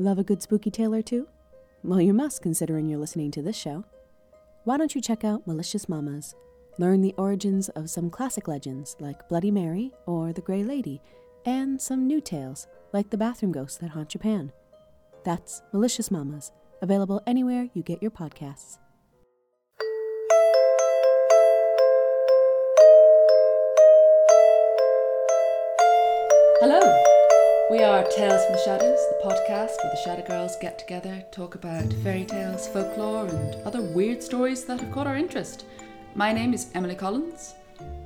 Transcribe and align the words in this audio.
Love 0.00 0.18
a 0.18 0.24
good 0.24 0.40
spooky 0.40 0.70
tale 0.70 0.94
or 0.94 1.02
two? 1.02 1.28
Well, 1.84 2.00
you 2.00 2.14
must, 2.14 2.40
considering 2.40 2.88
you're 2.88 2.98
listening 2.98 3.30
to 3.32 3.42
this 3.42 3.54
show. 3.54 3.84
Why 4.64 4.78
don't 4.78 4.94
you 4.94 5.00
check 5.02 5.24
out 5.24 5.46
Malicious 5.46 5.90
Mamas? 5.90 6.34
Learn 6.78 7.02
the 7.02 7.14
origins 7.18 7.68
of 7.68 7.90
some 7.90 8.08
classic 8.08 8.48
legends 8.48 8.96
like 8.98 9.28
Bloody 9.28 9.50
Mary 9.50 9.92
or 10.06 10.32
the 10.32 10.40
Grey 10.40 10.64
Lady, 10.64 11.02
and 11.44 11.78
some 11.78 12.06
new 12.06 12.22
tales 12.22 12.66
like 12.94 13.10
the 13.10 13.18
bathroom 13.18 13.52
ghosts 13.52 13.76
that 13.76 13.90
haunt 13.90 14.08
Japan. 14.08 14.52
That's 15.22 15.60
Malicious 15.70 16.10
Mamas, 16.10 16.50
available 16.80 17.20
anywhere 17.26 17.68
you 17.74 17.82
get 17.82 18.00
your 18.00 18.10
podcasts. 18.10 18.78
Hello! 26.62 27.09
We 27.70 27.82
are 27.84 28.02
Tales 28.04 28.44
from 28.44 28.54
the 28.56 28.62
Shadows, 28.64 28.98
the 28.98 29.20
podcast 29.24 29.76
where 29.82 29.92
the 29.92 30.00
Shadow 30.04 30.26
Girls 30.26 30.56
get 30.60 30.78
together, 30.78 31.24
talk 31.30 31.54
about 31.54 31.92
fairy 32.02 32.24
tales, 32.24 32.66
folklore, 32.68 33.26
and 33.26 33.54
other 33.64 33.80
weird 33.80 34.22
stories 34.22 34.64
that 34.64 34.80
have 34.80 34.90
caught 34.90 35.06
our 35.06 35.16
interest. 35.16 35.64
My 36.16 36.32
name 36.32 36.52
is 36.52 36.70
Emily 36.74 36.96
Collins, 36.96 37.54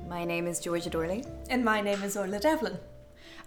My 0.07 0.23
name 0.23 0.45
is 0.47 0.59
Georgia 0.59 0.89
Dorley. 0.89 1.25
And 1.49 1.65
my 1.65 1.81
name 1.81 2.03
is 2.03 2.15
Orla 2.15 2.39
Devlin. 2.39 2.77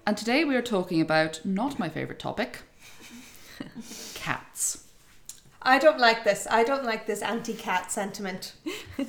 and 0.06 0.16
today 0.16 0.44
we 0.44 0.56
are 0.56 0.62
talking 0.62 1.00
about 1.00 1.40
not 1.44 1.78
my 1.78 1.88
favourite 1.88 2.18
topic 2.18 2.62
cats. 4.14 4.84
I 5.62 5.78
don't 5.78 5.98
like 6.00 6.24
this. 6.24 6.46
I 6.50 6.64
don't 6.64 6.84
like 6.84 7.06
this 7.06 7.22
anti 7.22 7.54
cat 7.54 7.92
sentiment 7.92 8.54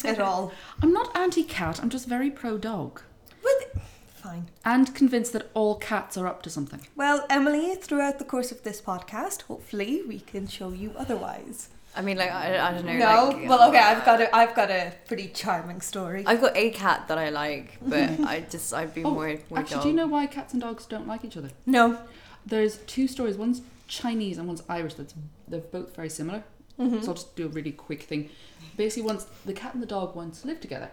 at 0.03 0.19
all. 0.27 0.51
I'm 0.81 0.93
not 0.93 1.15
anti 1.17 1.43
cat, 1.43 1.79
I'm 1.81 1.89
just 1.89 2.07
very 2.07 2.29
pro 2.29 2.57
dog. 2.59 3.01
But 3.41 3.81
fine. 4.19 4.47
And 4.65 4.93
convinced 4.95 5.33
that 5.33 5.49
all 5.53 5.75
cats 5.75 6.17
are 6.17 6.27
up 6.27 6.41
to 6.43 6.49
something. 6.49 6.81
Well, 6.95 7.25
Emily, 7.29 7.75
throughout 7.75 8.19
the 8.19 8.25
course 8.25 8.51
of 8.51 8.63
this 8.63 8.81
podcast, 8.81 9.43
hopefully 9.43 10.01
we 10.07 10.19
can 10.19 10.47
show 10.47 10.69
you 10.71 10.93
otherwise. 10.97 11.69
I 11.95 12.01
mean, 12.01 12.17
like 12.17 12.31
I, 12.31 12.69
I 12.69 12.71
don't 12.73 12.85
know. 12.85 12.93
No, 12.97 13.29
like, 13.29 13.49
well, 13.49 13.69
okay, 13.69 13.79
I've 13.79 14.05
got 14.05 14.21
a, 14.21 14.33
I've 14.35 14.55
got 14.55 14.69
a 14.69 14.93
pretty 15.07 15.27
charming 15.29 15.81
story. 15.81 16.23
I've 16.27 16.39
got 16.39 16.55
a 16.55 16.69
cat 16.69 17.07
that 17.07 17.17
I 17.17 17.29
like, 17.29 17.77
but 17.81 18.19
I 18.33 18.41
just 18.49 18.73
I'd 18.73 18.93
be 18.93 19.03
Oh, 19.03 19.11
more. 19.11 19.27
more 19.49 19.59
actually, 19.59 19.75
dog. 19.75 19.83
do 19.83 19.89
you 19.89 19.95
know 19.95 20.07
why 20.07 20.27
cats 20.27 20.53
and 20.53 20.61
dogs 20.61 20.85
don't 20.85 21.07
like 21.07 21.25
each 21.25 21.35
other? 21.35 21.49
no, 21.65 21.97
There's 22.45 22.77
two 22.85 23.07
stories. 23.07 23.37
One's 23.37 23.61
Chinese 23.87 24.37
and 24.37 24.47
one's 24.47 24.61
Irish. 24.69 24.93
That's 24.93 25.15
they're 25.47 25.61
both 25.61 25.95
very 25.95 26.09
similar. 26.09 26.43
Mm-hmm. 26.79 27.01
So 27.01 27.07
I'll 27.09 27.15
just 27.15 27.35
do 27.35 27.47
a 27.47 27.49
really 27.49 27.71
quick 27.73 28.03
thing. 28.03 28.29
Basically, 28.77 29.03
once 29.07 29.25
the 29.45 29.53
cat 29.53 29.73
and 29.73 29.81
the 29.83 29.87
dog 29.87 30.15
once 30.15 30.45
lived 30.45 30.61
together, 30.61 30.91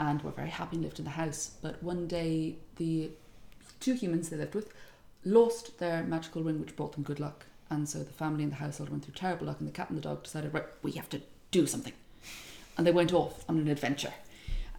and 0.00 0.22
were 0.22 0.30
very 0.30 0.48
happy 0.48 0.76
and 0.76 0.82
lived 0.82 0.98
in 0.98 1.04
the 1.04 1.12
house. 1.12 1.52
But 1.60 1.80
one 1.82 2.08
day, 2.08 2.56
the 2.76 3.10
two 3.78 3.92
humans 3.92 4.30
they 4.30 4.36
lived 4.36 4.54
with 4.54 4.72
lost 5.24 5.78
their 5.78 6.02
magical 6.02 6.42
ring, 6.42 6.58
which 6.58 6.74
brought 6.74 6.94
them 6.94 7.04
good 7.04 7.20
luck. 7.20 7.44
And 7.68 7.88
so 7.88 7.98
the 7.98 8.12
family 8.12 8.42
and 8.42 8.50
the 8.50 8.56
household 8.56 8.88
went 8.88 9.04
through 9.04 9.14
terrible 9.14 9.46
luck, 9.46 9.60
and 9.60 9.68
the 9.68 9.72
cat 9.72 9.90
and 9.90 9.98
the 9.98 10.02
dog 10.02 10.24
decided, 10.24 10.54
right, 10.54 10.64
we 10.82 10.92
have 10.92 11.10
to 11.10 11.20
do 11.50 11.66
something. 11.66 11.92
And 12.76 12.86
they 12.86 12.92
went 12.92 13.12
off 13.12 13.44
on 13.48 13.58
an 13.58 13.68
adventure. 13.68 14.14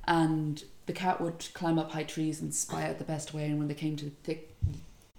And 0.06 0.64
the 0.88 0.94
cat 0.94 1.22
would 1.22 1.48
climb 1.54 1.78
up 1.78 1.92
high 1.92 2.04
trees 2.04 2.42
and 2.42 2.54
spy 2.54 2.90
out 2.90 2.98
the 2.98 3.04
best 3.04 3.32
way. 3.34 3.46
And 3.46 3.60
when 3.60 3.68
they 3.68 3.76
came 3.76 3.96
to 3.98 4.12
thick, 4.24 4.56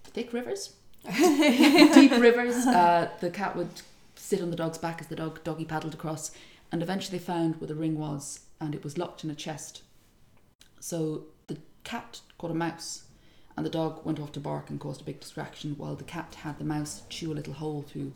thick 0.05 0.33
rivers, 0.33 0.75
deep 1.17 2.11
rivers, 2.11 2.67
uh, 2.67 3.09
the 3.21 3.31
cat 3.31 3.55
would 3.57 3.83
sit 4.17 4.43
on 4.43 4.51
the 4.51 4.57
dog's 4.57 4.79
back 4.79 5.01
as 5.01 5.07
the 5.07 5.17
dog 5.17 5.43
doggy 5.45 5.65
paddled 5.65 5.95
across. 5.95 6.33
And 6.73 6.83
eventually 6.83 7.19
they 7.19 7.25
found 7.25 7.61
where 7.61 7.69
the 7.69 7.77
ring 7.77 7.99
was, 7.99 8.41
and 8.61 8.75
it 8.75 8.83
was 8.83 8.99
locked 8.99 9.23
in 9.23 9.31
a 9.31 9.35
chest. 9.35 9.83
So 10.83 11.27
the 11.47 11.59
cat 11.85 12.23
caught 12.39 12.51
a 12.51 12.55
mouse, 12.55 13.05
and 13.57 13.65
the 13.65 13.71
dog 13.71 14.05
went 14.05 14.19
off 14.19 14.33
to 14.33 14.41
bark 14.41 14.69
and 14.69 14.81
caused 14.81 15.01
a 15.01 15.05
big 15.05 15.21
distraction, 15.21 15.77
while 15.79 15.95
the 15.95 16.03
cat 16.03 16.35
had 16.43 16.59
the 16.59 16.65
mouse 16.65 17.03
chew 17.09 17.31
a 17.31 17.35
little 17.35 17.55
hole 17.55 17.83
through, 17.83 18.15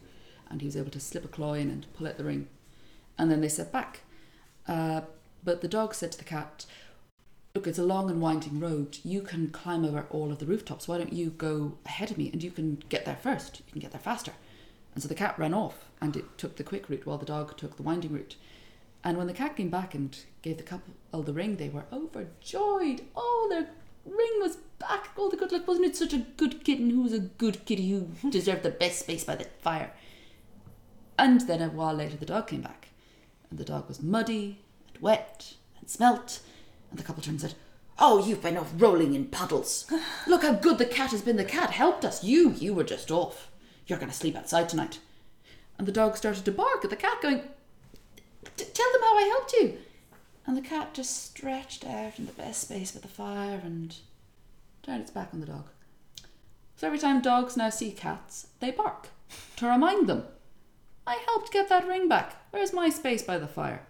and 0.50 0.60
he 0.60 0.66
was 0.66 0.76
able 0.76 0.90
to 0.90 0.98
slip 0.98 1.24
a 1.24 1.28
claw 1.28 1.54
in 1.54 1.70
and 1.70 1.86
pull 1.94 2.08
out 2.08 2.16
the 2.16 2.24
ring. 2.24 2.48
And 3.16 3.30
then 3.30 3.40
they 3.40 3.48
set 3.48 3.70
back. 3.70 4.00
Uh, 4.66 5.02
but 5.44 5.60
the 5.60 5.68
dog 5.68 5.94
said 5.94 6.10
to 6.10 6.18
the 6.18 6.24
cat, 6.24 6.66
Look, 7.54 7.68
it's 7.68 7.78
a 7.78 7.84
long 7.84 8.10
and 8.10 8.20
winding 8.20 8.58
road. 8.58 8.98
You 9.04 9.22
can 9.22 9.50
climb 9.50 9.84
over 9.84 10.06
all 10.10 10.32
of 10.32 10.40
the 10.40 10.46
rooftops. 10.46 10.88
Why 10.88 10.98
don't 10.98 11.12
you 11.12 11.30
go 11.30 11.78
ahead 11.86 12.10
of 12.10 12.18
me 12.18 12.30
and 12.32 12.42
you 12.42 12.50
can 12.50 12.82
get 12.88 13.04
there 13.04 13.14
first? 13.14 13.62
You 13.64 13.72
can 13.72 13.80
get 13.80 13.92
there 13.92 14.00
faster. 14.00 14.32
And 14.92 15.02
so 15.02 15.08
the 15.08 15.14
cat 15.14 15.38
ran 15.38 15.54
off 15.54 15.84
and 16.00 16.16
it 16.16 16.36
took 16.36 16.56
the 16.56 16.64
quick 16.64 16.90
route 16.90 17.06
while 17.06 17.16
the 17.16 17.26
dog 17.26 17.56
took 17.56 17.76
the 17.76 17.84
winding 17.84 18.12
route. 18.12 18.34
And 19.06 19.16
when 19.16 19.28
the 19.28 19.32
cat 19.32 19.54
came 19.54 19.70
back 19.70 19.94
and 19.94 20.18
gave 20.42 20.56
the 20.56 20.64
couple 20.64 21.22
the 21.22 21.32
ring, 21.32 21.56
they 21.56 21.68
were 21.68 21.84
overjoyed. 21.92 23.02
Oh, 23.14 23.46
their 23.48 23.68
ring 24.04 24.40
was 24.40 24.56
back. 24.80 25.10
Oh, 25.16 25.30
the 25.30 25.36
good 25.36 25.52
luck. 25.52 25.68
Wasn't 25.68 25.86
it 25.86 25.94
such 25.94 26.12
a 26.12 26.26
good 26.36 26.64
kitten 26.64 26.90
who 26.90 27.02
was 27.02 27.12
a 27.12 27.20
good 27.20 27.64
kitty 27.66 27.88
who 27.88 28.08
deserved 28.30 28.64
the 28.64 28.70
best 28.70 28.98
space 28.98 29.22
by 29.22 29.36
the 29.36 29.44
fire? 29.60 29.92
And 31.16 31.42
then 31.42 31.62
a 31.62 31.68
while 31.68 31.94
later, 31.94 32.16
the 32.16 32.26
dog 32.26 32.48
came 32.48 32.62
back. 32.62 32.88
And 33.48 33.60
the 33.60 33.64
dog 33.64 33.86
was 33.86 34.02
muddy 34.02 34.64
and 34.88 35.00
wet 35.00 35.54
and 35.78 35.88
smelt. 35.88 36.40
And 36.90 36.98
the 36.98 37.04
couple 37.04 37.22
turned 37.22 37.40
and 37.40 37.52
said, 37.52 37.54
Oh, 38.00 38.26
you've 38.26 38.42
been 38.42 38.56
off 38.56 38.72
rolling 38.76 39.14
in 39.14 39.26
puddles. 39.26 39.88
Look 40.26 40.42
how 40.42 40.54
good 40.54 40.78
the 40.78 40.84
cat 40.84 41.12
has 41.12 41.22
been. 41.22 41.36
The 41.36 41.44
cat 41.44 41.70
helped 41.70 42.04
us. 42.04 42.24
You, 42.24 42.50
you 42.58 42.74
were 42.74 42.82
just 42.82 43.12
off. 43.12 43.52
You're 43.86 44.00
going 44.00 44.10
to 44.10 44.16
sleep 44.16 44.34
outside 44.34 44.68
tonight. 44.68 44.98
And 45.78 45.86
the 45.86 45.92
dog 45.92 46.16
started 46.16 46.44
to 46.44 46.50
bark 46.50 46.82
at 46.82 46.90
the 46.90 46.96
cat, 46.96 47.22
going, 47.22 47.42
"T- 47.42 47.48
Tell 48.56 48.92
them 48.92 49.02
how 49.02 49.16
I 49.18 49.22
helped 49.22 49.52
you. 49.54 49.78
And 50.46 50.56
the 50.56 50.60
cat 50.62 50.94
just 50.94 51.24
stretched 51.30 51.84
out 51.84 52.18
in 52.18 52.26
the 52.26 52.32
best 52.32 52.62
space 52.62 52.92
by 52.92 53.00
the 53.00 53.08
fire 53.08 53.60
and 53.64 53.94
turned 54.82 55.02
its 55.02 55.10
back 55.10 55.30
on 55.32 55.40
the 55.40 55.46
dog. 55.46 55.64
So 56.76 56.86
every 56.86 56.98
time 56.98 57.20
dogs 57.20 57.56
now 57.56 57.70
see 57.70 57.90
cats, 57.90 58.48
they 58.60 58.70
bark 58.70 59.08
to 59.56 59.66
remind 59.66 60.06
them, 60.08 60.24
I 61.06 61.18
helped 61.26 61.52
get 61.52 61.68
that 61.68 61.86
ring 61.88 62.08
back. 62.08 62.36
Where's 62.52 62.72
my 62.72 62.90
space 62.90 63.22
by 63.22 63.38
the 63.38 63.46
fire? 63.48 63.82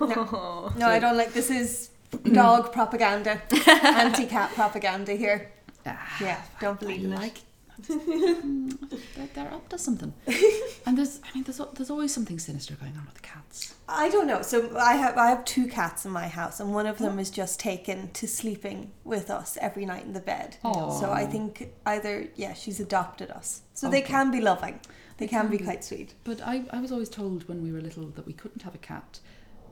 no, 0.00 0.70
I 0.80 0.98
don't 0.98 1.16
like 1.16 1.32
this. 1.32 1.50
Is 1.50 1.90
dog 2.32 2.72
propaganda, 2.72 3.42
anti 3.82 4.26
cat 4.26 4.50
propaganda 4.54 5.12
here? 5.12 5.50
Ah, 5.86 6.16
Yeah, 6.20 6.40
don't 6.60 6.78
believe 6.80 7.04
in 7.04 7.12
I 7.12 7.16
it. 7.16 7.20
like 7.20 7.38
Mm. 7.82 8.78
they're, 9.16 9.28
they're 9.34 9.52
up 9.52 9.68
to 9.68 9.78
something. 9.78 10.12
and 10.86 10.98
there's, 10.98 11.20
I 11.24 11.34
mean, 11.34 11.44
there's, 11.44 11.60
there's 11.74 11.90
always 11.90 12.12
something 12.12 12.38
sinister 12.38 12.74
going 12.74 12.96
on 12.96 13.04
with 13.04 13.14
the 13.14 13.20
cats. 13.20 13.74
I 13.88 14.10
don't 14.10 14.26
know. 14.26 14.42
So 14.42 14.76
I 14.76 14.94
have 14.94 15.16
I 15.16 15.30
have 15.30 15.44
two 15.46 15.66
cats 15.66 16.04
in 16.04 16.10
my 16.10 16.28
house, 16.28 16.60
and 16.60 16.74
one 16.74 16.86
of 16.86 16.98
them 16.98 17.16
oh. 17.16 17.20
is 17.20 17.30
just 17.30 17.58
taken 17.58 18.10
to 18.12 18.28
sleeping 18.28 18.92
with 19.02 19.30
us 19.30 19.56
every 19.60 19.86
night 19.86 20.04
in 20.04 20.12
the 20.12 20.20
bed. 20.20 20.58
Aw. 20.62 21.00
So 21.00 21.10
I 21.10 21.24
think 21.24 21.70
either 21.86 22.28
yeah, 22.36 22.52
she's 22.52 22.80
adopted 22.80 23.30
us. 23.30 23.62
So 23.72 23.88
they 23.88 24.02
can 24.02 24.30
be 24.30 24.40
loving. 24.40 24.80
They, 25.16 25.26
can, 25.26 25.42
can 25.42 25.50
be 25.50 25.58
be. 25.58 25.64
quite 25.64 25.84
sweet. 25.84 26.14
But 26.24 26.40
I, 26.42 26.64
I 26.70 26.80
was 26.80 26.92
always 26.92 27.08
told 27.08 27.48
when 27.48 27.62
we 27.62 27.72
were 27.72 27.80
little 27.80 28.06
that 28.08 28.26
we 28.26 28.32
couldn't 28.32 28.62
have 28.62 28.74
a 28.74 28.78
cat 28.78 29.20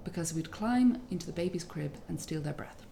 because 0.03 0.33
we'd 0.33 0.51
climb 0.51 1.03
into 1.11 1.27
the 1.27 1.33
baby's 1.33 1.65
crib 1.65 1.95
and 2.09 2.21
steal 2.21 2.41
their 2.41 2.53
breath. 2.53 2.85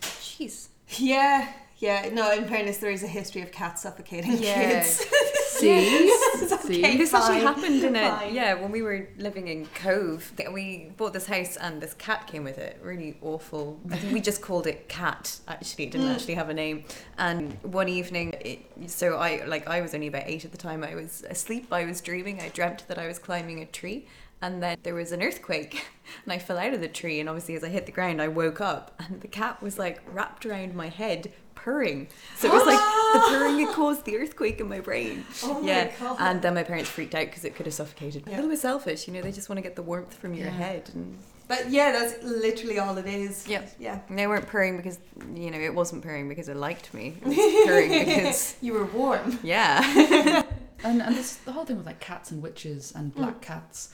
Jeez. 0.00 0.68
Yeah, 0.88 1.52
yeah. 1.82 2.08
No, 2.12 2.32
in 2.32 2.46
fairness, 2.48 2.78
there 2.78 2.90
is 2.90 3.02
a 3.02 3.06
history 3.08 3.42
of 3.42 3.52
cats 3.52 3.82
suffocating 3.82 4.38
Yeah. 4.42 4.54
kids. 4.82 5.04
See? 5.48 6.10
okay. 6.52 6.96
This 6.96 7.12
actually 7.12 7.40
happened 7.40 7.84
in 7.84 7.94
a 7.94 8.10
fine. 8.10 8.34
yeah 8.34 8.54
when 8.54 8.72
we 8.72 8.82
were 8.82 9.08
living 9.18 9.48
in 9.48 9.66
Cobh. 9.74 10.32
We 10.52 10.92
bought 10.96 11.12
this 11.12 11.26
house 11.26 11.56
and 11.56 11.80
this 11.80 11.92
cat 11.94 12.26
came 12.26 12.44
with 12.44 12.58
it. 12.58 12.80
Really 12.82 13.18
awful. 13.20 13.78
We 14.12 14.20
just 14.20 14.40
called 14.42 14.66
it 14.66 14.88
Cat. 14.88 15.38
Actually, 15.46 15.84
it 15.84 15.90
didn't 15.92 16.08
Mm. 16.08 16.14
actually 16.14 16.34
have 16.34 16.48
a 16.48 16.54
name. 16.54 16.84
And 17.18 17.52
one 17.62 17.88
evening, 17.88 18.34
it, 18.40 18.60
so 18.90 19.16
I 19.16 19.44
like 19.44 19.68
I 19.68 19.80
was 19.82 19.94
only 19.94 20.06
about 20.08 20.24
eight 20.26 20.44
at 20.44 20.52
the 20.52 20.58
time. 20.58 20.82
I 20.82 20.94
was 20.94 21.24
asleep. 21.28 21.66
I 21.72 21.84
was 21.84 22.00
dreaming. 22.00 22.40
I 22.40 22.48
dreamt 22.48 22.86
that 22.88 22.98
I 22.98 23.06
was 23.06 23.18
climbing 23.18 23.60
a 23.60 23.66
tree. 23.66 24.06
And 24.40 24.60
then 24.60 24.78
there 24.82 24.94
was 24.94 25.12
an 25.12 25.22
earthquake, 25.22 25.86
and 26.24 26.32
I 26.32 26.38
fell 26.38 26.58
out 26.58 26.74
of 26.74 26.80
the 26.80 26.88
tree. 26.88 27.20
And 27.20 27.28
obviously, 27.28 27.54
as 27.54 27.62
I 27.62 27.68
hit 27.68 27.86
the 27.86 27.92
ground, 27.92 28.20
I 28.20 28.26
woke 28.26 28.60
up, 28.60 28.92
and 28.98 29.20
the 29.20 29.28
cat 29.28 29.62
was 29.62 29.78
like 29.78 30.00
wrapped 30.12 30.44
around 30.44 30.74
my 30.74 30.88
head, 30.88 31.32
purring. 31.62 32.08
So 32.36 32.48
it 32.48 32.52
was 32.52 32.66
like 32.66 32.78
the 32.78 33.20
purring 33.30 33.64
that 33.64 33.74
caused 33.74 34.04
the 34.04 34.16
earthquake 34.16 34.60
in 34.60 34.68
my 34.68 34.80
brain. 34.80 35.24
Oh 35.42 35.60
my 35.60 35.68
yeah, 35.68 35.90
God. 35.98 36.16
and 36.18 36.42
then 36.42 36.54
my 36.54 36.62
parents 36.62 36.90
freaked 36.90 37.14
out 37.14 37.26
because 37.26 37.44
it 37.44 37.54
could 37.54 37.66
have 37.66 37.74
suffocated 37.74 38.26
me. 38.26 38.32
A 38.32 38.36
little 38.36 38.50
bit 38.50 38.58
selfish, 38.58 39.06
you 39.06 39.14
know. 39.14 39.22
They 39.22 39.32
just 39.32 39.48
want 39.48 39.58
to 39.58 39.62
get 39.62 39.76
the 39.76 39.82
warmth 39.82 40.14
from 40.14 40.34
your 40.34 40.46
Yeah. 40.46 40.52
head, 40.52 40.90
and 40.94 41.18
But 41.48 41.70
yeah, 41.70 41.92
that's 41.92 42.22
literally 42.22 42.78
all 42.78 42.96
it 42.98 43.06
is. 43.06 43.46
Yeah. 43.46 43.62
Yeah. 43.78 44.00
they 44.10 44.26
weren't 44.26 44.46
purring 44.46 44.76
because 44.76 44.98
you 45.34 45.50
know 45.50 45.58
it 45.58 45.74
wasn't 45.74 46.02
purring 46.02 46.28
because 46.28 46.48
it 46.48 46.56
liked 46.56 46.92
me. 46.94 47.14
It 47.20 47.26
was 47.26 47.66
purring 47.66 47.90
because 48.06 48.56
You 48.60 48.72
were 48.74 48.86
warm. 48.86 49.38
yeah. 49.42 50.42
And, 50.84 51.00
and 51.00 51.14
this 51.14 51.36
the 51.36 51.52
whole 51.52 51.64
thing 51.64 51.76
with 51.76 51.86
like 51.86 52.00
cats 52.00 52.32
and 52.32 52.42
witches 52.42 52.92
and 52.94 53.14
black 53.14 53.36
mm. 53.36 53.42
cats. 53.42 53.90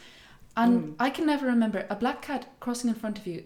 And 0.56 0.82
mm. 0.82 0.94
I 0.98 1.10
can 1.10 1.26
never 1.26 1.44
remember 1.44 1.86
a 1.90 1.94
black 1.94 2.22
cat 2.22 2.50
crossing 2.60 2.88
in 2.88 2.96
front 2.96 3.18
of 3.18 3.26
you. 3.26 3.44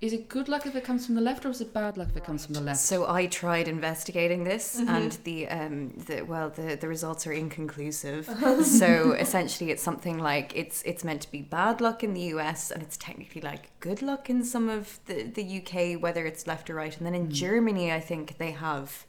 Is 0.00 0.12
it 0.12 0.28
good 0.28 0.48
luck 0.48 0.66
if 0.66 0.76
it 0.76 0.84
comes 0.84 1.06
from 1.06 1.14
the 1.14 1.20
left 1.20 1.44
or 1.46 1.50
is 1.50 1.60
it 1.60 1.72
bad 1.72 1.96
luck 1.96 2.08
if 2.10 2.16
it 2.16 2.24
comes 2.24 2.44
from 2.44 2.54
the 2.54 2.60
left? 2.60 2.80
So 2.80 3.08
I 3.08 3.26
tried 3.26 3.66
investigating 3.68 4.44
this, 4.44 4.78
mm-hmm. 4.78 4.88
and 4.88 5.12
the 5.24 5.48
um, 5.48 5.90
the 6.06 6.22
well, 6.22 6.50
the 6.50 6.76
the 6.76 6.88
results 6.88 7.26
are 7.26 7.32
inconclusive. 7.32 8.28
Uh-huh. 8.36 8.62
so 8.62 9.12
essentially, 9.12 9.70
it's 9.70 9.82
something 9.82 10.18
like 10.18 10.52
it's 10.54 10.82
it's 10.82 11.02
meant 11.04 11.22
to 11.22 11.30
be 11.30 11.40
bad 11.40 11.80
luck 11.80 12.04
in 12.04 12.12
the 12.12 12.20
US, 12.34 12.70
and 12.70 12.82
it's 12.82 12.96
technically 12.96 13.40
like 13.40 13.70
good 13.80 14.02
luck 14.02 14.28
in 14.28 14.44
some 14.44 14.68
of 14.68 15.00
the 15.06 15.22
the 15.22 15.62
UK, 15.62 16.00
whether 16.00 16.26
it's 16.26 16.46
left 16.46 16.68
or 16.68 16.74
right. 16.74 16.96
And 16.96 17.06
then 17.06 17.14
in 17.14 17.28
mm. 17.28 17.32
Germany, 17.32 17.90
I 17.90 18.00
think 18.00 18.36
they 18.36 18.50
have 18.50 19.06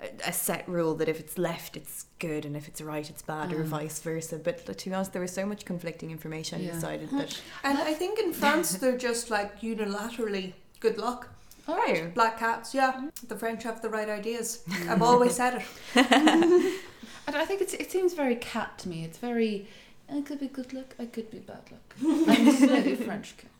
a- 0.00 0.28
a 0.28 0.32
set 0.32 0.68
rule 0.68 0.94
that 0.94 1.08
if 1.08 1.18
it's 1.20 1.36
left, 1.38 1.76
it's 1.76 2.06
good, 2.18 2.44
and 2.44 2.56
if 2.56 2.68
it's 2.68 2.80
right, 2.80 3.08
it's 3.10 3.22
bad, 3.22 3.52
or 3.52 3.64
Mm. 3.64 3.66
vice 3.66 3.98
versa. 4.00 4.38
But 4.38 4.64
to 4.78 4.88
be 4.90 4.94
honest, 4.94 5.12
there 5.12 5.22
was 5.22 5.32
so 5.32 5.44
much 5.46 5.64
conflicting 5.64 6.10
information. 6.10 6.60
I 6.60 6.64
Yeah. 6.64 6.72
decided 6.74 7.10
that 7.10 7.40
And 7.64 7.78
I 7.78 7.94
think 7.94 8.18
in 8.18 8.32
France 8.42 8.72
they're 8.72 8.96
just 8.98 9.30
like 9.30 9.60
unilaterally 9.60 10.52
good 10.80 10.98
luck. 10.98 11.28
All 11.66 11.76
right. 11.76 12.14
Black 12.14 12.38
cats, 12.38 12.74
yeah. 12.74 13.08
The 13.26 13.36
French 13.36 13.62
have 13.64 13.82
the 13.82 13.90
right 13.90 14.08
ideas. 14.08 14.62
I've 14.88 15.02
always 15.02 15.34
said 15.36 15.62
it. 15.94 16.72
And 17.26 17.36
I 17.36 17.44
think 17.44 17.60
it's, 17.60 17.74
it 17.74 17.90
seems 17.90 18.14
very 18.14 18.36
cat 18.36 18.78
to 18.78 18.88
me. 18.88 19.04
It's 19.04 19.18
very. 19.18 19.68
I 20.10 20.22
could 20.22 20.40
be 20.40 20.46
good 20.48 20.72
luck. 20.72 20.94
I 20.98 21.04
could 21.04 21.30
be 21.30 21.40
bad 21.40 21.60
luck. 21.70 21.94
I'm 22.02 22.50
slightly 22.56 22.94
French 22.96 23.34
cat. 23.36 23.50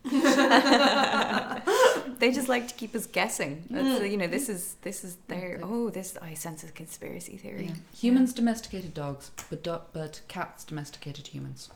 They 2.17 2.31
just 2.31 2.49
like 2.49 2.67
to 2.67 2.73
keep 2.73 2.95
us 2.95 3.05
guessing. 3.05 3.63
That's, 3.69 3.99
Mm. 4.01 4.11
You 4.11 4.17
know, 4.17 4.27
this 4.27 4.49
is 4.49 4.75
this 4.81 5.03
is 5.03 5.17
their 5.27 5.59
oh, 5.63 5.89
this 5.89 6.17
I 6.21 6.33
sense 6.33 6.63
a 6.63 6.71
conspiracy 6.71 7.37
theory. 7.37 7.67
Yeah. 7.67 7.73
Humans 7.99 8.33
domesticated 8.33 8.93
dogs, 8.93 9.31
but 9.49 9.63
do- 9.63 9.81
but 9.93 10.21
cats 10.27 10.63
domesticated 10.63 11.27
humans. 11.27 11.69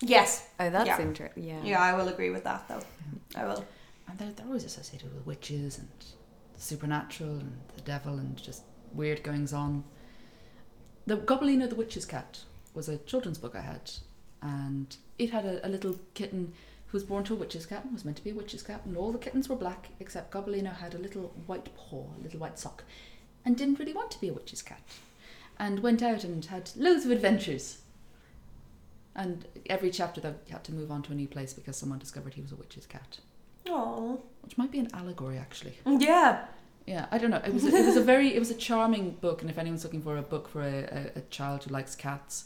Yes. 0.00 0.46
Oh, 0.60 0.70
that's 0.70 0.86
Yeah. 0.88 1.00
interesting. 1.00 1.44
Yeah. 1.44 1.62
Yeah, 1.62 1.80
I 1.82 1.94
will 1.94 2.08
agree 2.08 2.30
with 2.30 2.44
that 2.44 2.66
though. 2.68 2.82
I 3.36 3.44
will. 3.46 3.64
And 4.08 4.18
they're, 4.18 4.32
they're 4.32 4.46
always 4.46 4.64
associated 4.64 5.14
with 5.14 5.24
witches 5.26 5.78
and 5.78 5.88
supernatural 6.56 7.30
and 7.30 7.52
the 7.74 7.82
devil 7.82 8.18
and 8.18 8.36
just 8.36 8.62
weird 8.92 9.22
goings 9.22 9.52
on. 9.52 9.84
The 11.06 11.16
Gobbolino 11.16 11.68
the 11.68 11.74
Witch's 11.74 12.06
Cat 12.06 12.40
was 12.74 12.88
a 12.88 12.98
children's 12.98 13.38
book 13.38 13.54
I 13.54 13.60
had, 13.60 13.90
and 14.42 14.96
it 15.18 15.30
had 15.30 15.44
a, 15.44 15.66
a 15.66 15.68
little 15.68 15.96
kitten 16.14 16.52
who 16.94 16.96
was 16.96 17.02
born 17.02 17.24
to 17.24 17.34
a 17.34 17.36
witch's 17.36 17.66
cat 17.66 17.82
and 17.82 17.92
was 17.92 18.04
meant 18.04 18.16
to 18.16 18.22
be 18.22 18.30
a 18.30 18.34
witch's 18.34 18.62
cat, 18.62 18.80
and 18.84 18.96
all 18.96 19.10
the 19.10 19.18
kittens 19.18 19.48
were 19.48 19.56
black 19.56 19.88
except 19.98 20.30
Gobbolino 20.30 20.76
had 20.76 20.94
a 20.94 20.98
little 20.98 21.34
white 21.46 21.74
paw, 21.74 22.06
a 22.16 22.22
little 22.22 22.38
white 22.38 22.56
sock, 22.56 22.84
and 23.44 23.56
didn't 23.56 23.80
really 23.80 23.92
want 23.92 24.12
to 24.12 24.20
be 24.20 24.28
a 24.28 24.32
witch's 24.32 24.62
cat, 24.62 24.80
and 25.58 25.80
went 25.80 26.04
out 26.04 26.22
and 26.22 26.44
had 26.44 26.70
loads 26.76 27.04
of 27.04 27.10
adventures. 27.10 27.78
And 29.16 29.44
every 29.68 29.90
chapter 29.90 30.20
they 30.20 30.34
had 30.50 30.62
to 30.64 30.72
move 30.72 30.92
on 30.92 31.02
to 31.02 31.12
a 31.12 31.16
new 31.16 31.26
place 31.26 31.52
because 31.52 31.76
someone 31.76 31.98
discovered 31.98 32.34
he 32.34 32.42
was 32.42 32.52
a 32.52 32.56
witch's 32.56 32.86
cat 32.86 33.18
Oh. 33.66 34.22
which 34.44 34.56
might 34.56 34.70
be 34.70 34.78
an 34.78 34.88
allegory 34.94 35.36
actually. 35.36 35.74
Mm, 35.84 36.00
yeah. 36.00 36.46
Yeah, 36.86 37.06
I 37.10 37.18
don't 37.18 37.30
know. 37.30 37.42
It 37.44 37.52
was 37.52 37.64
a, 37.64 37.74
it 37.74 37.86
was 37.86 37.96
a 37.96 38.02
very 38.02 38.36
it 38.36 38.38
was 38.38 38.52
a 38.52 38.54
charming 38.54 39.12
book, 39.20 39.40
and 39.42 39.50
if 39.50 39.58
anyone's 39.58 39.82
looking 39.82 40.02
for 40.02 40.16
a 40.16 40.22
book 40.22 40.46
for 40.48 40.62
a, 40.62 41.10
a, 41.16 41.18
a 41.18 41.20
child 41.22 41.64
who 41.64 41.70
likes 41.72 41.96
cats, 41.96 42.44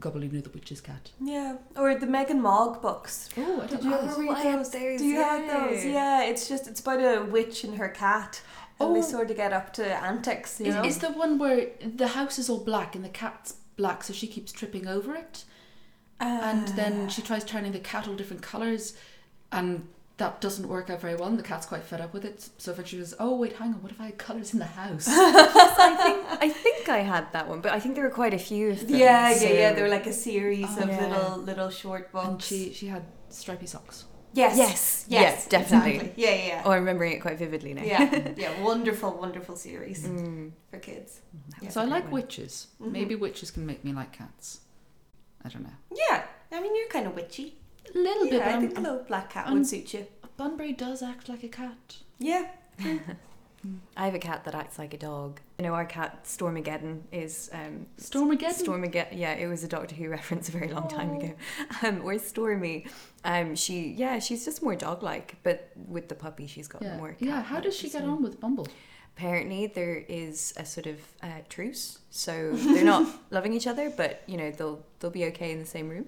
Gobbolino 0.00 0.42
the 0.42 0.50
Witch's 0.50 0.80
Cat. 0.80 1.10
Yeah. 1.20 1.56
Or 1.76 1.94
the 1.94 2.06
Meg 2.06 2.30
and 2.30 2.42
Mog 2.42 2.80
books. 2.80 3.28
Oh, 3.36 3.62
I 3.62 3.66
Did 3.66 3.80
oh, 3.82 3.84
you 3.88 3.94
ever 3.94 4.20
read 4.20 4.36
have 4.38 4.58
those? 4.58 4.70
those, 4.70 5.00
Do 5.00 5.06
you 5.06 5.16
have 5.16 5.44
yeah. 5.44 5.66
those? 5.66 5.84
Yeah, 5.84 6.22
it's 6.24 6.48
just 6.48 6.68
it's 6.68 6.80
about 6.80 7.00
a 7.00 7.24
witch 7.24 7.64
and 7.64 7.76
her 7.76 7.88
cat. 7.88 8.40
And 8.80 8.94
they 8.94 9.00
Oh. 9.00 9.02
sort 9.02 9.30
of 9.30 9.36
get 9.36 9.52
up 9.52 9.72
to 9.74 9.84
antics, 9.84 10.60
you 10.60 10.66
Is, 10.66 10.74
know. 10.76 10.84
is 10.84 10.98
the 10.98 11.10
one 11.10 11.36
where 11.38 11.66
the 11.84 12.06
house 12.08 12.38
is 12.38 12.48
all 12.48 12.60
black 12.62 12.94
and 12.94 13.04
the 13.04 13.08
cat's 13.08 13.56
black, 13.76 14.04
so 14.04 14.12
she 14.12 14.28
keeps 14.28 14.52
tripping 14.52 14.86
over 14.86 15.16
it, 15.16 15.44
and 16.20 16.68
then 16.68 17.06
uh. 17.06 17.08
she 17.08 17.20
tries 17.22 17.44
turning 17.44 17.72
the 17.72 17.80
cat 17.80 18.06
all 18.06 18.14
different 18.14 18.42
colours, 18.42 18.96
and 19.50 19.88
that 20.18 20.40
doesn't 20.40 20.68
work 20.68 20.90
out 20.90 21.00
very 21.00 21.14
well. 21.14 21.28
And 21.28 21.38
the 21.38 21.42
cat's 21.42 21.64
quite 21.66 21.82
fed 21.84 22.00
up 22.00 22.12
with 22.12 22.24
it. 22.24 22.48
So 22.58 22.72
if 22.72 22.86
she 22.86 22.98
was, 22.98 23.14
oh 23.18 23.36
wait, 23.36 23.54
hang 23.54 23.74
on, 23.74 23.82
what 23.82 23.92
if 23.92 24.00
I 24.00 24.06
had 24.06 24.18
colours 24.18 24.52
in 24.52 24.58
the 24.58 24.66
house? 24.66 25.06
I 25.10 25.94
think 26.02 26.42
I 26.42 26.48
think 26.48 26.88
I 26.88 26.98
had 26.98 27.32
that 27.32 27.48
one, 27.48 27.60
but 27.60 27.72
I 27.72 27.80
think 27.80 27.94
there 27.94 28.04
were 28.04 28.10
quite 28.10 28.34
a 28.34 28.38
few 28.38 28.70
of 28.70 28.80
them. 28.86 28.96
yeah, 28.96 29.30
yeah, 29.30 29.34
so- 29.36 29.46
yeah. 29.46 29.72
They're 29.72 29.88
like 29.88 30.06
a 30.06 30.12
series 30.12 30.66
Oh, 30.78 30.82
of 30.82 30.88
yeah. 30.88 31.06
little 31.06 31.36
little 31.38 31.70
short 31.70 32.12
books. 32.12 32.26
and 32.28 32.42
she 32.42 32.72
she 32.72 32.86
had 32.88 33.04
stripy 33.30 33.66
socks. 33.66 34.04
yes, 34.34 34.56
Yes, 34.58 35.04
yes, 35.08 35.22
yes, 35.22 35.46
definitely. 35.48 35.94
exactly. 35.96 36.22
Yeah, 36.24 36.34
yeah, 36.50 36.62
Oh, 36.64 36.70
I'm 36.72 36.80
remembering 36.80 37.12
it 37.12 37.20
quite 37.20 37.38
vividly 37.38 37.72
now. 37.74 37.82
yeah, 37.82 38.02
yeah, 38.12 38.32
yeah. 38.44 38.62
Wonderful, 38.62 39.10
wonderful 39.24 39.56
series 39.56 40.06
Mm. 40.06 40.50
for 40.70 40.78
kids. 40.78 41.20
That's 41.60 41.74
so 41.74 41.80
I 41.80 41.84
like 41.84 42.04
one. 42.04 42.12
witches. 42.18 42.68
Mhm. 42.80 42.92
Maybe 42.92 43.14
witches 43.14 43.50
can 43.50 43.64
make 43.66 43.84
me 43.84 43.92
like 43.92 44.12
cats. 44.12 44.60
I 45.44 45.48
don't 45.48 45.62
know. 45.62 45.78
Yeah, 45.94 46.24
I 46.52 46.60
mean 46.60 46.74
you're 46.76 46.88
kind 46.96 47.06
of 47.06 47.14
witchy. 47.14 47.48
A 47.94 47.98
little 47.98 48.26
yeah, 48.26 48.30
bit, 48.32 48.40
but 48.40 48.48
I 48.48 48.52
I'm, 48.52 48.60
think 48.60 48.72
a 48.74 48.76
I'm, 48.78 48.82
little 48.82 49.02
black 49.04 49.30
cat 49.30 49.46
I'm- 49.46 49.56
would 49.58 49.66
suit 49.66 49.94
you. 49.94 50.06
Bunbury 50.36 50.72
does 50.72 51.02
act 51.02 51.28
like 51.28 51.42
a 51.42 51.48
cat. 51.48 51.96
Yeah. 52.18 52.46
I 53.96 54.04
have 54.04 54.14
a 54.14 54.20
cat 54.20 54.44
that 54.44 54.54
acts 54.54 54.78
like 54.78 54.94
a 54.94 54.96
dog. 54.98 55.40
You 55.58 55.64
know, 55.66 55.74
our 55.74 55.84
cat 55.84 56.22
Stormageddon 56.24 57.00
is 57.10 57.50
um, 57.52 57.86
Stormageddon? 58.00 58.62
Stormageddon. 58.62 59.08
Yeah, 59.18 59.32
it 59.32 59.48
was 59.48 59.64
a 59.64 59.68
Doctor 59.68 59.96
Who 59.96 60.08
reference 60.18 60.48
a 60.48 60.52
very 60.52 60.68
long 60.68 60.86
time 60.88 61.10
Oh. 61.10 61.18
ago. 61.18 61.34
Um, 61.82 62.04
whereas 62.04 62.24
Stormy, 62.24 62.86
um, 63.24 63.56
she 63.56 63.88
yeah, 63.88 64.20
she's 64.20 64.44
just 64.44 64.62
more 64.62 64.76
dog-like, 64.76 65.36
but 65.42 65.70
with 65.88 66.08
the 66.08 66.14
puppy, 66.14 66.46
she's 66.46 66.68
got 66.68 66.82
Yeah. 66.82 66.96
more. 66.98 67.16
yeah. 67.18 67.42
How 67.42 67.58
does 67.58 67.76
she 67.76 67.90
get 67.90 68.04
on 68.04 68.22
with 68.22 68.38
Bumble? 68.38 68.68
Apparently, 69.16 69.66
there 69.66 70.04
is 70.08 70.54
a 70.56 70.64
sort 70.64 70.86
of 70.86 71.00
uh, 71.24 71.40
truce, 71.48 71.98
so 72.10 72.52
they're 72.52 72.84
not 72.84 73.08
loving 73.32 73.52
each 73.52 73.66
other, 73.66 73.90
but 73.90 74.22
you 74.28 74.36
know 74.36 74.52
they'll 74.52 74.84
they'll 75.00 75.10
be 75.10 75.24
okay 75.26 75.50
in 75.50 75.58
the 75.58 75.66
same 75.66 75.88
room. 75.88 76.06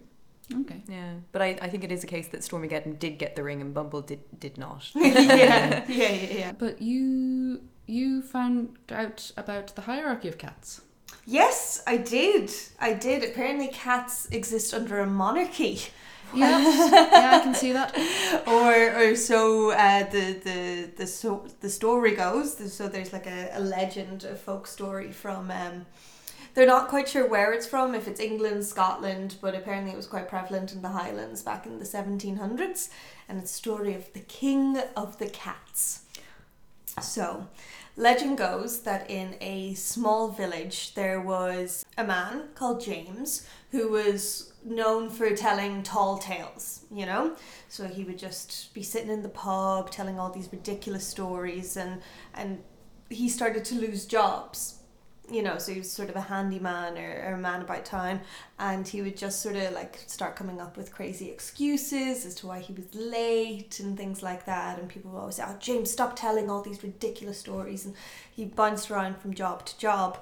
Okay. 0.52 0.82
Yeah, 0.88 1.14
but 1.32 1.42
I, 1.42 1.58
I 1.62 1.68
think 1.68 1.84
it 1.84 1.92
is 1.92 2.02
a 2.02 2.08
case 2.08 2.28
that 2.28 2.40
Stormageddon 2.40 2.98
did 2.98 3.18
get 3.18 3.36
the 3.36 3.44
ring 3.44 3.60
and 3.60 3.72
Bumble 3.72 4.02
did 4.02 4.20
did 4.40 4.58
not. 4.58 4.90
yeah, 4.94 5.20
yeah, 5.20 5.84
yeah, 5.88 6.12
yeah. 6.38 6.52
But 6.52 6.82
you 6.82 7.62
you 7.86 8.22
found 8.22 8.76
out 8.90 9.30
about 9.36 9.74
the 9.76 9.82
hierarchy 9.82 10.28
of 10.28 10.38
cats. 10.38 10.80
Yes, 11.26 11.82
I 11.86 11.96
did. 11.98 12.50
I 12.80 12.94
did. 12.94 13.22
Apparently, 13.22 13.68
cats 13.68 14.26
exist 14.32 14.74
under 14.74 14.98
a 15.00 15.06
monarchy, 15.06 15.80
Yeah. 16.34 16.58
yeah, 16.92 17.38
I 17.40 17.44
can 17.44 17.54
see 17.54 17.72
that. 17.72 17.96
or 18.46 18.72
or 19.02 19.14
so 19.16 19.70
uh, 19.72 20.10
the 20.10 20.32
the 20.44 20.90
the 20.96 21.06
so 21.06 21.46
the 21.60 21.68
story 21.70 22.14
goes. 22.16 22.56
So 22.72 22.88
there's 22.88 23.12
like 23.12 23.26
a, 23.26 23.50
a 23.54 23.60
legend, 23.60 24.24
a 24.24 24.34
folk 24.34 24.66
story 24.66 25.12
from. 25.12 25.50
Um, 25.50 25.86
they're 26.54 26.66
not 26.66 26.88
quite 26.88 27.08
sure 27.08 27.26
where 27.26 27.52
it's 27.52 27.66
from, 27.66 27.94
if 27.94 28.08
it's 28.08 28.20
England, 28.20 28.64
Scotland, 28.64 29.36
but 29.40 29.54
apparently 29.54 29.92
it 29.92 29.96
was 29.96 30.06
quite 30.06 30.28
prevalent 30.28 30.72
in 30.72 30.82
the 30.82 30.88
Highlands 30.88 31.42
back 31.42 31.66
in 31.66 31.78
the 31.78 31.84
1700s. 31.84 32.88
And 33.28 33.38
it's 33.38 33.50
a 33.50 33.54
story 33.54 33.94
of 33.94 34.12
the 34.12 34.20
King 34.20 34.78
of 34.96 35.18
the 35.18 35.28
Cats. 35.28 36.02
So, 37.00 37.46
legend 37.96 38.38
goes 38.38 38.80
that 38.80 39.08
in 39.10 39.36
a 39.40 39.74
small 39.74 40.28
village 40.28 40.94
there 40.94 41.20
was 41.20 41.84
a 41.96 42.04
man 42.04 42.48
called 42.54 42.80
James 42.80 43.46
who 43.70 43.88
was 43.88 44.52
known 44.64 45.08
for 45.08 45.34
telling 45.34 45.82
tall 45.82 46.18
tales, 46.18 46.84
you 46.90 47.06
know? 47.06 47.36
So 47.68 47.86
he 47.86 48.04
would 48.04 48.18
just 48.18 48.74
be 48.74 48.82
sitting 48.82 49.10
in 49.10 49.22
the 49.22 49.28
pub 49.28 49.90
telling 49.90 50.18
all 50.18 50.30
these 50.30 50.48
ridiculous 50.50 51.06
stories 51.06 51.76
and 51.76 52.02
and 52.34 52.62
he 53.08 53.28
started 53.28 53.64
to 53.66 53.74
lose 53.74 54.06
jobs. 54.06 54.79
You 55.30 55.42
know, 55.42 55.58
so 55.58 55.72
he 55.72 55.78
was 55.78 55.92
sort 55.92 56.10
of 56.10 56.16
a 56.16 56.20
handyman 56.20 56.98
or, 56.98 57.30
or 57.30 57.34
a 57.34 57.38
man 57.38 57.62
about 57.62 57.84
town, 57.84 58.20
and 58.58 58.86
he 58.86 59.00
would 59.00 59.16
just 59.16 59.40
sort 59.40 59.54
of 59.54 59.72
like 59.72 60.00
start 60.06 60.34
coming 60.34 60.60
up 60.60 60.76
with 60.76 60.92
crazy 60.92 61.30
excuses 61.30 62.26
as 62.26 62.34
to 62.36 62.48
why 62.48 62.58
he 62.58 62.72
was 62.72 62.92
late 62.94 63.78
and 63.78 63.96
things 63.96 64.24
like 64.24 64.44
that. 64.46 64.78
And 64.78 64.88
people 64.88 65.12
would 65.12 65.20
always 65.20 65.36
say, 65.36 65.44
Oh, 65.46 65.56
James, 65.60 65.90
stop 65.90 66.16
telling 66.16 66.50
all 66.50 66.62
these 66.62 66.82
ridiculous 66.82 67.38
stories. 67.38 67.84
And 67.86 67.94
he 68.34 68.44
bounced 68.44 68.90
around 68.90 69.18
from 69.18 69.32
job 69.32 69.64
to 69.66 69.78
job 69.78 70.18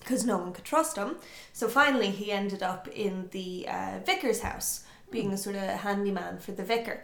because 0.00 0.24
no 0.24 0.38
one 0.38 0.52
could 0.52 0.64
trust 0.64 0.96
him. 0.96 1.16
So 1.52 1.68
finally, 1.68 2.10
he 2.10 2.32
ended 2.32 2.62
up 2.62 2.88
in 2.88 3.28
the 3.32 3.66
uh, 3.68 4.00
vicar's 4.04 4.40
house, 4.40 4.84
being 5.10 5.32
a 5.32 5.36
sort 5.36 5.56
of 5.56 5.62
handyman 5.62 6.38
for 6.38 6.52
the 6.52 6.64
vicar. 6.64 7.02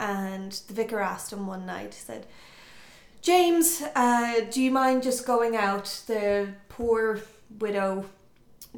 And 0.00 0.52
the 0.52 0.74
vicar 0.74 1.00
asked 1.00 1.32
him 1.32 1.46
one 1.46 1.66
night, 1.66 1.94
he 1.94 2.00
said, 2.00 2.26
James, 3.20 3.82
uh, 3.94 4.40
do 4.50 4.62
you 4.62 4.70
mind 4.70 5.02
just 5.02 5.26
going 5.26 5.56
out? 5.56 6.02
The 6.06 6.48
poor 6.68 7.20
widow 7.58 8.06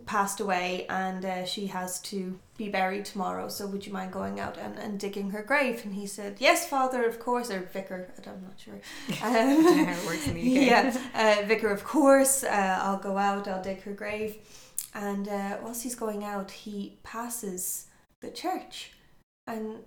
passed 0.07 0.41
away 0.41 0.87
and 0.89 1.25
uh, 1.25 1.45
she 1.45 1.67
has 1.67 2.01
to 2.01 2.39
be 2.57 2.69
buried 2.69 3.05
tomorrow, 3.05 3.49
so 3.49 3.67
would 3.67 3.87
you 3.87 3.93
mind 3.93 4.13
going 4.13 4.39
out 4.41 4.57
and, 4.57 4.79
and 4.79 4.99
digging 4.99 5.31
her 5.31 5.43
grave? 5.43 5.83
And 5.85 5.95
he 5.95 6.07
said, 6.07 6.37
Yes, 6.39 6.67
father, 6.69 7.05
of 7.05 7.19
course, 7.19 7.51
or 7.51 7.61
vicar, 7.73 8.13
I'm 8.27 8.43
not 8.43 8.59
sure. 8.59 8.81
I 9.23 9.33
don't 9.33 9.63
know 9.65 9.71
Um, 9.73 9.85
how 9.87 10.01
it 10.01 10.07
works 10.07 10.27
in 10.27 10.35
the 10.35 10.41
UK. 10.41 10.67
yeah, 11.15 11.41
uh, 11.43 11.47
vicar, 11.47 11.69
of 11.69 11.85
course. 11.85 12.45
Uh, 12.45 12.79
I'll 12.83 12.99
go 12.99 13.19
out. 13.19 13.49
I'll 13.49 13.63
dig 13.63 13.83
her 13.83 13.93
grave. 13.93 14.37
And 14.95 15.29
uh, 15.29 15.59
whilst 15.63 15.83
he's 15.83 15.95
going 15.95 16.25
out, 16.25 16.51
he 16.51 16.99
passes 17.03 17.87
the 18.21 18.31
church, 18.31 18.93
and 19.47 19.79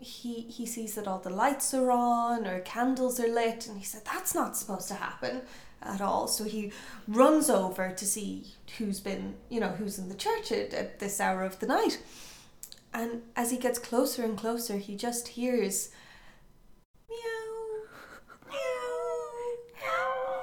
he 0.00 0.42
he 0.42 0.64
sees 0.64 0.94
that 0.94 1.06
all 1.06 1.18
the 1.18 1.30
lights 1.30 1.74
are 1.74 1.90
on 1.90 2.46
or 2.46 2.60
candles 2.60 3.20
are 3.20 3.28
lit, 3.28 3.68
and 3.68 3.78
he 3.78 3.84
said 3.84 4.02
that's 4.04 4.34
not 4.34 4.56
supposed 4.56 4.88
to 4.88 4.94
happen 4.94 5.42
at 5.82 6.00
all. 6.00 6.26
So 6.26 6.44
he 6.44 6.72
runs 7.06 7.50
over 7.50 7.90
to 7.90 8.06
see 8.06 8.46
who's 8.78 9.00
been, 9.00 9.34
you 9.48 9.60
know, 9.60 9.68
who's 9.68 9.98
in 9.98 10.08
the 10.08 10.14
church 10.14 10.52
at, 10.52 10.72
at 10.74 10.98
this 11.00 11.20
hour 11.20 11.44
of 11.44 11.58
the 11.60 11.66
night. 11.66 12.02
And 12.92 13.22
as 13.36 13.50
he 13.50 13.56
gets 13.56 13.78
closer 13.78 14.24
and 14.24 14.36
closer, 14.36 14.78
he 14.78 14.96
just 14.96 15.28
hears 15.28 15.90
meow, 17.08 17.84
meow, 18.48 18.56
meow. 19.80 20.40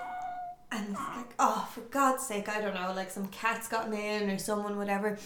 And 0.71 0.89
it's 0.89 0.99
like, 0.99 1.33
oh, 1.39 1.67
for 1.73 1.81
God's 1.81 2.25
sake, 2.25 2.47
I 2.47 2.61
don't 2.61 2.75
know, 2.75 2.93
like 2.95 3.11
some 3.11 3.27
cat's 3.27 3.67
gotten 3.67 3.93
in 3.93 4.29
or 4.29 4.37
someone, 4.37 4.77
whatever. 4.77 5.17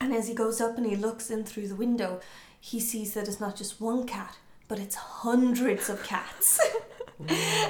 And 0.00 0.14
as 0.14 0.28
he 0.28 0.34
goes 0.34 0.60
up 0.62 0.78
and 0.78 0.86
he 0.86 0.96
looks 0.96 1.30
in 1.30 1.44
through 1.44 1.68
the 1.68 1.74
window, 1.74 2.20
he 2.60 2.78
sees 2.80 3.14
that 3.14 3.26
it's 3.26 3.40
not 3.40 3.56
just 3.56 3.80
one 3.80 4.06
cat, 4.06 4.36
but 4.68 4.78
it's 4.78 4.94
hundreds 4.94 5.88
of 5.88 6.02
cats. 6.04 6.60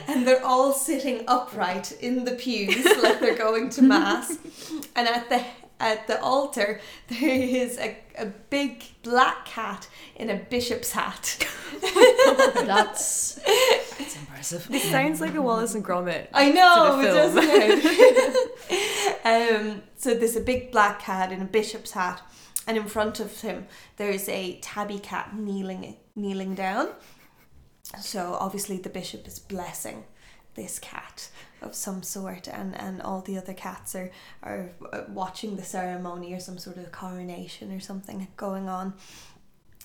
and 0.06 0.26
they're 0.26 0.44
all 0.44 0.72
sitting 0.72 1.24
upright 1.26 1.92
in 2.00 2.24
the 2.24 2.32
pews 2.32 2.84
like 3.02 3.20
they're 3.20 3.36
going 3.36 3.68
to 3.70 3.82
mass. 3.82 4.36
and 4.94 5.08
at 5.08 5.28
the 5.28 5.42
at 5.80 6.06
the 6.06 6.20
altar 6.22 6.78
there 7.08 7.30
is 7.30 7.78
a, 7.78 7.96
a 8.18 8.26
big 8.26 8.84
black 9.02 9.46
cat 9.46 9.88
in 10.16 10.28
a 10.30 10.36
bishop's 10.36 10.92
hat. 10.92 11.44
That's 12.54 13.34
that's 13.98 14.16
impressive. 14.16 14.68
This 14.68 14.84
sounds 14.90 15.20
like 15.20 15.34
a 15.34 15.42
Wallace 15.42 15.74
and 15.74 15.84
Gromit. 15.84 16.28
I 16.34 16.50
know, 16.50 16.96
To 16.96 16.96
the 16.96 17.02
film. 17.02 17.16
doesn't 17.16 17.50
it? 18.70 19.20
um, 19.64 19.82
so 19.96 20.14
there's 20.14 20.36
a 20.36 20.40
big 20.40 20.70
black 20.70 21.00
cat 21.00 21.32
in 21.32 21.40
a 21.40 21.44
bishop's 21.44 21.92
hat, 21.92 22.20
and 22.66 22.76
in 22.76 22.86
front 22.86 23.20
of 23.20 23.40
him 23.40 23.66
there's 23.96 24.28
a 24.28 24.58
tabby 24.60 24.98
cat 24.98 25.36
kneeling 25.36 25.96
kneeling 26.14 26.54
down. 26.54 26.88
So 28.00 28.36
obviously 28.38 28.76
the 28.76 28.88
bishop 28.90 29.26
is 29.26 29.38
blessing 29.38 30.04
this 30.54 30.78
cat 30.78 31.28
of 31.62 31.74
some 31.74 32.02
sort, 32.02 32.48
and, 32.48 32.74
and 32.76 33.02
all 33.02 33.20
the 33.20 33.36
other 33.38 33.54
cats 33.54 33.94
are 33.94 34.10
are 34.42 34.70
uh, 34.92 35.02
watching 35.08 35.56
the 35.56 35.62
ceremony 35.62 36.32
or 36.34 36.40
some 36.40 36.58
sort 36.58 36.76
of 36.76 36.90
coronation 36.92 37.72
or 37.72 37.80
something 37.80 38.28
going 38.36 38.68
on. 38.68 38.94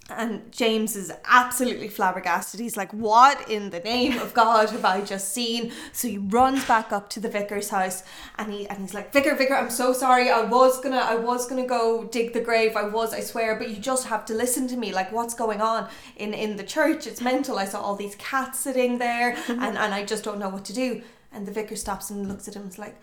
And 0.07 0.51
James 0.51 0.95
is 0.95 1.11
absolutely 1.25 1.87
flabbergasted. 1.87 2.59
He's 2.59 2.77
like, 2.77 2.93
What 2.93 3.49
in 3.49 3.71
the 3.71 3.79
name 3.79 4.19
of 4.19 4.35
God 4.35 4.69
have 4.69 4.85
I 4.85 5.01
just 5.01 5.33
seen? 5.33 5.71
So 5.93 6.07
he 6.07 6.19
runs 6.19 6.63
back 6.65 6.91
up 6.91 7.09
to 7.11 7.19
the 7.19 7.27
vicar's 7.27 7.69
house 7.69 8.03
and 8.37 8.53
he 8.53 8.67
and 8.67 8.81
he's 8.81 8.93
like, 8.93 9.11
Vicar, 9.11 9.35
Vicar, 9.35 9.55
I'm 9.55 9.71
so 9.71 9.93
sorry. 9.93 10.29
I 10.29 10.43
was 10.43 10.79
gonna 10.79 10.97
I 10.97 11.15
was 11.15 11.47
gonna 11.47 11.65
go 11.65 12.03
dig 12.03 12.33
the 12.33 12.41
grave. 12.41 12.75
I 12.75 12.83
was, 12.83 13.15
I 13.15 13.21
swear, 13.21 13.55
but 13.55 13.69
you 13.69 13.77
just 13.77 14.05
have 14.07 14.25
to 14.25 14.35
listen 14.35 14.67
to 14.67 14.77
me. 14.77 14.93
Like 14.93 15.11
what's 15.11 15.33
going 15.33 15.59
on 15.59 15.89
in, 16.17 16.35
in 16.35 16.57
the 16.57 16.63
church? 16.63 17.07
It's 17.07 17.21
mental. 17.21 17.57
I 17.57 17.65
saw 17.65 17.81
all 17.81 17.95
these 17.95 18.15
cats 18.15 18.59
sitting 18.59 18.99
there 18.99 19.35
and, 19.47 19.75
and 19.75 19.93
I 19.93 20.05
just 20.05 20.23
don't 20.23 20.37
know 20.37 20.49
what 20.49 20.65
to 20.65 20.73
do. 20.73 21.01
And 21.31 21.47
the 21.47 21.51
vicar 21.51 21.75
stops 21.75 22.11
and 22.11 22.27
looks 22.27 22.47
at 22.47 22.55
him 22.55 22.61
and 22.61 22.71
is 22.71 22.77
like, 22.77 22.95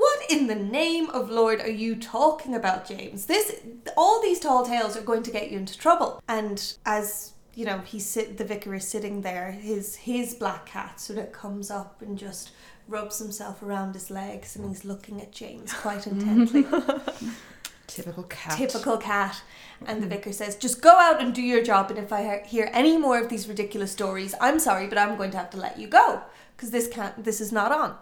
what 0.00 0.30
in 0.30 0.46
the 0.46 0.54
name 0.54 1.10
of 1.10 1.28
Lord 1.28 1.60
are 1.60 1.70
you 1.70 1.94
talking 1.94 2.54
about, 2.54 2.88
James? 2.88 3.26
This, 3.26 3.60
all 3.98 4.22
these 4.22 4.40
tall 4.40 4.64
tales 4.64 4.96
are 4.96 5.02
going 5.02 5.22
to 5.24 5.30
get 5.30 5.50
you 5.50 5.58
into 5.58 5.76
trouble. 5.76 6.22
And 6.26 6.74
as 6.86 7.34
you 7.54 7.66
know, 7.66 7.80
he 7.80 8.00
sit, 8.00 8.38
the 8.38 8.44
vicar 8.46 8.74
is 8.74 8.88
sitting 8.88 9.20
there. 9.20 9.50
His 9.50 9.96
his 9.96 10.32
black 10.34 10.64
cat 10.64 10.98
sort 10.98 11.18
of 11.18 11.32
comes 11.32 11.70
up 11.70 12.00
and 12.00 12.16
just 12.16 12.52
rubs 12.88 13.18
himself 13.18 13.62
around 13.62 13.92
his 13.92 14.10
legs, 14.10 14.56
and 14.56 14.66
he's 14.66 14.86
looking 14.86 15.20
at 15.20 15.32
James 15.32 15.70
quite 15.74 16.06
intently. 16.06 16.64
Typical 17.86 18.22
cat. 18.22 18.56
Typical 18.56 18.96
cat. 18.96 19.42
And 19.84 20.02
the 20.02 20.06
vicar 20.06 20.32
says, 20.32 20.56
"Just 20.56 20.80
go 20.80 20.96
out 20.96 21.20
and 21.20 21.34
do 21.34 21.42
your 21.42 21.62
job. 21.62 21.90
And 21.90 21.98
if 21.98 22.10
I 22.10 22.42
hear 22.46 22.70
any 22.72 22.96
more 22.96 23.20
of 23.20 23.28
these 23.28 23.46
ridiculous 23.46 23.92
stories, 23.92 24.34
I'm 24.40 24.58
sorry, 24.58 24.86
but 24.86 24.96
I'm 24.96 25.18
going 25.18 25.32
to 25.32 25.36
have 25.36 25.50
to 25.50 25.58
let 25.58 25.78
you 25.78 25.88
go 25.88 26.22
because 26.56 26.70
this 26.70 26.88
can't. 26.88 27.22
This 27.22 27.42
is 27.42 27.52
not 27.52 27.70
on." 27.70 27.98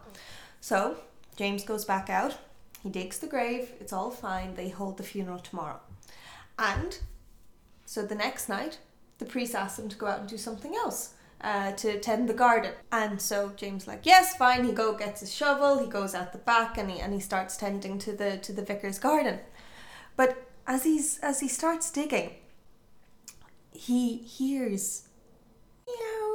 So 0.60 0.98
James 1.38 1.62
goes 1.62 1.84
back 1.84 2.10
out. 2.10 2.36
He 2.82 2.90
digs 2.90 3.20
the 3.20 3.28
grave. 3.28 3.70
It's 3.78 3.92
all 3.92 4.10
fine. 4.10 4.56
They 4.56 4.70
hold 4.70 4.96
the 4.96 5.04
funeral 5.04 5.38
tomorrow. 5.38 5.78
And 6.58 6.98
so 7.86 8.04
the 8.04 8.16
next 8.16 8.48
night, 8.48 8.78
the 9.18 9.24
priest 9.24 9.54
asks 9.54 9.78
him 9.78 9.88
to 9.88 9.96
go 9.96 10.06
out 10.06 10.18
and 10.18 10.28
do 10.28 10.36
something 10.36 10.74
else. 10.74 11.14
Uh, 11.40 11.70
to 11.70 12.00
tend 12.00 12.28
the 12.28 12.34
garden, 12.34 12.72
and 12.90 13.22
so 13.22 13.52
James 13.54 13.86
like 13.86 14.04
yes, 14.04 14.36
fine. 14.36 14.64
He 14.64 14.72
go 14.72 14.92
gets 14.96 15.20
his 15.20 15.32
shovel. 15.32 15.78
He 15.78 15.86
goes 15.86 16.12
out 16.12 16.32
the 16.32 16.38
back 16.38 16.76
and 16.76 16.90
he 16.90 16.98
and 16.98 17.14
he 17.14 17.20
starts 17.20 17.56
tending 17.56 17.96
to 18.00 18.12
the 18.12 18.38
to 18.38 18.52
the 18.52 18.64
vicar's 18.64 18.98
garden. 18.98 19.38
But 20.16 20.48
as 20.66 20.82
he's 20.82 21.20
as 21.20 21.38
he 21.38 21.46
starts 21.46 21.92
digging, 21.92 22.32
he 23.70 24.16
hears 24.16 25.06
meow 25.86 26.27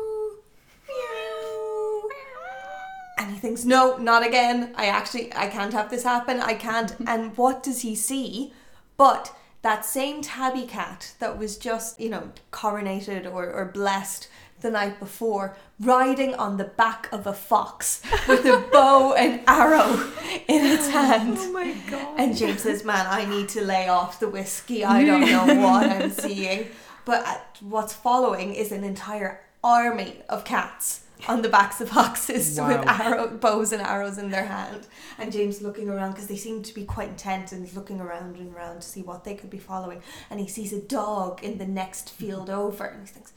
and 3.17 3.31
he 3.31 3.37
thinks 3.37 3.63
no 3.65 3.97
not 3.97 4.25
again 4.25 4.73
i 4.75 4.85
actually 4.87 5.33
i 5.35 5.47
can't 5.47 5.73
have 5.73 5.89
this 5.89 6.03
happen 6.03 6.39
i 6.39 6.53
can't 6.53 6.95
and 7.07 7.35
what 7.37 7.61
does 7.63 7.81
he 7.81 7.95
see 7.95 8.51
but 8.97 9.35
that 9.61 9.85
same 9.85 10.21
tabby 10.21 10.65
cat 10.65 11.13
that 11.19 11.37
was 11.37 11.57
just 11.57 11.99
you 11.99 12.09
know 12.09 12.31
coronated 12.51 13.25
or, 13.31 13.49
or 13.51 13.65
blessed 13.65 14.27
the 14.61 14.71
night 14.71 14.97
before 14.99 15.55
riding 15.79 16.33
on 16.35 16.55
the 16.57 16.63
back 16.63 17.07
of 17.11 17.27
a 17.27 17.33
fox 17.33 18.01
with 18.27 18.45
a 18.45 18.65
bow 18.71 19.13
and 19.13 19.41
arrow 19.47 20.09
in 20.47 20.65
its 20.65 20.89
hand 20.89 21.35
Oh 21.39 21.51
my 21.51 21.73
god. 21.89 22.15
and 22.17 22.35
James 22.37 22.61
says, 22.61 22.85
"Man, 22.85 23.05
I 23.09 23.25
need 23.25 23.49
to 23.49 23.61
lay 23.61 23.89
off 23.89 24.21
the 24.21 24.29
whiskey. 24.29 24.85
I 24.85 25.03
don't 25.03 25.21
know 25.29 25.45
what 25.61 25.89
I'm 25.89 26.09
seeing." 26.11 26.67
But 27.03 27.25
uh, 27.27 27.37
what's 27.59 27.91
following 27.91 28.53
is 28.55 28.71
an 28.71 28.85
entire 28.85 29.41
army 29.65 30.21
of 30.29 30.45
cats 30.45 31.01
on 31.27 31.41
the 31.41 31.49
backs 31.49 31.79
of 31.79 31.89
foxes 31.89 32.59
Wow. 32.59 32.67
with 32.67 32.87
arrow 32.87 33.27
bows 33.27 33.71
and 33.71 33.81
arrows 33.81 34.17
in 34.17 34.29
their 34.29 34.45
hand. 34.45 34.87
And 35.17 35.31
James 35.31 35.61
looking 35.61 35.89
around 35.89 36.11
because 36.11 36.27
they 36.27 36.35
seem 36.35 36.63
to 36.63 36.73
be 36.73 36.83
quite 36.85 37.09
intent 37.09 37.51
and 37.51 37.65
he's 37.65 37.75
looking 37.75 37.99
around 38.01 38.35
and 38.37 38.53
around 38.55 38.81
to 38.81 38.87
see 38.87 39.01
what 39.01 39.23
they 39.23 39.35
could 39.35 39.49
be 39.49 39.57
following. 39.59 40.01
And 40.29 40.39
he 40.39 40.47
sees 40.47 40.73
a 40.73 40.81
dog 40.81 41.43
in 41.43 41.57
the 41.57 41.65
next 41.65 42.09
field 42.09 42.49
over, 42.49 42.85
and 42.85 43.07
he 43.07 43.13
thinks, 43.13 43.31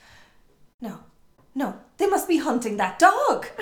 "No, 0.80 1.00
no, 1.56 1.75
they 1.96 2.06
must 2.06 2.28
be 2.28 2.38
hunting 2.38 2.76
that 2.76 3.00
dog." 3.00 3.46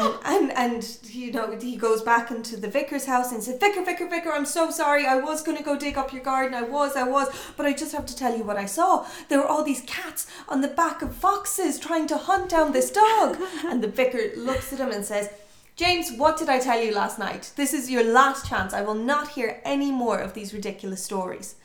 And, 0.00 0.14
and 0.24 0.52
and 0.52 0.98
you 1.10 1.32
know 1.32 1.58
he 1.58 1.76
goes 1.76 2.02
back 2.02 2.30
into 2.30 2.56
the 2.56 2.68
vicar's 2.68 3.06
house 3.06 3.32
and 3.32 3.42
says, 3.42 3.58
"Vicar, 3.58 3.84
vicar, 3.84 4.08
vicar, 4.08 4.30
I'm 4.30 4.46
so 4.46 4.70
sorry. 4.70 5.06
I 5.06 5.16
was 5.16 5.42
going 5.42 5.58
to 5.58 5.64
go 5.64 5.76
dig 5.76 5.98
up 5.98 6.12
your 6.12 6.22
garden. 6.22 6.54
I 6.54 6.62
was, 6.62 6.94
I 6.94 7.02
was, 7.02 7.28
but 7.56 7.66
I 7.66 7.72
just 7.72 7.92
have 7.96 8.06
to 8.06 8.16
tell 8.16 8.36
you 8.36 8.44
what 8.44 8.56
I 8.56 8.66
saw. 8.66 9.06
There 9.28 9.40
were 9.40 9.46
all 9.46 9.64
these 9.64 9.80
cats 9.88 10.28
on 10.48 10.60
the 10.60 10.68
back 10.68 11.02
of 11.02 11.16
foxes 11.16 11.80
trying 11.80 12.06
to 12.08 12.16
hunt 12.16 12.48
down 12.50 12.70
this 12.70 12.92
dog." 12.92 13.38
and 13.66 13.82
the 13.82 13.88
vicar 13.88 14.30
looks 14.36 14.72
at 14.72 14.78
him 14.78 14.92
and 14.92 15.04
says, 15.04 15.30
"James, 15.74 16.12
what 16.12 16.38
did 16.38 16.48
I 16.48 16.60
tell 16.60 16.80
you 16.80 16.94
last 16.94 17.18
night? 17.18 17.50
This 17.56 17.74
is 17.74 17.90
your 17.90 18.04
last 18.04 18.46
chance. 18.48 18.72
I 18.72 18.82
will 18.82 18.94
not 19.12 19.30
hear 19.30 19.60
any 19.64 19.90
more 19.90 20.18
of 20.18 20.34
these 20.34 20.54
ridiculous 20.54 21.02
stories." 21.02 21.56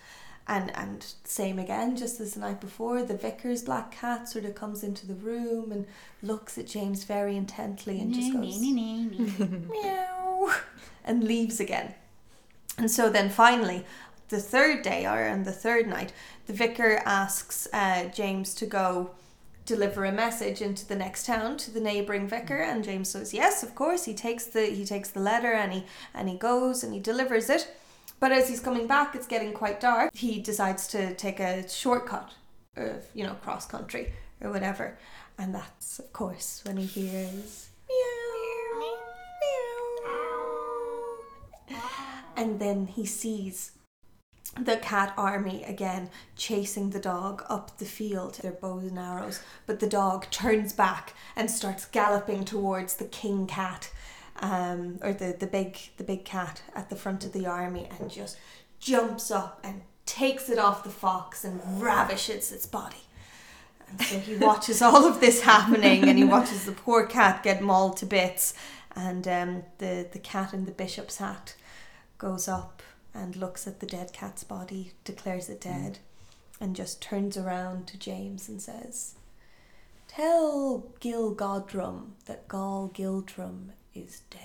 And 0.45 0.75
and 0.75 1.05
same 1.23 1.57
again, 1.57 1.95
just 1.95 2.19
as 2.19 2.33
the 2.33 2.41
night 2.41 2.59
before, 2.59 3.01
the 3.03 3.15
vicar's 3.15 3.63
black 3.63 3.91
cat 3.91 4.27
sort 4.27 4.43
of 4.43 4.55
comes 4.55 4.83
into 4.83 5.07
the 5.07 5.13
room 5.13 5.71
and 5.71 5.85
looks 6.21 6.57
at 6.57 6.67
James 6.67 7.05
very 7.05 7.37
intently 7.37 8.01
and 8.01 8.13
just 8.13 8.33
goes 8.33 8.59
meow 9.71 10.53
and 11.05 11.23
leaves 11.23 11.61
again. 11.61 11.93
And 12.77 12.91
so 12.91 13.09
then 13.09 13.29
finally, 13.29 13.85
the 14.29 14.39
third 14.39 14.81
day 14.81 15.05
or 15.05 15.29
on 15.29 15.43
the 15.43 15.51
third 15.51 15.87
night, 15.87 16.11
the 16.47 16.53
vicar 16.53 17.01
asks 17.05 17.67
uh, 17.71 18.05
James 18.05 18.53
to 18.55 18.65
go 18.65 19.11
deliver 19.65 20.03
a 20.03 20.11
message 20.11 20.61
into 20.61 20.85
the 20.85 20.95
next 20.95 21.25
town 21.25 21.55
to 21.55 21.71
the 21.71 21.79
neighboring 21.79 22.27
vicar. 22.27 22.57
And 22.57 22.83
James 22.83 23.09
says 23.09 23.33
yes 23.33 23.63
of 23.63 23.75
course. 23.75 24.05
He 24.05 24.13
takes 24.13 24.45
the 24.45 24.65
he 24.65 24.85
takes 24.85 25.09
the 25.09 25.21
letter 25.21 25.53
and 25.53 25.71
he 25.71 25.85
and 26.13 26.27
he 26.27 26.35
goes 26.35 26.83
and 26.83 26.93
he 26.93 26.99
delivers 26.99 27.49
it 27.49 27.73
but 28.23 28.31
as 28.31 28.47
he's 28.47 28.61
coming 28.61 28.87
back 28.87 29.15
it's 29.15 29.27
getting 29.27 29.51
quite 29.51 29.81
dark. 29.81 30.09
He 30.15 30.39
decides 30.39 30.87
to 30.87 31.13
take 31.15 31.41
a 31.41 31.67
shortcut 31.67 32.31
of 32.77 33.05
you 33.13 33.25
know 33.25 33.33
cross 33.43 33.65
country 33.65 34.13
or 34.39 34.49
whatever. 34.49 34.97
And 35.37 35.53
that's 35.53 35.99
of 35.99 36.13
course 36.13 36.61
when 36.65 36.77
he 36.77 36.85
hears 36.85 37.67
meow 37.89 38.79
meow 38.79 39.01
meow. 41.67 41.79
and 42.37 42.61
then 42.61 42.87
he 42.87 43.05
sees 43.05 43.73
the 44.57 44.77
cat 44.77 45.13
army 45.17 45.65
again 45.65 46.09
chasing 46.37 46.91
the 46.91 47.01
dog 47.01 47.43
up 47.49 47.77
the 47.77 47.83
field. 47.83 48.35
Their 48.35 48.53
bows 48.53 48.83
and 48.83 48.99
arrows. 48.99 49.41
But 49.67 49.81
the 49.81 49.89
dog 49.89 50.29
turns 50.29 50.71
back 50.71 51.13
and 51.35 51.51
starts 51.51 51.83
galloping 51.83 52.45
towards 52.45 52.95
the 52.95 53.05
king 53.05 53.47
cat 53.47 53.91
um, 54.43 54.99
or 55.01 55.13
the, 55.13 55.35
the 55.39 55.47
big 55.47 55.77
the 55.97 56.03
big 56.03 56.25
cat 56.25 56.61
at 56.75 56.89
the 56.89 56.97
front 56.97 57.25
of 57.25 57.31
the 57.31 57.47
army 57.47 57.87
and 57.97 58.11
just 58.11 58.37
jumps 58.79 59.31
up 59.31 59.61
and 59.63 59.81
takes 60.05 60.49
it 60.49 60.59
off 60.59 60.83
the 60.83 60.89
fox 60.89 61.45
and 61.45 61.61
ravishes 61.81 62.51
its 62.51 62.65
body. 62.65 62.97
And 63.87 64.01
so 64.01 64.19
he 64.19 64.35
watches 64.45 64.81
all 64.81 65.05
of 65.05 65.21
this 65.21 65.41
happening 65.41 66.09
and 66.09 66.17
he 66.17 66.25
watches 66.25 66.65
the 66.65 66.73
poor 66.73 67.05
cat 67.05 67.41
get 67.41 67.61
mauled 67.61 67.95
to 67.97 68.05
bits. 68.05 68.53
And 68.95 69.25
um, 69.27 69.63
the, 69.77 70.07
the 70.11 70.19
cat 70.19 70.53
in 70.53 70.65
the 70.65 70.71
bishop's 70.71 71.17
hat 71.17 71.55
goes 72.17 72.49
up 72.49 72.83
and 73.13 73.37
looks 73.37 73.65
at 73.65 73.79
the 73.79 73.85
dead 73.85 74.11
cat's 74.11 74.43
body, 74.43 74.91
declares 75.05 75.49
it 75.49 75.61
dead, 75.61 75.99
and 76.59 76.75
just 76.75 77.01
turns 77.01 77.37
around 77.37 77.87
to 77.87 77.97
James 77.97 78.49
and 78.49 78.61
says, 78.61 79.15
Tell 80.09 80.91
Gil 80.99 81.33
Godrum 81.33 82.11
that 82.25 82.47
Gall 82.47 82.91
Gildrum 82.93 83.69
is 83.95 84.21
dead. 84.29 84.39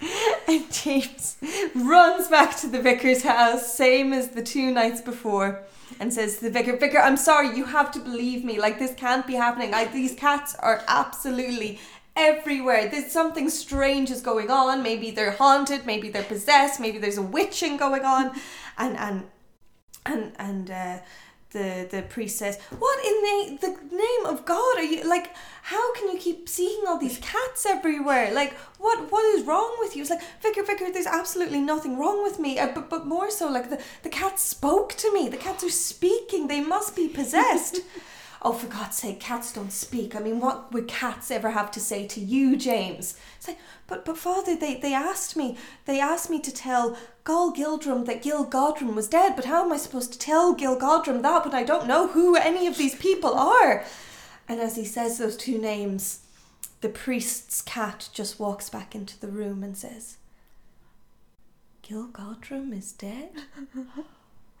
and 0.48 0.72
James 0.72 1.36
runs 1.74 2.28
back 2.28 2.56
to 2.58 2.66
the 2.68 2.80
vicar's 2.80 3.22
house, 3.22 3.74
same 3.74 4.12
as 4.12 4.30
the 4.30 4.42
two 4.42 4.70
nights 4.70 5.00
before, 5.00 5.62
and 6.00 6.12
says 6.12 6.38
to 6.38 6.44
the 6.44 6.50
vicar, 6.50 6.76
Vicar, 6.76 6.98
I'm 6.98 7.16
sorry, 7.16 7.56
you 7.56 7.64
have 7.64 7.90
to 7.92 7.98
believe 7.98 8.44
me. 8.44 8.58
Like, 8.58 8.78
this 8.78 8.94
can't 8.94 9.26
be 9.26 9.34
happening. 9.34 9.72
These 9.92 10.14
cats 10.14 10.54
are 10.56 10.82
absolutely 10.88 11.80
everywhere. 12.16 12.88
There's 12.88 13.10
something 13.10 13.50
strange 13.50 14.10
is 14.10 14.20
going 14.20 14.50
on. 14.50 14.82
Maybe 14.82 15.10
they're 15.10 15.32
haunted, 15.32 15.86
maybe 15.86 16.08
they're 16.08 16.22
possessed, 16.22 16.80
maybe 16.80 16.98
there's 16.98 17.18
a 17.18 17.22
witching 17.22 17.76
going 17.76 18.04
on. 18.04 18.32
And, 18.78 18.96
and, 18.96 19.24
and, 20.06 20.32
and, 20.38 20.70
uh, 20.70 20.98
the 21.54 21.88
the 21.90 22.02
priest 22.02 22.36
says, 22.36 22.58
"What 22.78 22.98
in 23.10 23.16
the 23.26 23.66
the 23.66 23.96
name 23.96 24.26
of 24.26 24.44
God 24.44 24.76
are 24.76 24.88
you 24.92 25.02
like? 25.08 25.30
How 25.62 25.94
can 25.94 26.10
you 26.12 26.18
keep 26.18 26.48
seeing 26.48 26.82
all 26.86 26.98
these 26.98 27.18
cats 27.18 27.64
everywhere? 27.64 28.34
Like, 28.34 28.52
what 28.78 29.10
what 29.10 29.24
is 29.34 29.46
wrong 29.46 29.76
with 29.78 29.96
you?" 29.96 30.02
It's 30.02 30.10
like, 30.10 30.26
"Vicar, 30.42 30.64
vicar, 30.64 30.92
there's 30.92 31.06
absolutely 31.20 31.60
nothing 31.60 31.98
wrong 31.98 32.22
with 32.22 32.38
me. 32.38 32.58
Uh, 32.58 32.72
but 32.74 32.90
but 32.90 33.06
more 33.06 33.30
so, 33.30 33.48
like 33.48 33.70
the 33.70 33.80
the 34.02 34.10
cats 34.10 34.42
spoke 34.42 34.92
to 35.02 35.12
me. 35.14 35.28
The 35.28 35.44
cats 35.46 35.64
are 35.64 35.70
speaking. 35.70 36.48
They 36.48 36.60
must 36.60 36.94
be 36.94 37.08
possessed." 37.08 37.80
Oh, 38.46 38.52
for 38.52 38.66
God's 38.66 38.98
sake, 38.98 39.20
cats 39.20 39.54
don't 39.54 39.72
speak. 39.72 40.14
I 40.14 40.18
mean, 40.18 40.38
what 40.38 40.70
would 40.70 40.86
cats 40.86 41.30
ever 41.30 41.52
have 41.52 41.70
to 41.70 41.80
say 41.80 42.06
to 42.08 42.20
you, 42.20 42.56
James? 42.56 43.18
It's 43.38 43.48
like, 43.48 43.58
but 43.86 44.04
but 44.04 44.18
father, 44.18 44.54
they, 44.54 44.74
they 44.74 44.92
asked 44.92 45.34
me, 45.34 45.56
they 45.86 45.98
asked 45.98 46.28
me 46.28 46.40
to 46.40 46.52
tell 46.52 46.94
Gol 47.24 47.54
Gildrum 47.54 48.04
that 48.04 48.22
Gil 48.22 48.44
Godrum 48.44 48.94
was 48.94 49.08
dead, 49.08 49.34
but 49.34 49.46
how 49.46 49.64
am 49.64 49.72
I 49.72 49.78
supposed 49.78 50.12
to 50.12 50.18
tell 50.18 50.52
Gil 50.52 50.78
Godrum 50.78 51.22
that 51.22 51.46
when 51.46 51.54
I 51.54 51.64
don't 51.64 51.86
know 51.86 52.08
who 52.08 52.36
any 52.36 52.66
of 52.66 52.76
these 52.76 52.94
people 52.94 53.32
are? 53.32 53.82
And 54.46 54.60
as 54.60 54.76
he 54.76 54.84
says 54.84 55.16
those 55.16 55.38
two 55.38 55.56
names, 55.56 56.20
the 56.82 56.90
priest's 56.90 57.62
cat 57.62 58.10
just 58.12 58.38
walks 58.38 58.68
back 58.68 58.94
into 58.94 59.18
the 59.18 59.28
room 59.28 59.62
and 59.62 59.74
says, 59.74 60.18
Gil 61.80 62.08
Godrum 62.08 62.76
is 62.76 62.92
dead? 62.92 63.30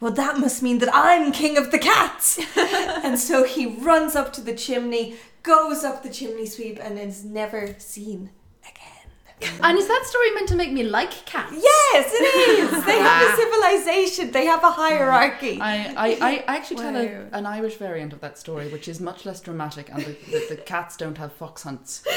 well, 0.04 0.12
that 0.12 0.38
must 0.38 0.62
mean 0.62 0.80
that 0.80 0.90
I'm 0.92 1.32
king 1.32 1.56
of 1.56 1.70
the 1.70 1.78
cats. 1.78 2.38
and 2.58 3.18
so 3.18 3.42
he 3.42 3.64
runs 3.64 4.14
up 4.14 4.34
to 4.34 4.42
the 4.42 4.54
chimney, 4.54 5.16
goes 5.42 5.82
up 5.82 6.02
the 6.02 6.10
chimney 6.10 6.44
sweep, 6.44 6.78
and 6.78 6.98
is 6.98 7.24
never 7.24 7.74
seen 7.78 8.28
again. 8.68 9.56
And 9.62 9.78
is 9.78 9.88
that 9.88 10.04
story 10.04 10.30
meant 10.32 10.48
to 10.48 10.56
make 10.56 10.72
me 10.72 10.82
like 10.82 11.24
cats? 11.24 11.54
Yes, 11.54 12.12
it 12.12 12.22
is. 12.22 12.84
They 12.84 12.98
have 12.98 13.32
a 13.32 13.36
civilization. 13.36 14.30
They 14.30 14.44
have 14.44 14.62
a 14.62 14.72
hierarchy. 14.72 15.58
I, 15.58 15.94
I, 15.96 16.08
I 16.20 16.44
actually 16.48 16.82
tell 16.82 16.96
a, 16.96 17.26
an 17.32 17.46
Irish 17.46 17.76
variant 17.76 18.12
of 18.12 18.20
that 18.20 18.36
story, 18.36 18.68
which 18.68 18.88
is 18.88 19.00
much 19.00 19.24
less 19.24 19.40
dramatic, 19.40 19.88
and 19.88 20.04
the, 20.04 20.16
the, 20.30 20.46
the 20.50 20.56
cats 20.56 20.98
don't 20.98 21.16
have 21.16 21.32
fox 21.32 21.62
hunts. 21.62 22.04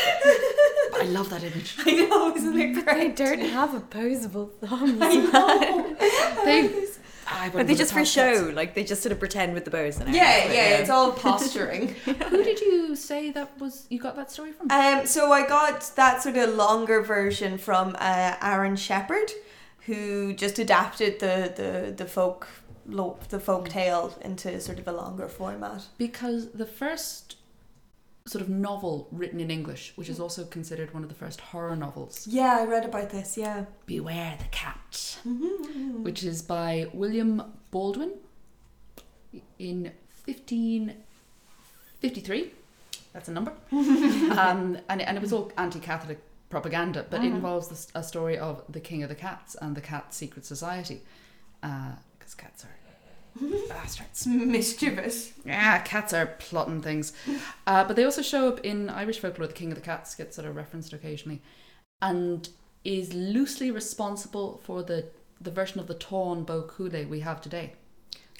I 0.99 1.03
love 1.09 1.29
that 1.29 1.43
image. 1.43 1.75
I 1.85 1.91
know, 1.91 2.35
isn't 2.35 2.59
it 2.59 2.85
They 2.85 3.11
don't 3.11 3.39
have 3.39 3.73
opposable 3.73 4.47
thumbs. 4.47 4.99
I 5.01 5.15
know. 5.15 5.95
They, 6.43 6.86
I 7.29 7.49
But 7.49 7.67
they 7.67 7.73
have 7.73 7.79
just 7.79 7.93
for 7.93 8.05
show, 8.05 8.51
like 8.55 8.73
they 8.73 8.83
just 8.83 9.01
sort 9.01 9.11
of 9.11 9.19
pretend 9.19 9.53
with 9.53 9.65
the 9.65 9.71
bows 9.71 9.99
and 9.99 10.13
Yeah, 10.13 10.21
everything, 10.23 10.57
yeah, 10.57 10.71
but 10.71 10.79
it's 10.81 10.89
all 10.89 11.11
posturing. 11.11 11.87
Who 12.05 12.43
did 12.43 12.59
you 12.61 12.95
say 12.95 13.31
that 13.31 13.59
was? 13.59 13.85
You 13.89 13.99
got 13.99 14.15
that 14.15 14.31
story 14.31 14.51
from? 14.51 14.71
Um, 14.71 15.05
so 15.05 15.31
I 15.31 15.47
got 15.47 15.91
that 15.95 16.23
sort 16.23 16.37
of 16.37 16.55
longer 16.55 17.01
version 17.01 17.57
from 17.57 17.95
uh, 17.99 18.35
Aaron 18.41 18.75
Shepard, 18.75 19.31
who 19.81 20.33
just 20.33 20.59
adapted 20.59 21.19
the 21.19 21.53
the 21.55 21.91
the 21.91 22.05
folk 22.05 22.47
lo- 22.85 23.19
the 23.29 23.39
folk 23.39 23.69
tale 23.69 24.13
into 24.21 24.59
sort 24.59 24.79
of 24.79 24.87
a 24.87 24.91
longer 24.91 25.27
format. 25.27 25.85
Because 25.97 26.51
the 26.51 26.65
first 26.65 27.36
sort 28.27 28.41
of 28.41 28.49
novel 28.49 29.07
written 29.11 29.39
in 29.39 29.49
English, 29.49 29.93
which 29.95 30.09
is 30.09 30.19
also 30.19 30.43
considered 30.45 30.93
one 30.93 31.01
of 31.01 31.09
the 31.09 31.15
first 31.15 31.39
horror 31.41 31.75
novels, 31.75 32.27
Yeah, 32.27 32.57
I 32.59 32.65
read 32.65 32.85
about 32.85 33.09
this. 33.09 33.37
Yeah. 33.37 33.65
Beware 33.85 34.35
the 34.37 34.45
Cat, 34.51 35.17
Mm-hmm. 35.25 36.03
which 36.03 36.23
is 36.23 36.41
by 36.41 36.87
William 36.93 37.41
Baldwin 37.71 38.11
in 39.57 39.91
1553. 40.25 42.51
That's 43.13 43.29
a 43.29 43.31
number. 43.31 43.53
um, 43.71 44.77
and, 44.89 45.01
and 45.01 45.17
it 45.17 45.21
was 45.21 45.33
all 45.33 45.51
anti 45.57 45.79
Catholic 45.79 46.19
propaganda, 46.49 47.05
but 47.09 47.21
it 47.23 47.27
involves 47.27 47.67
this, 47.67 47.87
a 47.95 48.03
story 48.03 48.37
of 48.37 48.63
the 48.69 48.79
King 48.79 49.03
of 49.03 49.09
the 49.09 49.15
Cats 49.15 49.55
and 49.61 49.75
the 49.75 49.81
Cat 49.81 50.13
Secret 50.13 50.45
Society. 50.45 51.01
Because 51.61 52.35
cats 52.35 52.63
are 52.63 52.69
bastards. 53.69 54.25
Mischievous. 54.27 55.33
Yeah, 55.45 55.79
cats 55.79 56.13
are 56.13 56.25
plotting 56.39 56.81
things. 56.81 57.13
Uh, 57.65 57.83
but 57.83 57.95
they 57.95 58.03
also 58.03 58.21
show 58.21 58.47
up 58.47 58.59
in 58.65 58.89
Irish 58.89 59.19
folklore. 59.19 59.47
The 59.47 59.53
King 59.53 59.71
of 59.71 59.75
the 59.75 59.81
Cats 59.83 60.15
gets 60.15 60.35
sort 60.35 60.47
of 60.47 60.55
referenced 60.55 60.93
occasionally, 60.93 61.41
and 62.01 62.47
is 62.83 63.13
loosely 63.13 63.71
responsible 63.71 64.61
for 64.63 64.83
the 64.83 65.05
the 65.41 65.51
version 65.51 65.79
of 65.79 65.87
the 65.87 65.95
Táin 65.95 66.45
Bó 66.45 66.67
Cúailnge 66.67 67.07
we 67.09 67.19
have 67.19 67.41
today, 67.41 67.73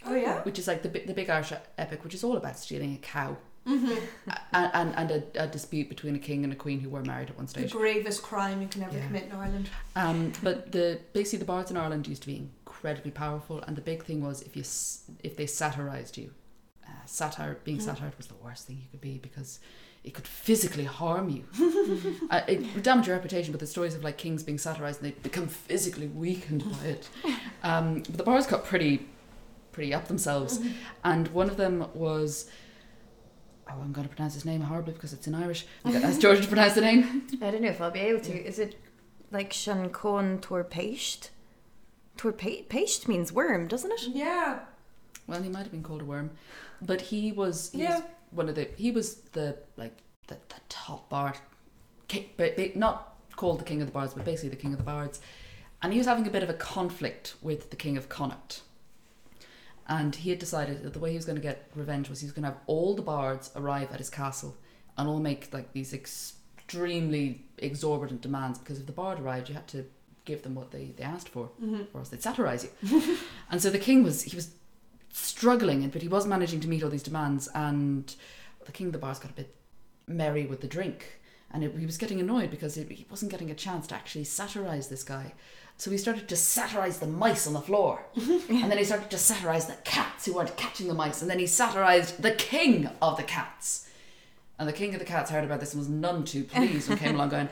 Oh 0.05 0.15
yeah. 0.15 0.41
which 0.43 0.57
is 0.59 0.67
like 0.67 0.81
the 0.83 0.89
the 0.89 1.13
big 1.13 1.29
Irish 1.29 1.51
epic, 1.77 2.03
which 2.03 2.13
is 2.13 2.23
all 2.23 2.37
about 2.37 2.57
stealing 2.57 2.93
a 2.93 2.97
cow 2.97 3.37
Mm-hmm. 3.67 4.29
and 4.53 4.71
and, 4.73 4.95
and 4.95 5.11
a, 5.35 5.43
a 5.43 5.47
dispute 5.47 5.89
between 5.89 6.15
a 6.15 6.19
king 6.19 6.45
and 6.45 6.53
a 6.53 6.55
queen 6.55 6.79
who 6.79 6.89
were 6.89 7.03
married 7.03 7.29
at 7.29 7.35
one 7.37 7.47
stage. 7.47 7.69
The 7.73 7.77
gravest 7.77 8.23
crime 8.23 8.61
you 8.61 8.67
can 8.69 8.81
ever 8.83 8.95
Yeah. 8.95 9.05
commit 9.07 9.23
in 9.25 9.33
Ireland. 9.33 9.69
Um, 9.93 10.31
but 10.41 10.71
the 10.71 11.01
basically 11.11 11.39
the 11.39 11.45
bards 11.45 11.69
in 11.69 11.75
Ireland 11.75 12.07
used 12.07 12.21
to 12.21 12.27
be 12.29 12.47
incredibly 12.77 13.11
powerful, 13.11 13.61
and 13.63 13.75
the 13.75 13.81
big 13.81 14.03
thing 14.03 14.23
was 14.23 14.41
if 14.43 14.55
you 14.55 14.63
if 15.23 15.35
they 15.35 15.47
satirized 15.47 16.17
you, 16.17 16.31
uh, 16.85 17.05
satire 17.05 17.57
being 17.63 17.79
satired 17.79 18.15
was 18.17 18.27
the 18.27 18.35
worst 18.35 18.67
thing 18.67 18.77
you 18.77 18.87
could 18.91 19.01
be 19.01 19.17
because 19.17 19.59
it 20.03 20.13
could 20.13 20.27
physically 20.27 20.83
harm 20.83 21.27
you. 21.29 21.43
uh, 22.29 22.41
it 22.47 22.61
would 22.75 22.83
damage 22.83 23.07
your 23.07 23.15
reputation. 23.15 23.51
But 23.51 23.59
the 23.59 23.67
stories 23.67 23.95
of 23.95 24.03
like 24.03 24.17
kings 24.17 24.43
being 24.43 24.59
satirized 24.59 25.01
and 25.01 25.11
they 25.11 25.19
become 25.19 25.47
physically 25.47 26.07
weakened 26.07 26.63
by 26.71 26.87
it. 26.87 27.09
Um, 27.63 28.03
but 28.03 28.17
the 28.17 28.23
bards 28.23 28.45
got 28.45 28.63
pretty 28.65 29.07
pretty 29.71 29.91
up 29.91 30.07
themselves, 30.07 30.59
and 31.03 31.27
one 31.29 31.49
of 31.49 31.57
them 31.57 31.87
was. 31.93 32.49
Oh, 33.69 33.81
I'm 33.81 33.91
going 33.91 34.07
to 34.07 34.15
pronounce 34.15 34.35
his 34.35 34.45
name 34.45 34.61
horribly 34.61 34.93
because 34.93 35.11
it's 35.11 35.27
in 35.27 35.35
Irish. 35.35 35.65
As 35.83 36.17
George 36.17 36.41
to 36.41 36.47
pronounce 36.47 36.75
the 36.75 36.81
name. 36.81 37.27
I 37.41 37.51
don't 37.51 37.61
know 37.61 37.67
if 37.67 37.81
I'll 37.81 37.91
be 37.91 37.99
able 37.99 38.21
to. 38.21 38.31
Is 38.31 38.59
it 38.59 38.79
like 39.29 39.51
Seanchán 39.51 40.39
Torpéist? 40.39 41.31
Torpéist 42.17 43.07
means 43.07 43.31
worm, 43.31 43.67
doesn't 43.67 43.91
it? 43.91 44.01
Yeah. 44.09 44.59
Well, 45.27 45.41
he 45.43 45.49
might 45.49 45.63
have 45.63 45.71
been 45.71 45.83
called 45.83 46.01
a 46.01 46.05
worm, 46.05 46.31
but 46.81 47.01
he 47.01 47.31
was 47.31 47.71
he 47.71 47.83
Yeah. 47.83 47.95
was 47.97 48.03
one 48.31 48.49
of 48.49 48.55
the 48.55 48.69
he 48.77 48.91
was 48.91 49.15
the 49.33 49.57
like 49.77 49.97
the, 50.27 50.35
the 50.49 50.55
top 50.69 51.09
bard, 51.09 51.35
ki- 52.07 52.31
but 52.37 52.55
but 52.57 52.75
not 52.75 53.15
called 53.35 53.59
the 53.59 53.65
king 53.65 53.81
of 53.81 53.87
the 53.87 53.93
bards, 53.93 54.13
but 54.13 54.25
basically 54.25 54.49
the 54.49 54.55
king 54.55 54.71
of 54.73 54.77
the 54.79 54.83
bards, 54.85 55.19
and 55.81 55.93
he 55.93 55.99
was 55.99 56.07
having 56.07 56.25
a 56.27 56.29
bit 56.31 56.43
of 56.43 56.49
a 56.49 56.53
conflict 56.53 57.35
with 57.41 57.69
the 57.69 57.75
king 57.75 57.97
of 57.97 58.09
Connacht, 58.09 58.61
and 59.87 60.15
he 60.15 60.29
had 60.31 60.39
decided 60.39 60.83
that 60.83 60.93
the 60.93 60.99
way 60.99 61.11
he 61.11 61.15
was 61.17 61.25
going 61.25 61.35
to 61.35 61.41
get 61.41 61.69
revenge 61.75 62.09
was 62.09 62.19
he 62.21 62.25
was 62.25 62.33
going 62.33 62.43
to 62.43 62.49
have 62.49 62.59
all 62.67 62.95
the 62.95 63.01
bards 63.01 63.51
arrive 63.55 63.91
at 63.91 63.99
his 63.99 64.09
castle 64.09 64.55
and 64.97 65.07
all 65.07 65.19
make 65.19 65.53
like 65.53 65.71
these 65.73 65.93
extremely 65.93 67.43
exorbitant 67.59 68.21
demands 68.21 68.57
because 68.59 68.79
if 68.79 68.85
the 68.85 68.91
bard 68.91 69.19
arrived, 69.19 69.49
you 69.49 69.55
had 69.55 69.67
to 69.67 69.85
give 70.27 70.43
them 70.43 70.53
what 70.53 70.69
they, 70.69 70.93
they 70.97 71.03
asked 71.03 71.29
for, 71.29 71.49
mm-hmm. 71.63 71.83
or 71.93 72.01
else 72.01 72.09
they'd 72.09 72.21
satirize 72.21 72.67
you. 72.81 73.17
and 73.49 73.59
so 73.59 73.71
the 73.71 73.79
king 73.79 74.03
was 74.03 74.21
he 74.23 74.35
was 74.35 74.51
struggling, 75.11 75.89
but 75.89 76.01
he 76.03 76.07
was 76.07 76.27
managing 76.27 76.59
to 76.59 76.67
meet 76.67 76.83
all 76.83 76.89
these 76.89 77.01
demands. 77.01 77.47
And 77.55 78.13
the 78.65 78.71
king 78.71 78.87
of 78.87 78.93
the 78.93 78.99
bars 78.99 79.17
got 79.17 79.31
a 79.31 79.33
bit 79.33 79.55
merry 80.05 80.45
with 80.45 80.61
the 80.61 80.67
drink, 80.67 81.19
and 81.51 81.63
it, 81.63 81.73
he 81.79 81.85
was 81.85 81.97
getting 81.97 82.19
annoyed 82.19 82.51
because 82.51 82.77
it, 82.77 82.91
he 82.91 83.07
wasn't 83.09 83.31
getting 83.31 83.49
a 83.49 83.55
chance 83.55 83.87
to 83.87 83.95
actually 83.95 84.25
satirize 84.25 84.89
this 84.89 85.03
guy. 85.03 85.33
So 85.77 85.91
he 85.91 85.97
started 85.97 86.27
to 86.27 86.35
satirize 86.35 86.99
the 86.99 87.07
mice 87.07 87.47
on 87.47 87.53
the 87.53 87.61
floor, 87.61 88.05
and 88.15 88.71
then 88.71 88.77
he 88.77 88.83
started 88.83 89.09
to 89.11 89.17
satirize 89.17 89.65
the 89.65 89.77
cats 89.83 90.25
who 90.25 90.33
weren't 90.33 90.57
catching 90.57 90.87
the 90.87 90.93
mice, 90.93 91.21
and 91.21 91.31
then 91.31 91.39
he 91.39 91.47
satirized 91.47 92.21
the 92.21 92.31
king 92.31 92.89
of 93.01 93.17
the 93.17 93.23
cats. 93.23 93.87
And 94.59 94.67
the 94.67 94.73
king 94.73 94.93
of 94.93 94.99
the 94.99 95.05
cats 95.05 95.29
heard 95.29 95.43
about 95.43 95.59
this 95.59 95.73
and 95.73 95.79
was 95.79 95.89
none 95.89 96.25
too 96.25 96.43
pleased 96.43 96.89
and 96.89 96.99
came 96.99 97.13
along 97.13 97.29
going, 97.29 97.49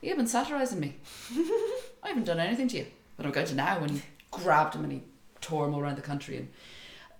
"You've 0.00 0.16
been 0.16 0.28
satirizing 0.28 0.78
me. 0.78 0.98
I 2.04 2.08
haven't 2.08 2.24
done 2.24 2.38
anything 2.38 2.68
to 2.68 2.78
you, 2.78 2.86
but 3.16 3.26
I'm 3.26 3.32
going 3.32 3.46
to 3.46 3.54
now." 3.54 3.78
And 3.78 3.90
he 3.90 4.02
grabbed 4.30 4.74
him 4.74 4.84
and 4.84 4.92
he 4.92 5.02
tore 5.40 5.66
him 5.66 5.74
all 5.74 5.80
around 5.80 5.96
the 5.96 6.02
country 6.02 6.36
and 6.36 6.48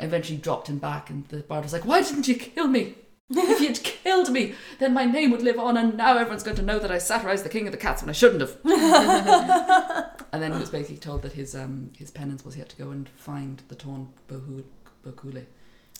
eventually 0.00 0.38
dropped 0.38 0.68
him 0.68 0.78
back. 0.78 1.10
And 1.10 1.26
the 1.28 1.38
bard 1.38 1.64
was 1.64 1.72
like, 1.72 1.84
"Why 1.84 2.02
didn't 2.02 2.28
you 2.28 2.36
kill 2.36 2.68
me? 2.68 2.94
if 3.30 3.60
you'd 3.60 3.82
killed 3.82 4.30
me, 4.30 4.54
then 4.78 4.92
my 4.92 5.04
name 5.04 5.30
would 5.30 5.42
live 5.42 5.58
on, 5.58 5.76
and 5.76 5.96
now 5.96 6.16
everyone's 6.16 6.42
going 6.42 6.56
to 6.56 6.62
know 6.62 6.78
that 6.78 6.90
I 6.90 6.98
satirized 6.98 7.44
the 7.44 7.48
king 7.48 7.66
of 7.66 7.72
the 7.72 7.78
cats 7.78 8.02
when 8.02 8.10
I 8.10 8.12
shouldn't 8.12 8.40
have." 8.40 8.58
and 10.32 10.42
then 10.42 10.52
he 10.52 10.58
was 10.58 10.70
basically 10.70 10.98
told 10.98 11.22
that 11.22 11.32
his 11.32 11.54
um 11.54 11.90
his 11.96 12.10
penance 12.10 12.44
was 12.44 12.54
he 12.54 12.60
had 12.60 12.68
to 12.70 12.76
go 12.76 12.90
and 12.90 13.08
find 13.08 13.62
the 13.68 13.74
torn 13.74 14.08
Bohu- 14.28 14.64
Bokule, 15.04 15.44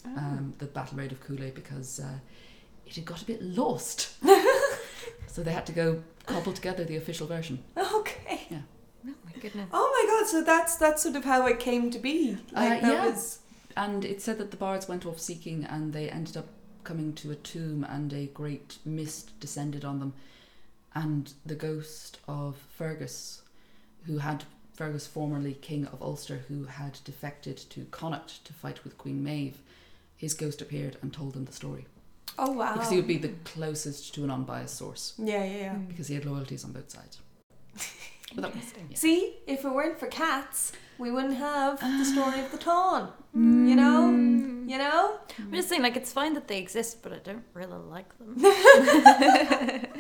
um, 0.05 0.55
the 0.59 0.67
battle 0.67 0.99
raid 0.99 1.13
of 1.13 1.25
Kule, 1.25 1.51
because 1.55 2.01
uh, 2.01 2.19
it 2.87 2.97
had 2.97 3.05
got 3.05 3.23
a 3.23 3.27
bit 3.27 3.43
lost. 3.43 4.15
so 5.27 5.43
they 5.43 5.53
had 5.53 5.67
to 5.67 5.73
go 5.73 6.03
cobble 6.27 6.53
together 6.53 6.85
the 6.85 6.97
official 6.97 7.27
version. 7.27 7.63
Okay. 7.77 8.49
Oh 8.51 8.57
my 8.57 8.74
goodness. 9.41 9.69
Oh 9.73 9.91
my 10.07 10.19
god, 10.21 10.29
so 10.29 10.43
that's 10.43 10.77
that's 10.77 11.03
sort 11.03 11.17
of 11.17 11.25
how 11.25 11.47
it 11.47 11.59
came 11.59 11.91
to 11.91 11.99
be. 11.99 12.37
Like 12.53 12.83
Uh, 12.83 12.87
that 12.87 12.93
yeah. 12.93 13.07
was 13.07 13.39
And 13.77 14.05
it 14.05 14.23
said 14.23 14.39
that 14.39 14.51
the 14.51 14.57
bards 14.57 14.89
went 14.89 15.05
off 15.07 15.19
seeking 15.21 15.65
and 15.65 15.93
they 15.93 16.09
ended 16.11 16.37
up 16.37 16.47
coming 16.85 17.13
to 17.15 17.31
a 17.31 17.35
tomb 17.37 17.85
and 17.85 18.13
a 18.13 18.27
great 18.27 18.79
mist 18.85 19.39
descended 19.41 19.85
on 19.85 19.99
them. 20.01 20.13
And 20.95 21.33
the 21.45 21.55
ghost 21.57 22.19
of 22.29 22.57
Fergus, 22.77 23.43
who 24.07 24.19
had 24.19 24.45
Fergus, 24.75 25.07
formerly 25.07 25.55
King 25.55 25.87
of 25.87 26.03
Ulster, 26.03 26.45
who 26.49 26.65
had 26.65 26.99
defected 27.05 27.57
to 27.71 27.85
Connacht 27.91 28.45
to 28.45 28.53
fight 28.53 28.85
with 28.85 28.99
Queen 28.99 29.23
Maeve, 29.25 29.59
his 30.17 30.35
ghost 30.35 30.61
appeared 30.63 30.97
and 31.03 31.13
told 31.13 31.33
them 31.35 31.45
the 31.47 31.53
story. 31.53 31.87
Oh 32.39 32.53
wow. 32.53 32.73
Because 32.75 32.91
he 32.91 32.97
would 32.97 33.07
be 33.09 33.19
the 33.19 33.35
closest 33.45 34.15
to 34.15 34.25
an 34.25 34.31
unbiased 34.31 34.77
source, 34.77 35.15
Yeah, 35.19 35.45
yeah, 35.45 35.57
yeah. 35.57 35.75
because 35.75 36.09
he 36.09 36.15
had 36.15 36.25
loyalties 36.25 36.65
on 36.65 36.73
both 36.73 36.91
sides. 36.91 37.19
But 38.35 38.43
that- 38.43 38.55
yeah. 38.91 38.97
See, 38.97 39.37
if 39.47 39.65
it 39.65 39.69
weren't 39.73 39.99
for 39.99 40.07
cats, 40.07 40.73
we 40.99 41.11
wouldn't 41.11 41.37
have 41.37 41.81
the 41.81 42.05
story 42.05 42.41
of 42.41 42.51
the 42.53 42.59
Táin. 42.59 43.11
Mm. 43.37 43.69
You 43.69 43.77
know? 43.77 44.11
You 44.73 44.79
know? 44.79 45.19
I'm 45.39 45.53
just 45.53 45.69
saying, 45.69 45.83
like, 45.83 45.97
it's 45.97 46.13
fine 46.13 46.35
that 46.35 46.47
they 46.49 46.59
exist, 46.59 47.03
but 47.03 47.13
I 47.13 47.19
don't 47.19 47.45
really 47.53 47.77
like 47.79 48.09
them. 48.19 48.37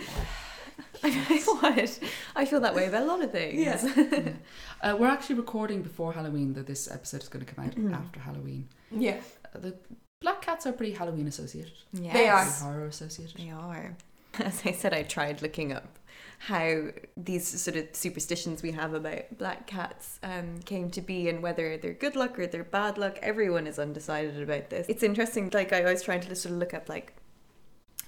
what? 1.44 1.98
I 2.36 2.44
feel 2.44 2.60
that 2.60 2.74
way 2.74 2.86
about 2.86 3.02
a 3.02 3.06
lot 3.06 3.22
of 3.22 3.30
things. 3.32 3.60
Yeah. 3.60 4.32
Uh, 4.82 4.94
we're 5.00 5.08
actually 5.08 5.36
recording 5.36 5.80
before 5.80 6.12
Halloween, 6.12 6.52
though 6.52 6.60
this 6.62 6.90
episode 6.90 7.22
is 7.22 7.28
going 7.30 7.42
to 7.42 7.50
come 7.50 7.64
out 7.64 7.74
Mm. 7.74 7.94
after 7.94 8.20
Halloween. 8.20 8.68
Yeah. 8.90 9.16
Uh, 9.54 9.58
the 9.60 9.74
black 10.20 10.42
cats 10.42 10.66
are 10.66 10.72
pretty 10.72 10.92
Halloween 10.92 11.26
associated, 11.26 11.72
Yes. 11.94 12.12
They 12.12 12.28
are. 12.28 12.42
pretty 12.44 12.60
horror 12.60 12.86
associated. 12.88 13.38
They 13.38 13.48
are. 13.48 13.96
As 14.40 14.60
I 14.66 14.72
said, 14.72 14.92
I 14.92 15.02
tried 15.04 15.40
looking 15.40 15.72
up 15.72 15.98
how 16.38 16.88
these 17.16 17.46
sort 17.62 17.76
of 17.76 17.88
superstitions 17.92 18.62
we 18.62 18.72
have 18.72 18.92
about 18.94 19.38
black 19.38 19.66
cats 19.66 20.18
um, 20.22 20.60
came 20.64 20.90
to 20.90 21.00
be 21.00 21.28
and 21.28 21.42
whether 21.42 21.76
they're 21.78 21.92
good 21.94 22.16
luck 22.16 22.38
or 22.38 22.46
they're 22.46 22.64
bad 22.64 22.98
luck. 22.98 23.18
Everyone 23.22 23.66
is 23.66 23.78
undecided 23.78 24.40
about 24.42 24.70
this. 24.70 24.86
It's 24.88 25.02
interesting. 25.02 25.50
Like 25.52 25.72
I 25.72 25.82
was 25.90 26.02
trying 26.02 26.20
to 26.22 26.34
sort 26.36 26.52
of 26.52 26.58
look 26.58 26.74
up 26.74 26.88
like 26.88 27.14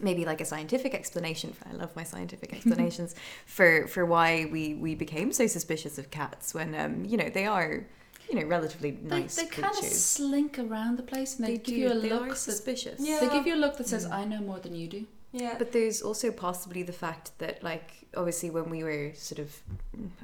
maybe 0.01 0.25
like 0.27 0.41
a 0.41 0.45
scientific 0.45 0.95
explanation. 0.95 1.55
I 1.71 1.73
love 1.75 1.97
my 1.97 2.05
scientific 2.05 2.53
explanations 2.59 3.15
for 3.47 3.87
for 3.89 4.05
why 4.05 4.47
we 4.53 4.75
we 4.75 4.95
became 4.95 5.33
so 5.33 5.47
suspicious 5.47 5.99
of 5.99 6.11
cats 6.11 6.53
when 6.53 6.75
um 6.75 7.05
you 7.07 7.17
know 7.17 7.31
they 7.31 7.47
are 7.47 7.87
you 8.29 8.39
know 8.41 8.47
relatively 8.47 8.91
They, 8.91 9.21
nice 9.21 9.37
they 9.37 9.47
kind 9.47 9.67
of 9.79 9.85
slink 9.85 10.59
around 10.59 10.99
the 10.99 11.03
place 11.03 11.37
and 11.39 11.47
they, 11.47 11.57
give 11.57 11.65
do. 11.65 11.75
you 11.77 11.91
a 11.93 11.95
they 11.99 12.11
look. 12.11 12.23
are 12.23 12.29
That, 12.31 12.37
suspicious. 12.37 13.01
Yeah. 13.01 13.21
They 13.21 13.29
give 13.29 13.47
you 13.47 13.55
a 13.55 13.62
look 13.65 13.79
that 13.79 13.89
says, 13.89 14.07
Mm. 14.07 14.12
"I 14.12 14.25
know 14.27 14.41
more 14.41 14.59
than 14.59 14.75
you 14.75 14.89
do." 14.89 15.07
Yeah. 15.33 15.55
But 15.59 15.73
there's 15.73 16.03
also 16.03 16.31
possibly 16.33 16.83
the 16.83 16.93
fact 16.93 17.31
that, 17.39 17.62
like, 17.62 18.06
obviously, 18.16 18.50
when 18.50 18.70
we 18.70 18.83
were 18.83 19.12
sort 19.14 19.38
of, 19.38 19.55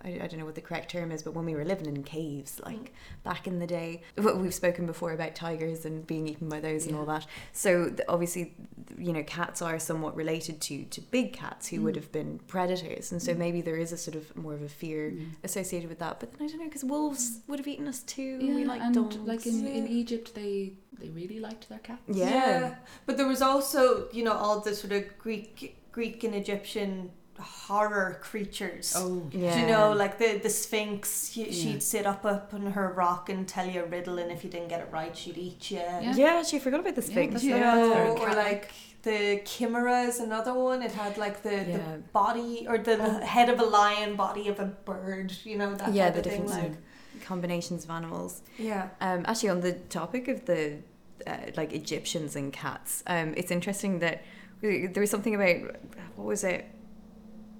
I, 0.04 0.08
I 0.22 0.26
don't 0.26 0.38
know 0.38 0.44
what 0.44 0.54
the 0.54 0.60
correct 0.60 0.90
term 0.90 1.12
is, 1.12 1.22
but 1.22 1.34
when 1.34 1.44
we 1.44 1.54
were 1.54 1.64
living 1.64 1.86
in 1.86 2.02
caves, 2.02 2.60
like 2.64 2.92
back 3.24 3.46
in 3.46 3.58
the 3.58 3.66
day, 3.66 4.02
well, 4.18 4.36
we've 4.38 4.54
spoken 4.54 4.86
before 4.86 5.12
about 5.12 5.34
tigers 5.34 5.84
and 5.84 6.06
being 6.06 6.26
eaten 6.26 6.48
by 6.48 6.60
those 6.60 6.86
and 6.86 6.96
all 6.96 7.04
that. 7.06 7.26
So 7.52 7.88
th- 7.88 8.00
obviously, 8.08 8.54
you 8.98 9.12
know, 9.12 9.22
cats 9.22 9.62
are 9.62 9.78
somewhat 9.78 10.16
related 10.16 10.60
to 10.62 10.84
to 10.84 11.00
big 11.00 11.32
cats 11.32 11.68
who 11.68 11.82
would 11.82 11.94
Mm. 11.94 12.00
have 12.02 12.12
been 12.12 12.38
predators, 12.46 13.12
and 13.12 13.22
so 13.22 13.32
Mm. 13.34 13.38
maybe 13.38 13.60
there 13.60 13.76
is 13.76 13.92
a 13.92 13.96
sort 13.96 14.16
of 14.16 14.36
more 14.36 14.54
of 14.54 14.62
a 14.62 14.68
fear 14.68 15.10
Mm. 15.10 15.26
associated 15.44 15.88
with 15.88 15.98
that. 16.00 16.20
But 16.20 16.32
then 16.32 16.46
I 16.46 16.50
don't 16.50 16.58
know 16.60 16.64
because 16.64 16.84
wolves 16.84 17.40
would 17.48 17.58
have 17.58 17.68
eaten 17.68 17.86
us 17.88 18.00
too. 18.00 18.38
Yeah, 18.40 18.54
we 18.54 18.64
like 18.64 18.80
and 18.82 18.94
dogs. 18.94 19.16
like 19.16 19.46
in, 19.46 19.66
in 19.66 19.86
Egypt, 19.86 20.34
they 20.34 20.72
they 20.98 21.08
really 21.08 21.40
liked 21.40 21.68
their 21.68 21.80
cats. 21.80 22.02
yeah. 22.06 22.76
But 23.06 23.16
there 23.16 23.26
was 23.26 23.42
also, 23.42 24.08
you 24.12 24.22
know, 24.22 24.32
all 24.32 24.60
the 24.60 24.74
sort 24.74 24.92
of 24.92 25.02
Greek 25.18 25.76
Greek 25.90 26.22
and 26.24 26.34
Egyptian 26.34 27.10
horror 27.40 28.18
creatures. 28.22 28.92
Oh, 28.96 29.28
Yeah. 29.32 29.58
You 29.60 29.66
know, 29.66 29.92
like 29.92 30.18
the 30.18 30.38
the 30.38 30.50
Sphinx, 30.50 31.30
she, 31.32 31.44
Yeah. 31.44 31.50
she'd 31.52 31.82
sit 31.82 32.06
up 32.06 32.24
up 32.24 32.52
on 32.54 32.66
her 32.72 32.92
rock 32.92 33.28
and 33.28 33.46
tell 33.48 33.66
you 33.66 33.82
a 33.82 33.86
riddle, 33.86 34.18
and 34.18 34.30
if 34.30 34.44
you 34.44 34.50
didn't 34.50 34.68
get 34.68 34.80
it 34.80 34.88
right, 34.92 35.16
she'd 35.16 35.38
eat 35.38 35.70
you. 35.70 35.78
Yeah. 35.78 36.14
Yeah, 36.14 36.38
actually, 36.40 36.60
I 36.60 36.62
forgot 36.62 36.80
about 36.80 36.94
the 36.94 37.02
Sphinx. 37.02 37.32
that's 37.32 37.44
You 37.44 37.54
very- 37.54 37.64
that's 37.64 37.94
very 37.94 38.08
know, 38.14 38.22
or 38.22 38.26
cat-like. 38.26 38.70
the 39.02 39.40
chimera 39.44 40.02
is 40.02 40.20
another 40.20 40.54
one. 40.54 40.82
It 40.82 40.92
had 40.92 41.16
like 41.18 41.42
the, 41.42 41.56
Yeah. 41.56 41.76
the 41.78 41.98
body 42.12 42.66
or 42.68 42.78
the 42.78 42.96
Oh. 43.02 43.20
head 43.24 43.48
of 43.48 43.58
a 43.58 43.64
lion, 43.64 44.14
body 44.16 44.48
of 44.48 44.60
a 44.60 44.66
bird. 44.66 45.32
You 45.44 45.56
know 45.58 45.74
that 45.74 45.92
yeah, 45.92 46.10
the 46.10 46.18
of 46.20 46.24
thing. 46.24 46.42
different 46.46 46.72
Like, 46.72 47.24
combinations 47.24 47.84
of 47.84 47.90
animals. 47.90 48.42
yeah, 48.58 48.88
Um, 49.00 49.24
actually, 49.26 49.48
on 49.50 49.60
the 49.60 49.72
topic 49.72 50.28
of 50.28 50.44
the 50.46 50.78
uh, 51.26 51.36
like 51.56 51.72
Egyptians 51.72 52.34
and 52.36 52.52
cats, 52.52 53.02
um, 53.06 53.32
it's 53.36 53.50
interesting 53.52 54.00
that 54.00 54.22
there 54.60 54.90
was 55.00 55.10
something 55.10 55.34
about 55.34 55.76
what 56.16 56.26
was 56.26 56.42
it? 56.44 56.66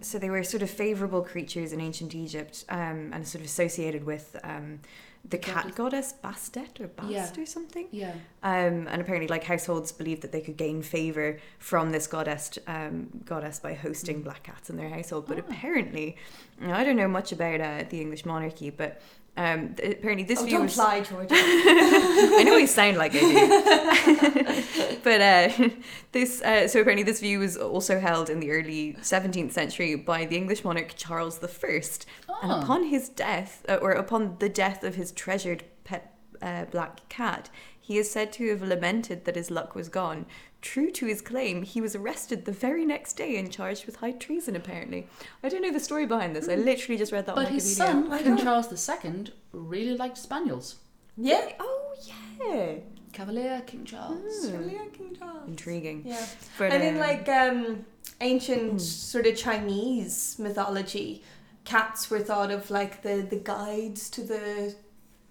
So 0.03 0.19
they 0.19 0.31
were 0.31 0.43
sort 0.45 0.63
of 0.63 0.71
favorable 0.71 1.23
creatures 1.23 1.73
in 1.73 1.81
ancient 1.81 2.15
Egypt, 2.15 2.65
um, 2.69 3.11
and 3.13 3.27
sort 3.27 3.41
of 3.41 3.47
associated 3.47 4.05
with 4.05 4.37
um, 4.45 4.81
the 5.29 5.39
cat 5.39 5.75
goddess 5.77 6.15
Bastet 6.23 6.81
or 6.81 6.89
Bast 6.89 7.11
Yeah. 7.37 7.43
or 7.43 7.47
something. 7.47 7.87
yeah. 7.93 8.13
Um, 8.43 8.89
and 8.89 9.01
apparently, 9.01 9.29
like 9.29 9.45
households 9.45 9.93
believed 9.93 10.23
that 10.23 10.33
they 10.33 10.41
could 10.41 10.57
gain 10.57 10.83
favor 10.83 11.39
from 11.59 11.93
this 11.93 12.07
goddess, 12.09 12.59
um, 12.67 13.09
goddess 13.25 13.61
by 13.61 13.75
hosting 13.75 14.23
black 14.23 14.43
cats 14.43 14.69
in 14.71 14.77
their 14.77 14.89
household. 14.89 15.27
But 15.29 15.39
Oh. 15.39 15.45
apparently, 15.49 16.17
I 16.61 16.83
don't 16.85 16.97
know 16.97 17.09
much 17.09 17.31
about 17.33 17.61
uh, 17.61 17.85
the 17.89 18.01
English 18.01 18.25
monarchy, 18.27 18.71
but 18.71 19.01
um, 19.37 19.75
apparently 19.83 20.25
this 20.25 20.41
oh, 20.41 20.45
view 20.45 20.59
don't 20.59 20.65
was. 20.65 20.77
lie, 20.77 21.01
Georgia. 21.01 21.29
I 21.35 22.43
know 22.45 22.55
I 22.55 22.67
sound 22.67 22.99
like 22.99 23.13
I 23.15 23.21
do, 23.21 24.99
but 25.03 25.21
uh, 25.23 25.69
this. 26.13 26.43
Uh, 26.43 26.69
so 26.69 26.81
apparently, 26.81 27.03
this 27.03 27.21
view 27.21 27.39
was 27.39 27.57
also 27.57 27.99
held 27.99 28.29
in 28.29 28.41
the 28.41 28.51
early 28.51 28.95
17th 29.01 29.53
century 29.53 29.95
by 29.95 30.27
the 30.27 30.37
English 30.37 30.65
monarch 30.65 30.93
Charles 30.97 31.39
the 31.39 31.49
First, 31.49 32.05
and 32.43 32.53
Oh. 32.53 32.61
upon 32.61 32.85
his 32.85 33.09
death, 33.09 33.65
uh, 33.69 33.79
or 33.81 33.93
upon 33.93 34.37
the 34.39 34.51
death 34.51 34.85
of 34.85 34.97
his 34.97 35.13
treasured 35.13 35.65
pet 35.85 36.15
uh, 36.43 36.67
black 36.67 37.09
cat, 37.09 37.49
he 37.81 37.97
is 37.97 38.11
said 38.11 38.33
to 38.35 38.51
have 38.51 38.63
lamented 38.63 39.25
that 39.25 39.37
his 39.37 39.51
luck 39.51 39.75
was 39.75 39.89
gone. 39.89 40.27
True 40.63 40.91
to 40.93 41.07
his 41.07 41.21
claim, 41.21 41.63
he 41.63 41.81
was 41.81 41.95
arrested 41.97 42.45
the 42.45 42.53
very 42.53 42.85
next 42.87 43.15
day 43.15 43.37
and 43.37 43.51
charged 43.53 43.85
with 43.85 43.97
high 43.97 44.13
treason. 44.13 44.57
Apparently, 44.57 45.09
I 45.43 45.49
don't 45.49 45.61
know 45.61 45.73
the 45.73 45.81
story 45.81 46.07
behind 46.07 46.35
this. 46.37 46.49
I 46.49 46.55
literally 46.55 46.97
just 46.97 47.13
read 47.13 47.27
that. 47.27 47.35
But 47.35 47.49
on 47.49 47.53
his 47.53 47.65
Wikipedia. 47.65 47.77
son, 47.77 48.13
I 48.13 48.23
King. 48.23 48.37
Charles 48.39 48.89
II, 49.05 49.25
really 49.53 49.97
liked 49.97 50.17
spaniels. 50.19 50.77
yeah. 51.17 51.53
Oh 51.61 51.95
yeah, 52.41 52.75
Cavalier 53.13 53.61
King 53.67 53.85
Charles. 53.85 54.49
Hmm. 54.49 54.69
Yeah, 54.71 54.85
King 54.93 55.17
Charles. 55.19 55.49
intriguing. 55.49 56.03
Yeah. 56.07 56.25
But, 56.59 56.73
and 56.73 56.83
in 56.83 56.95
um, 56.95 57.01
like 57.01 57.29
um, 57.29 57.85
ancient 58.21 58.71
Hmm. 58.73 58.79
sort 58.79 59.27
of 59.27 59.37
Chinese 59.37 60.37
mythology, 60.39 61.23
cats 61.65 62.09
were 62.11 62.21
thought 62.21 62.51
of 62.53 62.71
like 62.71 63.03
the, 63.03 63.27
the 63.29 63.37
guides 63.37 64.09
to 64.11 64.23
the 64.23 64.75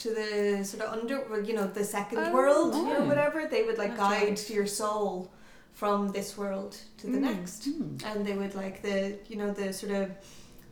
to 0.03 0.09
the 0.19 0.63
sort 0.63 0.81
of 0.83 0.89
under 0.97 1.17
well, 1.29 1.43
you 1.49 1.53
know 1.57 1.67
the 1.67 1.83
second 1.97 2.19
Oh, 2.19 2.33
world 2.33 2.71
oh. 2.75 2.93
or 2.95 3.05
whatever. 3.11 3.39
They 3.47 3.63
would 3.63 3.77
like 3.77 3.95
That's 3.97 4.09
guide 4.15 4.29
right. 4.39 4.49
your 4.49 4.67
soul 4.67 5.31
from 5.73 6.09
this 6.17 6.29
world 6.37 6.73
to 6.99 7.07
the 7.07 7.17
Mm. 7.17 7.21
next, 7.29 7.65
Hmm. 7.65 7.97
and 8.07 8.25
they 8.27 8.35
would 8.41 8.55
like 8.63 8.81
the 8.81 9.17
you 9.29 9.37
know 9.41 9.51
the 9.61 9.67
sort 9.81 9.93
of 10.01 10.07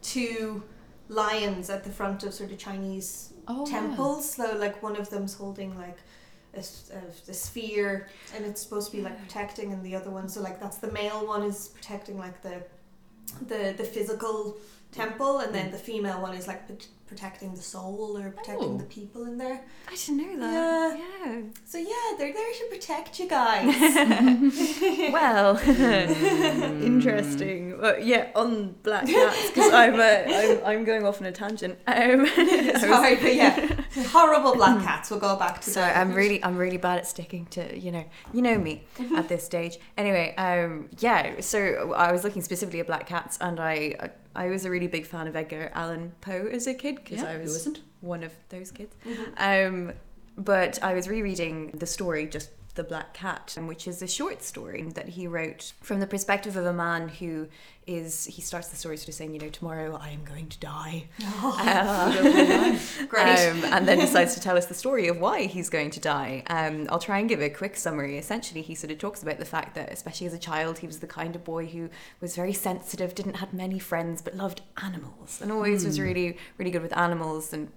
two 0.02 0.64
lions 1.08 1.70
at 1.70 1.84
the 1.84 1.90
front 2.00 2.24
of 2.24 2.34
sort 2.34 2.52
of 2.52 2.58
Chinese 2.58 3.34
Oh, 3.48 3.66
yeah. 3.66 3.80
temples. 3.80 4.32
So 4.36 4.46
like 4.66 4.82
one 4.84 4.96
of 4.96 5.10
them's 5.10 5.34
holding 5.34 5.72
like 5.78 5.98
a, 6.56 6.60
a- 7.00 7.32
a 7.32 7.34
sphere, 7.34 8.08
and 8.36 8.46
it's 8.46 8.62
supposed 8.62 8.92
to 8.92 8.98
be 8.98 9.04
like 9.04 9.18
protecting, 9.26 9.74
and 9.74 9.84
the 9.84 9.96
other 9.96 10.12
one, 10.12 10.28
so 10.30 10.42
like 10.42 10.60
that's 10.60 10.78
the 10.78 10.92
male 10.92 11.26
one 11.34 11.44
is 11.44 11.70
protecting 11.70 12.18
like 12.26 12.42
the 12.42 12.56
the 13.52 13.74
the 13.78 13.84
physical 13.96 14.58
temple, 14.92 15.40
and 15.40 15.54
then 15.54 15.72
the 15.72 15.78
female 15.78 16.20
one 16.22 16.36
is 16.36 16.48
like 16.48 16.62
protecting 17.10 17.54
the 17.56 17.62
soul 17.62 18.16
or 18.18 18.30
protecting 18.30 18.70
Oh. 18.76 18.78
the 18.78 18.84
people 18.86 19.26
in 19.26 19.38
there. 19.38 19.62
I 19.92 19.96
didn't 19.96 20.40
know 20.40 20.40
that. 20.52 21.00
Yeah. 21.26 21.42
So 21.66 21.78
yeah, 21.80 22.16
they're 22.18 22.32
there 22.34 22.54
to 22.54 22.66
protect 22.70 23.20
you 23.20 23.28
guys. 23.28 23.76
well, 25.12 25.58
interesting. 26.84 27.80
Well, 27.80 28.00
yeah, 28.00 28.28
on 28.36 28.76
black 28.84 29.08
cats 29.08 29.48
because 29.50 29.74
I'm, 29.74 29.96
uh, 30.00 30.34
I'm 30.34 30.66
I'm 30.66 30.84
going 30.86 31.06
off 31.06 31.20
on 31.20 31.28
a 31.28 31.32
tangent. 31.32 31.78
Um, 31.88 32.28
Sorry, 32.28 33.16
but 33.16 33.36
yeah, 33.36 33.79
horrible 34.12 34.56
black 34.56 34.84
cats. 34.84 35.10
We'll 35.10 35.20
go 35.20 35.36
back 35.36 35.62
to 35.62 35.70
so 35.70 35.80
that. 35.82 35.98
I'm 35.98 36.14
really 36.14 36.44
I'm 36.44 36.58
really 36.58 36.78
bad 36.78 37.00
at 37.00 37.08
sticking 37.08 37.46
to 37.48 37.78
you 37.78 37.92
know 37.92 38.06
you 38.34 38.42
know 38.42 38.58
me 38.58 38.84
at 39.16 39.28
this 39.30 39.44
stage. 39.44 39.78
Anyway, 39.98 40.36
um, 40.36 40.90
yeah. 41.00 41.42
So 41.42 41.94
I 41.96 42.12
was 42.12 42.24
looking 42.24 42.42
specifically 42.42 42.80
at 42.80 42.88
black 42.88 43.08
cats, 43.08 43.38
and 43.42 43.60
I 43.60 44.12
I 44.36 44.48
was 44.50 44.66
a 44.66 44.70
really 44.70 44.88
big 44.88 45.06
fan 45.06 45.28
of 45.28 45.36
Edgar 45.36 45.72
Allan 45.74 46.14
Poe 46.22 46.48
as 46.52 46.68
a 46.68 46.74
kid 46.74 46.96
because 46.96 47.20
Yeah, 47.22 47.30
I 47.32 47.38
was 47.38 47.68
one 48.02 48.24
of 48.24 48.34
those 48.50 48.72
kids. 48.72 48.96
Mhm. 49.06 49.68
Um, 49.90 49.94
but 50.38 50.82
I 50.82 50.94
was 50.94 51.10
rereading 51.10 51.72
the 51.72 51.86
story, 51.86 52.26
just 52.28 52.50
The 52.76 52.84
Black 52.84 53.14
Cat, 53.14 53.58
which 53.60 53.88
is 53.88 54.02
a 54.02 54.08
short 54.08 54.44
story 54.44 54.84
that 54.94 55.10
he 55.10 55.28
wrote 55.28 55.74
from 55.82 56.00
the 56.00 56.08
perspective 56.08 56.56
of 56.56 56.66
a 56.66 56.74
man 56.74 57.10
who 57.10 57.48
is, 57.88 58.26
he 58.26 58.42
starts 58.42 58.68
the 58.70 58.76
story 58.76 58.96
sort 58.98 59.10
of 59.10 59.16
saying, 59.16 59.34
you 59.34 59.40
know, 59.40 59.50
tomorrow 59.50 59.98
I 60.00 60.10
am 60.10 60.24
going 60.24 60.48
to 60.48 60.60
die. 60.60 61.06
Uh, 61.42 62.78
Great. 63.08 63.50
um, 63.50 63.64
and 63.66 63.88
then 63.88 63.98
decides 64.00 64.34
to 64.36 64.40
tell 64.40 64.58
us 64.58 64.68
the 64.68 64.74
story 64.74 65.08
of 65.08 65.20
why 65.20 65.44
he's 65.44 65.70
going 65.70 65.90
to 65.92 66.00
die. 66.00 66.44
Um, 66.48 66.88
I'll 66.90 67.00
try 67.00 67.20
and 67.20 67.28
give 67.28 67.42
a 67.42 67.50
quick 67.50 67.76
summary. 67.76 68.18
Essentially, 68.18 68.62
he 68.62 68.76
sort 68.76 68.92
of 68.92 68.98
talks 68.98 69.24
about 69.24 69.40
the 69.40 69.46
fact 69.46 69.76
that, 69.76 69.92
especially 69.92 70.28
as 70.28 70.34
a 70.34 70.40
child, 70.40 70.80
he 70.80 70.88
was 70.88 71.00
the 71.00 71.08
kind 71.08 71.36
of 71.36 71.44
boy 71.44 71.66
who 71.68 71.90
was 72.22 72.36
very 72.36 72.54
sensitive, 72.54 73.16
didn't 73.16 73.36
have 73.38 73.54
many 73.54 73.80
friends, 73.80 74.22
but 74.22 74.36
loved 74.36 74.62
animals, 74.82 75.40
and 75.42 75.52
always 75.52 75.86
was 75.86 76.00
really, 76.00 76.38
really 76.58 76.72
good 76.72 76.82
with 76.84 76.96
animals 76.98 77.52
and 77.54 77.72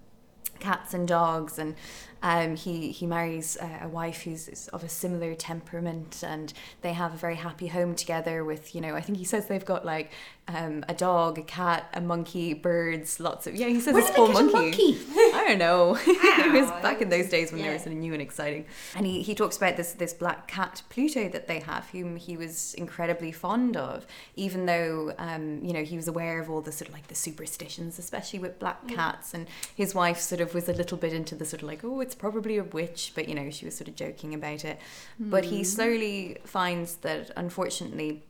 cats 0.59 0.93
and 0.93 1.07
dogs 1.07 1.59
and 1.59 1.75
um, 2.23 2.55
he 2.55 2.91
he 2.91 3.05
marries 3.05 3.57
uh, 3.57 3.79
a 3.81 3.87
wife 3.87 4.23
who's 4.23 4.47
is 4.47 4.69
of 4.69 4.83
a 4.83 4.89
similar 4.89 5.35
temperament 5.35 6.23
and 6.25 6.53
they 6.81 6.93
have 6.93 7.13
a 7.13 7.17
very 7.17 7.35
happy 7.35 7.67
home 7.67 7.93
together 7.95 8.43
with 8.43 8.73
you 8.73 8.81
know 8.81 8.95
I 8.95 9.01
think 9.01 9.17
he 9.17 9.25
says 9.25 9.47
they've 9.47 9.63
got 9.63 9.85
like 9.85 10.11
um, 10.47 10.83
a 10.89 10.93
dog 10.93 11.37
a 11.37 11.43
cat 11.43 11.89
a 11.93 12.01
monkey 12.01 12.53
birds 12.53 13.19
lots 13.19 13.45
of 13.45 13.55
yeah 13.55 13.67
he 13.67 13.79
says 13.79 13.93
Where 13.93 14.03
a 14.03 14.13
small 14.13 14.29
a 14.29 14.33
monkey. 14.33 14.53
monkey? 14.53 14.97
I 15.33 15.45
don't 15.47 15.59
know. 15.59 15.97
it 16.05 16.53
was 16.53 16.69
back 16.81 17.01
in 17.01 17.09
those 17.09 17.27
days 17.29 17.51
when 17.51 17.59
there 17.59 17.69
yeah. 17.69 17.73
was 17.73 17.83
something 17.83 17.99
new 17.99 18.13
and 18.13 18.21
exciting. 18.21 18.65
And 18.95 19.05
he, 19.05 19.21
he 19.21 19.35
talks 19.35 19.57
about 19.57 19.77
this 19.77 19.93
this 19.93 20.13
black 20.13 20.47
cat 20.47 20.83
Pluto 20.89 21.27
that 21.29 21.47
they 21.47 21.59
have, 21.59 21.89
whom 21.89 22.15
he 22.15 22.37
was 22.37 22.73
incredibly 22.75 23.31
fond 23.31 23.75
of, 23.75 24.05
even 24.35 24.65
though 24.65 25.13
um, 25.17 25.63
you 25.63 25.73
know 25.73 25.83
he 25.83 25.95
was 25.95 26.07
aware 26.07 26.39
of 26.39 26.49
all 26.49 26.61
the 26.61 26.71
sort 26.71 26.87
of 26.87 26.93
like 26.93 27.07
the 27.07 27.15
superstitions, 27.15 27.99
especially 27.99 28.39
with 28.39 28.59
black 28.59 28.87
cats. 28.87 29.33
And 29.33 29.47
his 29.75 29.93
wife 29.93 30.19
sort 30.19 30.39
of 30.39 30.53
was 30.53 30.69
a 30.69 30.73
little 30.73 30.97
bit 30.97 31.13
into 31.13 31.35
the 31.35 31.45
sort 31.45 31.61
of 31.63 31.67
like, 31.67 31.83
oh, 31.83 31.99
it's 31.99 32.12
probably 32.15 32.57
a 32.57 32.63
witch, 32.63 33.11
but 33.15 33.27
you 33.27 33.35
know 33.35 33.49
she 33.49 33.65
was 33.65 33.75
sort 33.75 33.87
of 33.87 33.95
joking 33.95 34.33
about 34.33 34.65
it. 34.65 34.79
But 35.19 35.45
he 35.45 35.57
hmm. 35.59 35.63
slowly 35.63 36.37
finds 36.45 36.95
that 36.97 37.31
unfortunately 37.35 38.23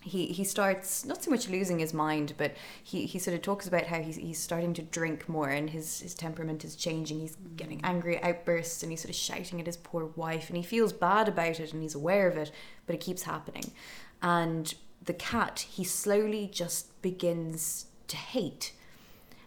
he 0.00 0.26
he 0.26 0.44
starts 0.44 1.04
not 1.04 1.22
so 1.22 1.30
much 1.30 1.48
losing 1.48 1.78
his 1.78 1.94
mind, 1.94 2.34
but 2.36 2.54
he, 2.82 3.06
he 3.06 3.18
sort 3.18 3.34
of 3.36 3.42
talks 3.42 3.66
about 3.68 3.84
how 3.84 4.00
he's 4.00 4.16
he's 4.16 4.38
starting 4.38 4.74
to 4.74 4.82
drink 4.82 5.28
more 5.28 5.48
and 5.48 5.70
his, 5.70 6.00
his 6.00 6.14
temperament 6.14 6.64
is 6.64 6.74
changing. 6.74 7.20
He's 7.20 7.36
hmm. 7.36 7.54
getting 7.56 7.80
angry 7.84 8.22
outbursts 8.22 8.82
and 8.82 8.90
he's 8.90 9.00
sort 9.00 9.10
of 9.10 9.16
shouting 9.16 9.60
at 9.60 9.66
his 9.66 9.76
poor 9.76 10.06
wife 10.16 10.48
and 10.48 10.56
he 10.56 10.62
feels 10.62 10.92
bad 10.92 11.28
about 11.28 11.60
it 11.60 11.72
and 11.72 11.82
he's 11.82 11.94
aware 11.94 12.28
of 12.28 12.36
it, 12.36 12.50
but 12.86 12.94
it 12.94 13.00
keeps 13.00 13.22
happening. 13.22 13.72
And 14.20 14.74
the 15.04 15.14
cat 15.14 15.66
he 15.70 15.84
slowly 15.84 16.48
just 16.52 17.00
begins 17.02 17.86
to 18.08 18.16
hate. 18.16 18.72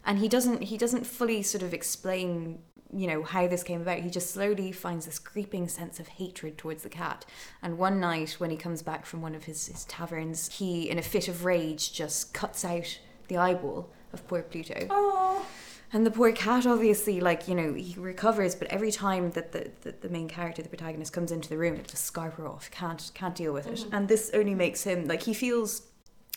And 0.06 0.20
he 0.20 0.28
doesn't 0.28 0.64
he 0.64 0.78
doesn't 0.78 1.06
fully 1.06 1.42
sort 1.42 1.64
of 1.64 1.74
explain 1.74 2.60
you 2.94 3.08
know 3.08 3.24
how 3.24 3.48
this 3.48 3.64
came 3.64 3.82
about 3.82 4.00
he 4.00 4.10
just 4.10 4.32
slowly 4.32 4.72
finds 4.72 5.06
this 5.06 5.20
creeping 5.20 5.68
sense 5.68 6.00
of 6.00 6.08
hatred 6.08 6.58
towards 6.58 6.84
the 6.84 6.90
cat. 6.90 7.26
And 7.62 7.78
one 7.78 8.00
night 8.00 8.34
when 8.38 8.50
he 8.50 8.58
comes 8.58 8.82
back 8.82 9.06
from 9.06 9.22
one 9.22 9.36
of 9.36 9.46
his, 9.46 9.68
his 9.68 9.86
taverns 9.86 10.50
he 10.58 10.90
in 10.90 10.98
a 10.98 11.02
fit 11.02 11.28
of 11.28 11.46
rage 11.46 11.94
just 11.94 12.34
cuts 12.34 12.64
out 12.64 13.00
the 13.28 13.38
eyeball 13.38 13.90
of 14.14 14.28
poor 14.28 14.44
pluto. 14.44 14.88
Oh. 14.90 15.46
and 15.92 16.06
the 16.06 16.12
poor 16.12 16.32
cat 16.32 16.66
obviously 16.66 17.20
like 17.20 17.48
you 17.48 17.56
know 17.56 17.74
he 17.74 17.96
recovers 18.00 18.56
but 18.56 18.68
every 18.70 18.92
time 18.92 19.32
that 19.32 19.52
the, 19.52 19.72
the, 19.82 19.96
the 20.02 20.10
main 20.10 20.28
character 20.28 20.62
the 20.62 20.70
protagonist 20.70 21.12
comes 21.12 21.32
into 21.32 21.50
the 21.50 21.58
room 21.58 21.76
it 21.76 21.88
just 21.88 22.12
scarper 22.14 22.48
off. 22.50 22.70
Can't 22.72 23.12
can't 23.14 23.36
deal 23.36 23.54
with 23.54 23.68
it. 23.68 23.80
Mm-hmm. 23.80 23.96
And 23.96 24.08
this 24.08 24.32
only 24.34 24.56
makes 24.56 24.84
him 24.84 25.08
like 25.08 25.24
he 25.24 25.34
feels 25.34 25.84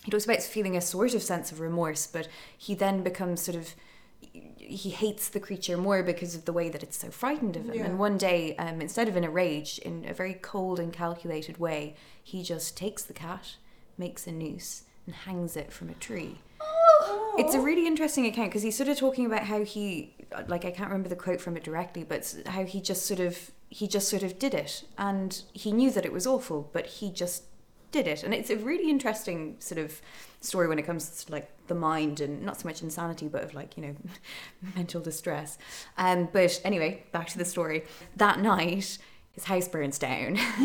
he 0.04 0.10
talks 0.10 0.24
about 0.24 0.42
feeling 0.42 0.76
a 0.76 0.80
sort 0.80 1.14
of 1.14 1.22
sense 1.22 1.52
of 1.52 1.60
remorse 1.60 2.06
but 2.06 2.28
he 2.56 2.74
then 2.74 3.02
becomes 3.02 3.42
sort 3.42 3.56
of 3.56 3.74
he 4.58 4.90
hates 4.90 5.28
the 5.28 5.40
creature 5.40 5.76
more 5.76 6.02
because 6.02 6.34
of 6.34 6.44
the 6.44 6.52
way 6.52 6.68
that 6.68 6.82
it's 6.82 6.98
so 6.98 7.10
frightened 7.10 7.56
of 7.56 7.66
him. 7.66 7.74
Yeah. 7.74 7.84
And 7.84 7.98
one 7.98 8.18
day, 8.18 8.54
um, 8.56 8.80
instead 8.80 9.08
of 9.08 9.16
in 9.16 9.24
a 9.24 9.30
rage, 9.30 9.78
in 9.78 10.04
a 10.06 10.12
very 10.12 10.34
cold 10.34 10.78
and 10.78 10.92
calculated 10.92 11.58
way, 11.58 11.96
he 12.22 12.42
just 12.42 12.76
takes 12.76 13.02
the 13.02 13.14
cat, 13.14 13.56
makes 13.96 14.26
a 14.26 14.32
noose, 14.32 14.82
and 15.06 15.14
hangs 15.14 15.56
it 15.56 15.72
from 15.72 15.88
a 15.88 15.94
tree. 15.94 16.38
It's 17.38 17.54
a 17.54 17.60
really 17.60 17.86
interesting 17.86 18.26
account 18.26 18.50
because 18.50 18.62
he's 18.62 18.76
sort 18.76 18.88
of 18.88 18.98
talking 18.98 19.24
about 19.24 19.44
how 19.44 19.64
he, 19.64 20.14
like, 20.48 20.64
I 20.64 20.70
can't 20.70 20.90
remember 20.90 21.08
the 21.08 21.16
quote 21.16 21.40
from 21.40 21.56
it 21.56 21.62
directly, 21.62 22.02
but 22.02 22.34
how 22.46 22.64
he 22.64 22.80
just 22.80 23.06
sort 23.06 23.20
of, 23.20 23.52
he 23.70 23.86
just 23.86 24.08
sort 24.08 24.22
of 24.22 24.38
did 24.38 24.54
it. 24.54 24.84
And 24.98 25.40
he 25.52 25.72
knew 25.72 25.90
that 25.92 26.04
it 26.04 26.12
was 26.12 26.26
awful, 26.26 26.68
but 26.72 26.86
he 26.86 27.10
just 27.10 27.44
did 27.90 28.06
it. 28.06 28.22
And 28.22 28.34
it's 28.34 28.50
a 28.50 28.56
really 28.56 28.90
interesting 28.90 29.56
sort 29.58 29.78
of 29.78 30.00
story 30.40 30.68
when 30.68 30.78
it 30.78 30.82
comes 30.82 31.24
to 31.24 31.32
like 31.32 31.50
the 31.66 31.74
mind 31.74 32.20
and 32.20 32.42
not 32.42 32.60
so 32.60 32.68
much 32.68 32.82
insanity, 32.82 33.28
but 33.28 33.42
of 33.42 33.54
like, 33.54 33.76
you 33.76 33.82
know, 33.82 33.96
mental 34.76 35.00
distress. 35.00 35.58
Um, 35.96 36.28
but 36.32 36.60
anyway, 36.64 37.04
back 37.12 37.28
to 37.28 37.38
the 37.38 37.44
story. 37.44 37.84
That 38.16 38.40
night, 38.40 38.98
his 39.32 39.44
house 39.44 39.68
burns 39.68 39.98
down. 39.98 40.36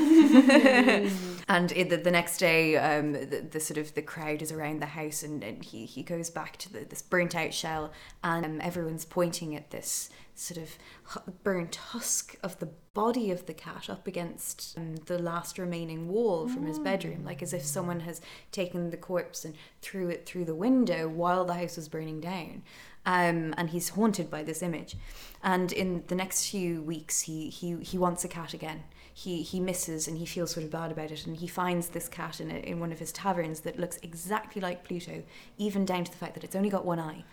and 1.48 1.72
it, 1.72 1.90
the, 1.90 1.98
the 1.98 2.12
next 2.12 2.38
day, 2.38 2.76
um, 2.78 3.14
the, 3.14 3.46
the 3.50 3.60
sort 3.60 3.78
of 3.78 3.94
the 3.94 4.02
crowd 4.02 4.42
is 4.42 4.52
around 4.52 4.82
the 4.82 4.88
house 4.88 5.22
and, 5.24 5.44
and 5.44 5.64
he, 5.64 5.86
he 5.86 6.02
goes 6.02 6.30
back 6.30 6.58
to 6.58 6.74
the, 6.74 6.80
this 6.80 7.02
burnt 7.02 7.36
out 7.36 7.54
shell 7.54 7.92
and 8.24 8.46
um, 8.46 8.62
everyone's 8.62 9.06
pointing 9.06 9.56
at 9.56 9.70
this 9.72 10.10
sort 10.36 10.58
of 10.58 11.34
burnt 11.44 11.76
husk 11.76 12.36
of 12.44 12.58
the 12.60 12.70
body 12.94 13.32
of 13.32 13.46
the 13.46 13.54
cat 13.54 13.90
up 13.90 14.08
against 14.08 14.78
um, 14.78 14.96
the 15.06 15.20
last 15.20 15.58
remaining 15.58 16.08
wall 16.08 16.48
from 16.48 16.66
his 16.66 16.80
bedroom, 16.80 17.24
like 17.24 17.42
as 17.42 17.54
if 17.54 17.64
someone 17.64 18.02
has 18.02 18.22
taken 18.52 18.90
the 18.90 18.98
corpse 18.98 19.46
and 19.46 19.56
threw 19.82 20.10
it 20.10 20.26
through 20.26 20.46
the 20.46 20.56
window 20.56 21.08
while 21.08 21.46
the 21.46 21.54
house 21.54 21.76
was 21.76 21.90
burning 21.90 22.20
down. 22.20 22.64
Um, 23.06 23.54
and 23.58 23.70
he's 23.70 23.90
haunted 23.90 24.30
by 24.30 24.44
this 24.44 24.62
image. 24.62 24.96
And 25.44 25.72
in 25.74 26.04
the 26.08 26.16
next 26.16 26.50
few 26.50 26.82
weeks, 26.82 27.22
he 27.22 27.50
he 27.50 27.76
he 27.84 27.98
wants 27.98 28.24
a 28.24 28.30
cat 28.30 28.54
again. 28.54 28.84
He 29.14 29.42
he 29.42 29.60
misses 29.60 30.08
and 30.08 30.18
he 30.18 30.26
feels 30.26 30.52
sort 30.52 30.64
of 30.64 30.72
bad 30.72 30.92
about 30.92 31.12
it. 31.12 31.26
And 31.26 31.38
he 31.38 31.48
finds 31.48 31.90
this 31.90 32.08
cat 32.08 32.40
in 32.40 32.50
a, 32.50 32.56
in 32.56 32.80
one 32.80 32.94
of 32.94 33.00
his 33.00 33.12
taverns 33.12 33.60
that 33.62 33.80
looks 33.80 34.00
exactly 34.02 34.62
like 34.62 34.86
Pluto, 34.86 35.24
even 35.58 35.86
down 35.86 36.06
to 36.06 36.12
the 36.12 36.18
fact 36.18 36.34
that 36.36 36.44
it's 36.44 36.56
only 36.56 36.70
got 36.70 36.86
one 36.86 37.00
eye, 37.00 37.26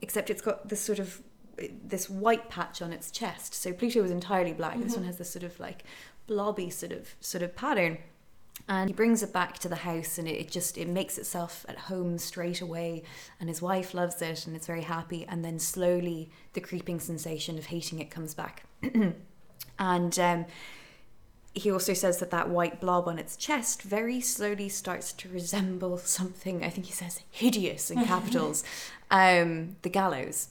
except 0.00 0.30
it's 0.30 0.42
got 0.42 0.68
this 0.68 0.80
sort 0.80 1.00
of 1.00 1.22
this 1.84 2.10
white 2.10 2.48
patch 2.48 2.82
on 2.82 2.92
its 2.92 3.10
chest. 3.10 3.54
So 3.54 3.72
Pluto 3.72 4.02
was 4.02 4.10
entirely 4.10 4.52
black. 4.52 4.78
This 4.80 4.96
one 4.96 5.04
has 5.04 5.18
this 5.18 5.30
sort 5.30 5.42
of 5.42 5.58
like 5.58 5.84
blobby 6.26 6.70
sort 6.70 6.92
of 6.92 7.14
sort 7.20 7.42
of 7.42 7.54
pattern. 7.56 7.98
And 8.68 8.88
he 8.88 8.94
brings 8.94 9.22
it 9.22 9.32
back 9.32 9.58
to 9.60 9.68
the 9.68 9.76
house 9.76 10.18
and 10.18 10.26
it, 10.26 10.32
it 10.32 10.50
just 10.50 10.78
it 10.78 10.88
makes 10.88 11.18
itself 11.18 11.64
at 11.68 11.78
home 11.78 12.18
straight 12.18 12.60
away 12.60 13.02
and 13.38 13.48
his 13.48 13.60
wife 13.62 13.94
loves 13.94 14.20
it 14.22 14.46
and 14.46 14.56
it's 14.56 14.66
very 14.66 14.82
happy 14.82 15.26
and 15.28 15.44
then 15.44 15.58
slowly 15.58 16.30
the 16.54 16.60
creeping 16.60 16.98
sensation 16.98 17.58
of 17.58 17.66
hating 17.66 18.00
it 18.00 18.10
comes 18.10 18.34
back. 18.34 18.64
and 19.78 20.18
um 20.18 20.46
he 21.56 21.70
also 21.70 21.94
says 21.94 22.18
that 22.18 22.30
that 22.30 22.50
white 22.50 22.80
blob 22.80 23.08
on 23.08 23.18
its 23.18 23.34
chest 23.34 23.80
very 23.80 24.20
slowly 24.20 24.68
starts 24.68 25.12
to 25.12 25.28
resemble 25.28 25.96
something 26.18 26.62
i 26.62 26.68
think 26.68 26.86
he 26.86 26.92
says 26.92 27.20
hideous 27.30 27.90
in 27.90 28.04
capitals 28.04 28.62
um, 29.10 29.76
the 29.82 29.88
gallows 29.88 30.48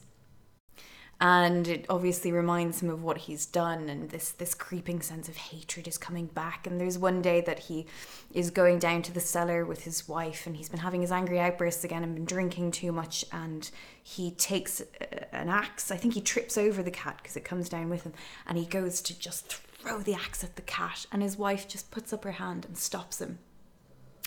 and 1.21 1.65
it 1.67 1.86
obviously 1.89 2.32
reminds 2.34 2.82
him 2.82 2.89
of 2.89 3.01
what 3.01 3.19
he's 3.19 3.45
done 3.45 3.88
and 3.88 4.10
this 4.10 4.32
this 4.32 4.54
creeping 4.54 5.01
sense 5.01 5.30
of 5.30 5.38
hatred 5.38 5.88
is 5.88 5.97
coming 5.97 6.25
back. 6.25 6.67
And 6.67 6.80
there's 6.80 6.97
one 6.97 7.21
day 7.21 7.39
that 7.41 7.60
he 7.60 7.86
is 8.34 8.51
going 8.51 8.80
down 8.80 9.01
to 9.04 9.13
the 9.13 9.21
cellar 9.21 9.65
with 9.65 9.86
his 9.86 10.10
wife 10.10 10.45
and 10.45 10.58
he's 10.58 10.67
been 10.67 10.82
having 10.82 11.01
his 11.01 11.13
angry 11.13 11.39
outbursts 11.39 11.86
again 11.86 12.04
and 12.04 12.15
been 12.15 12.25
drinking 12.25 12.71
too 12.71 12.91
much 12.91 13.23
and 13.32 13.71
he 14.04 14.32
takes 14.32 14.82
uh, 14.82 14.86
an 15.32 15.47
axe. 15.47 15.89
I 15.89 15.95
think 15.95 16.15
he 16.15 16.21
trips 16.21 16.58
over 16.58 16.84
the 16.84 16.91
cat 16.91 17.17
because 17.21 17.38
it 17.38 17.45
comes 17.45 17.69
down 17.69 17.89
with 17.89 18.04
him 18.04 18.13
and 18.45 18.58
he 18.58 18.65
goes 18.65 18.99
to 19.04 19.17
just 19.17 19.47
throw 19.47 19.99
the 19.99 20.15
axe 20.15 20.43
at 20.43 20.58
the 20.58 20.62
cat 20.63 21.06
and 21.13 21.21
his 21.21 21.38
wife 21.38 21.65
just 21.65 21.91
puts 21.91 22.12
up 22.12 22.25
her 22.25 22.34
hand 22.34 22.65
and 22.65 22.78
stops 22.78 23.21
him. 23.21 23.39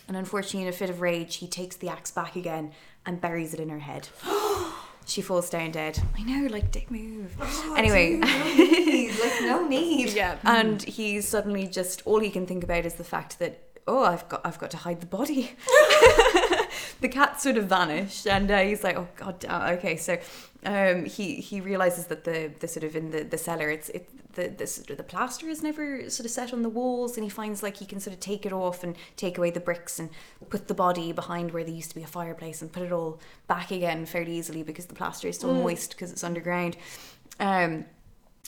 And 0.06 0.16
unfortunately 0.16 0.62
in 0.62 0.68
a 0.68 0.72
fit 0.72 0.88
of 0.88 1.02
rage 1.02 1.36
he 1.36 1.48
takes 1.48 1.76
the 1.76 1.90
axe 1.90 2.10
back 2.10 2.34
again 2.34 2.72
and 3.04 3.20
buries 3.20 3.52
it 3.52 3.60
in 3.60 3.68
her 3.68 3.80
head 3.80 4.08
she 5.08 5.22
falls 5.22 5.48
down 5.50 5.70
dead. 5.72 5.98
I 6.16 6.22
know 6.22 6.46
like 6.48 6.70
dick 6.70 6.90
move. 6.90 7.34
Anyway. 7.76 8.16
Need, 8.16 9.10
like 9.20 9.40
no 9.42 9.66
need. 9.76 10.10
yeah 10.10 10.36
and 10.44 10.82
he's 10.82 11.26
suddenly 11.28 11.66
just 11.66 12.02
all 12.04 12.18
he 12.20 12.30
can 12.30 12.44
think 12.46 12.64
about 12.64 12.84
is 12.84 12.94
the 12.94 13.04
fact 13.04 13.38
that 13.38 13.60
oh 13.86 14.02
i've 14.04 14.28
got 14.28 14.40
i've 14.44 14.58
got 14.58 14.70
to 14.72 14.76
hide 14.78 15.00
the 15.00 15.06
body. 15.06 15.52
The 17.00 17.08
cat 17.08 17.40
sort 17.40 17.56
of 17.56 17.66
vanished 17.66 18.26
and 18.26 18.50
uh, 18.50 18.58
he's 18.58 18.82
like 18.82 18.96
oh 18.96 19.06
god 19.16 19.38
damn 19.38 19.62
okay 19.78 19.96
so 19.96 20.18
um 20.64 21.04
he 21.04 21.36
he 21.36 21.60
realizes 21.60 22.06
that 22.06 22.24
the 22.24 22.50
the 22.58 22.66
sort 22.66 22.82
of 22.84 22.96
in 22.96 23.10
the 23.12 23.22
the 23.22 23.38
cellar 23.38 23.70
it's 23.70 23.88
it 23.90 24.08
the 24.38 24.48
the 24.48 24.66
sort 24.66 24.90
of 24.90 24.96
the 24.96 25.02
plaster 25.02 25.48
is 25.48 25.62
never 25.62 26.08
sort 26.08 26.24
of 26.24 26.30
set 26.30 26.52
on 26.52 26.62
the 26.62 26.68
walls 26.68 27.16
and 27.16 27.24
he 27.24 27.30
finds 27.30 27.62
like 27.62 27.76
he 27.76 27.84
can 27.84 28.00
sort 28.00 28.14
of 28.14 28.20
take 28.20 28.46
it 28.46 28.52
off 28.52 28.84
and 28.84 28.96
take 29.16 29.36
away 29.36 29.50
the 29.50 29.60
bricks 29.60 29.98
and 29.98 30.08
put 30.48 30.68
the 30.68 30.74
body 30.74 31.12
behind 31.12 31.50
where 31.50 31.64
there 31.64 31.74
used 31.74 31.90
to 31.90 31.96
be 31.96 32.02
a 32.02 32.06
fireplace 32.06 32.62
and 32.62 32.72
put 32.72 32.82
it 32.82 32.92
all 32.92 33.18
back 33.48 33.70
again 33.70 34.06
fairly 34.06 34.36
easily 34.36 34.62
because 34.62 34.86
the 34.86 34.94
plaster 34.94 35.28
is 35.28 35.36
still 35.36 35.52
moist 35.52 35.90
because 35.90 36.12
it's 36.12 36.24
underground. 36.24 36.76
Um 37.40 37.84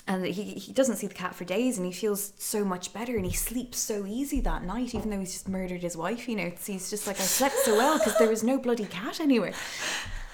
and 0.06 0.24
he, 0.24 0.54
he 0.54 0.72
doesn't 0.72 0.96
see 0.96 1.06
the 1.06 1.14
cat 1.14 1.34
for 1.34 1.44
days 1.44 1.76
and 1.76 1.86
he 1.86 1.92
feels 1.92 2.32
so 2.38 2.64
much 2.64 2.92
better 2.92 3.16
and 3.16 3.26
he 3.26 3.32
sleeps 3.32 3.78
so 3.78 4.06
easy 4.06 4.40
that 4.40 4.64
night 4.64 4.94
even 4.94 5.10
though 5.10 5.18
he's 5.18 5.32
just 5.32 5.48
murdered 5.48 5.82
his 5.82 5.96
wife 5.96 6.28
you 6.28 6.36
know? 6.36 6.50
He's 6.64 6.88
just 6.88 7.06
like 7.06 7.20
i 7.20 7.24
slept 7.24 7.56
so 7.56 7.76
well 7.76 7.98
because 7.98 8.16
there 8.16 8.28
was 8.28 8.42
no 8.42 8.58
bloody 8.58 8.86
cat 8.86 9.20
anywhere 9.20 9.52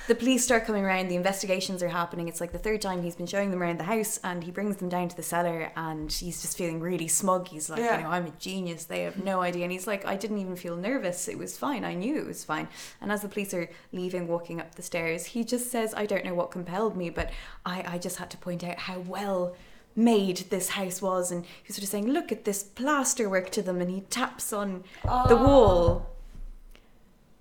the 0.06 0.14
police 0.14 0.44
start 0.44 0.64
coming 0.64 0.84
around 0.84 1.08
the 1.08 1.16
investigations 1.16 1.82
are 1.82 1.88
happening. 1.88 2.28
It's 2.28 2.40
like 2.40 2.52
the 2.52 2.58
third 2.58 2.80
time 2.80 3.02
he's 3.02 3.16
been 3.16 3.26
showing 3.26 3.50
them 3.50 3.62
around 3.62 3.78
the 3.78 3.84
house 3.84 4.18
and 4.22 4.44
he 4.44 4.50
brings 4.50 4.76
them 4.76 4.88
down 4.88 5.08
to 5.08 5.16
the 5.16 5.22
cellar 5.22 5.72
and 5.76 6.12
he's 6.12 6.40
just 6.42 6.56
feeling 6.56 6.80
really 6.80 7.08
smug. 7.08 7.48
He's 7.48 7.68
like 7.68 7.80
Yeah. 7.80 7.98
you 7.98 8.04
know 8.04 8.10
i'm 8.10 8.26
a 8.26 8.30
genius. 8.38 8.84
They 8.84 9.02
have 9.02 9.22
no 9.22 9.40
idea. 9.40 9.64
And 9.64 9.72
he's 9.72 9.86
like 9.86 10.06
i 10.06 10.16
didn't 10.16 10.38
even 10.38 10.56
feel 10.56 10.76
nervous. 10.76 11.28
It 11.28 11.38
was 11.38 11.56
fine. 11.56 11.84
I 11.84 11.94
knew 11.94 12.16
it 12.18 12.26
was 12.26 12.44
fine. 12.44 12.68
And 13.00 13.10
as 13.10 13.22
the 13.22 13.28
police 13.28 13.52
are 13.54 13.68
leaving 13.92 14.28
walking 14.28 14.60
up 14.60 14.74
the 14.74 14.82
stairs 14.82 15.26
he 15.26 15.44
just 15.44 15.70
says 15.70 15.94
i 15.96 16.06
don't 16.06 16.24
know 16.24 16.34
what 16.34 16.50
compelled 16.50 16.96
me 16.96 17.10
but 17.10 17.30
i, 17.64 17.84
I 17.94 17.98
just 17.98 18.16
had 18.16 18.30
to 18.30 18.36
point 18.36 18.62
out 18.64 18.78
how 18.78 19.00
well 19.00 19.54
made 19.96 20.36
this 20.50 20.70
house 20.70 21.00
was. 21.00 21.32
And 21.32 21.44
he's 21.62 21.74
sort 21.76 21.82
of 21.84 21.88
saying 21.88 22.08
look 22.12 22.30
at 22.30 22.44
this 22.44 22.62
plaster 22.62 23.28
work 23.28 23.50
to 23.50 23.62
them. 23.62 23.80
And 23.80 23.90
he 23.90 24.02
taps 24.02 24.52
on 24.52 24.84
the 25.02 25.36
oh. 25.36 25.44
wall 25.44 26.06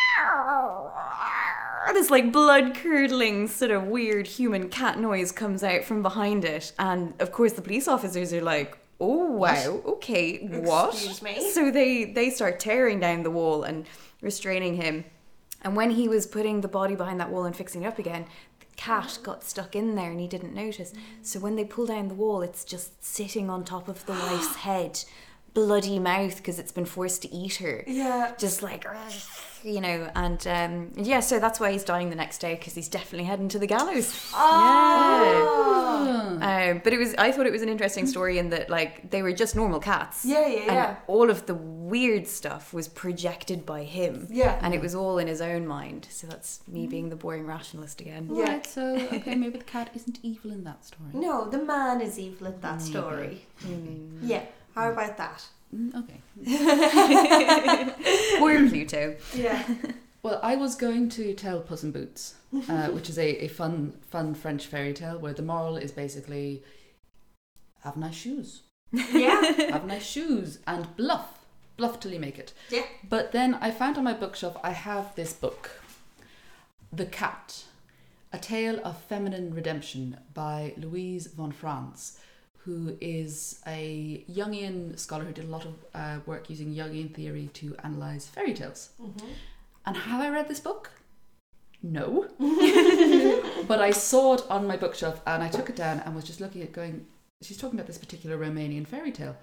Ah, 1.86 1.92
this 1.92 2.10
like 2.10 2.32
blood 2.32 2.74
curdling 2.74 3.46
sort 3.48 3.70
of 3.70 3.84
weird 3.84 4.26
human 4.26 4.68
cat 4.68 4.98
noise 4.98 5.30
comes 5.32 5.62
out 5.62 5.84
from 5.84 6.02
behind 6.02 6.44
it 6.44 6.72
and 6.78 7.14
of 7.20 7.32
course 7.32 7.52
the 7.52 7.62
police 7.62 7.86
officers 7.86 8.32
are 8.32 8.42
like 8.42 8.76
oh 9.00 9.30
wow 9.32 9.80
okay 9.86 10.38
what 10.46 10.94
Excuse 10.94 11.22
me? 11.22 11.50
so 11.50 11.70
they 11.70 12.04
they 12.04 12.30
start 12.30 12.58
tearing 12.58 12.98
down 12.98 13.22
the 13.22 13.30
wall 13.30 13.62
and 13.62 13.86
restraining 14.20 14.74
him 14.74 15.04
and 15.62 15.76
when 15.76 15.90
he 15.90 16.08
was 16.08 16.26
putting 16.26 16.60
the 16.60 16.68
body 16.68 16.94
behind 16.94 17.20
that 17.20 17.30
wall 17.30 17.44
and 17.44 17.54
fixing 17.54 17.82
it 17.82 17.86
up 17.86 17.98
again 17.98 18.26
the 18.60 18.66
cat 18.76 19.04
mm. 19.04 19.22
got 19.22 19.44
stuck 19.44 19.76
in 19.76 19.94
there 19.94 20.10
and 20.10 20.20
he 20.20 20.28
didn't 20.28 20.54
notice. 20.54 20.92
Mm. 20.92 20.98
So 21.22 21.40
when 21.40 21.56
they 21.56 21.64
pull 21.64 21.86
down 21.86 22.08
the 22.08 22.14
wall, 22.14 22.42
it's 22.42 22.64
just 22.64 23.04
sitting 23.04 23.50
on 23.50 23.64
top 23.64 23.88
of 23.88 24.04
the 24.06 24.12
wife's 24.30 24.56
head, 24.56 25.02
bloody 25.54 25.98
mouth 25.98 26.36
because 26.36 26.58
it's 26.58 26.72
been 26.72 26.84
forced 26.84 27.22
to 27.22 27.34
eat 27.34 27.56
her. 27.56 27.84
Yeah. 27.86 28.32
Just 28.38 28.62
like, 28.62 28.84
you 29.66 29.80
know, 29.80 30.08
and 30.14 30.46
um, 30.46 30.92
yeah, 30.96 31.18
so 31.18 31.40
that's 31.40 31.58
why 31.58 31.72
he's 31.72 31.82
dying 31.82 32.08
the 32.08 32.16
next 32.16 32.38
day 32.38 32.54
because 32.54 32.74
he's 32.74 32.88
definitely 32.88 33.24
heading 33.24 33.48
to 33.48 33.58
the 33.58 33.66
gallows. 33.66 34.30
Oh. 34.32 36.38
Um, 36.40 36.80
but 36.84 36.92
it 36.92 36.98
was, 36.98 37.14
I 37.16 37.32
thought 37.32 37.46
it 37.46 37.52
was 37.52 37.62
an 37.62 37.68
interesting 37.68 38.06
story 38.06 38.38
in 38.38 38.50
that, 38.50 38.70
like, 38.70 39.10
they 39.10 39.22
were 39.22 39.32
just 39.32 39.56
normal 39.56 39.80
cats. 39.80 40.24
Yeah, 40.24 40.46
yeah, 40.46 40.58
And 40.60 40.66
yeah. 40.66 40.96
all 41.08 41.30
of 41.30 41.46
the 41.46 41.54
weird 41.54 42.28
stuff 42.28 42.72
was 42.72 42.86
projected 42.86 43.66
by 43.66 43.82
him. 43.82 44.28
Yeah. 44.30 44.56
And 44.62 44.72
it 44.72 44.80
was 44.80 44.94
all 44.94 45.18
in 45.18 45.26
his 45.26 45.40
own 45.40 45.66
mind. 45.66 46.06
So 46.10 46.28
that's 46.28 46.60
me 46.68 46.86
being 46.86 47.08
the 47.08 47.16
boring 47.16 47.46
rationalist 47.46 48.00
again. 48.00 48.30
Yeah. 48.32 48.44
Right, 48.44 48.66
so 48.66 48.94
okay, 49.12 49.34
maybe 49.34 49.58
the 49.58 49.64
cat 49.64 49.90
isn't 49.94 50.20
evil 50.22 50.52
in 50.52 50.62
that 50.62 50.84
story. 50.84 51.10
No, 51.12 51.50
the 51.50 51.58
man 51.58 52.00
is 52.00 52.20
evil 52.20 52.46
in 52.46 52.60
that 52.60 52.82
story. 52.82 53.46
Yeah. 54.22 54.44
How 54.76 54.92
about 54.92 55.16
that? 55.16 55.44
Mm, 55.74 55.94
okay. 55.94 56.20
Poor 58.38 58.68
Pluto. 58.68 59.16
Yeah. 59.34 59.62
Well, 60.22 60.40
I 60.42 60.56
was 60.56 60.74
going 60.74 61.08
to 61.10 61.34
tell 61.34 61.60
Puss 61.60 61.84
in 61.84 61.92
Boots, 61.92 62.34
uh, 62.68 62.88
which 62.96 63.08
is 63.08 63.18
a, 63.18 63.44
a 63.44 63.48
fun, 63.48 63.92
fun 64.10 64.34
French 64.34 64.66
fairy 64.66 64.92
tale 64.92 65.18
where 65.18 65.32
the 65.32 65.42
moral 65.42 65.76
is 65.76 65.92
basically 65.92 66.62
have 67.84 67.96
nice 67.96 68.16
shoes, 68.16 68.62
Yeah. 68.92 69.40
have 69.70 69.86
nice 69.86 70.04
shoes, 70.04 70.58
and 70.66 70.94
bluff, 70.96 71.44
bluff 71.76 72.00
till 72.00 72.12
you 72.12 72.18
make 72.18 72.38
it. 72.38 72.52
Yeah. 72.70 72.82
But 73.08 73.30
then 73.32 73.54
I 73.54 73.70
found 73.70 73.96
on 73.98 74.04
my 74.04 74.14
bookshelf 74.14 74.56
I 74.64 74.70
have 74.70 75.14
this 75.14 75.32
book, 75.32 75.70
The 76.92 77.06
Cat, 77.06 77.64
a 78.32 78.38
tale 78.38 78.80
of 78.84 78.98
feminine 79.02 79.54
redemption 79.54 80.18
by 80.34 80.74
Louise 80.76 81.28
von 81.28 81.52
Franz, 81.52 82.18
who 82.66 82.96
is 83.00 83.60
a 83.66 84.24
Jungian 84.30 84.98
scholar 84.98 85.24
who 85.24 85.32
did 85.32 85.44
a 85.44 85.48
lot 85.48 85.64
of 85.64 85.74
uh, 85.94 86.18
work 86.26 86.50
using 86.50 86.74
Jungian 86.74 87.14
theory 87.14 87.48
to 87.54 87.76
analyze 87.84 88.26
fairy 88.26 88.54
tales. 88.54 88.90
And 89.86 89.96
have 89.96 90.20
I 90.20 90.28
read 90.30 90.48
this 90.48 90.58
book? 90.58 90.90
No. 91.80 92.26
but 93.68 93.80
I 93.80 93.92
saw 93.92 94.34
it 94.34 94.42
on 94.50 94.66
my 94.66 94.76
bookshelf 94.76 95.22
and 95.26 95.44
I 95.44 95.48
took 95.48 95.70
it 95.70 95.76
down 95.76 96.00
and 96.00 96.14
was 96.16 96.24
just 96.24 96.40
looking 96.40 96.62
at 96.62 96.72
going, 96.72 97.06
she's 97.40 97.56
talking 97.56 97.78
about 97.78 97.86
this 97.86 97.98
particular 97.98 98.36
Romanian 98.36 98.84
fairy 98.84 99.12
tale. 99.12 99.36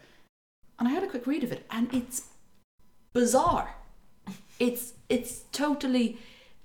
And 0.78 0.90
I 0.90 0.92
had 0.92 1.04
a 1.04 1.08
quick 1.08 1.26
read 1.26 1.46
of 1.46 1.54
it 1.54 1.66
and 1.72 1.94
it's 1.94 2.24
bizarre. 3.14 3.76
It's 4.60 4.94
it's 5.08 5.44
totally 5.54 6.18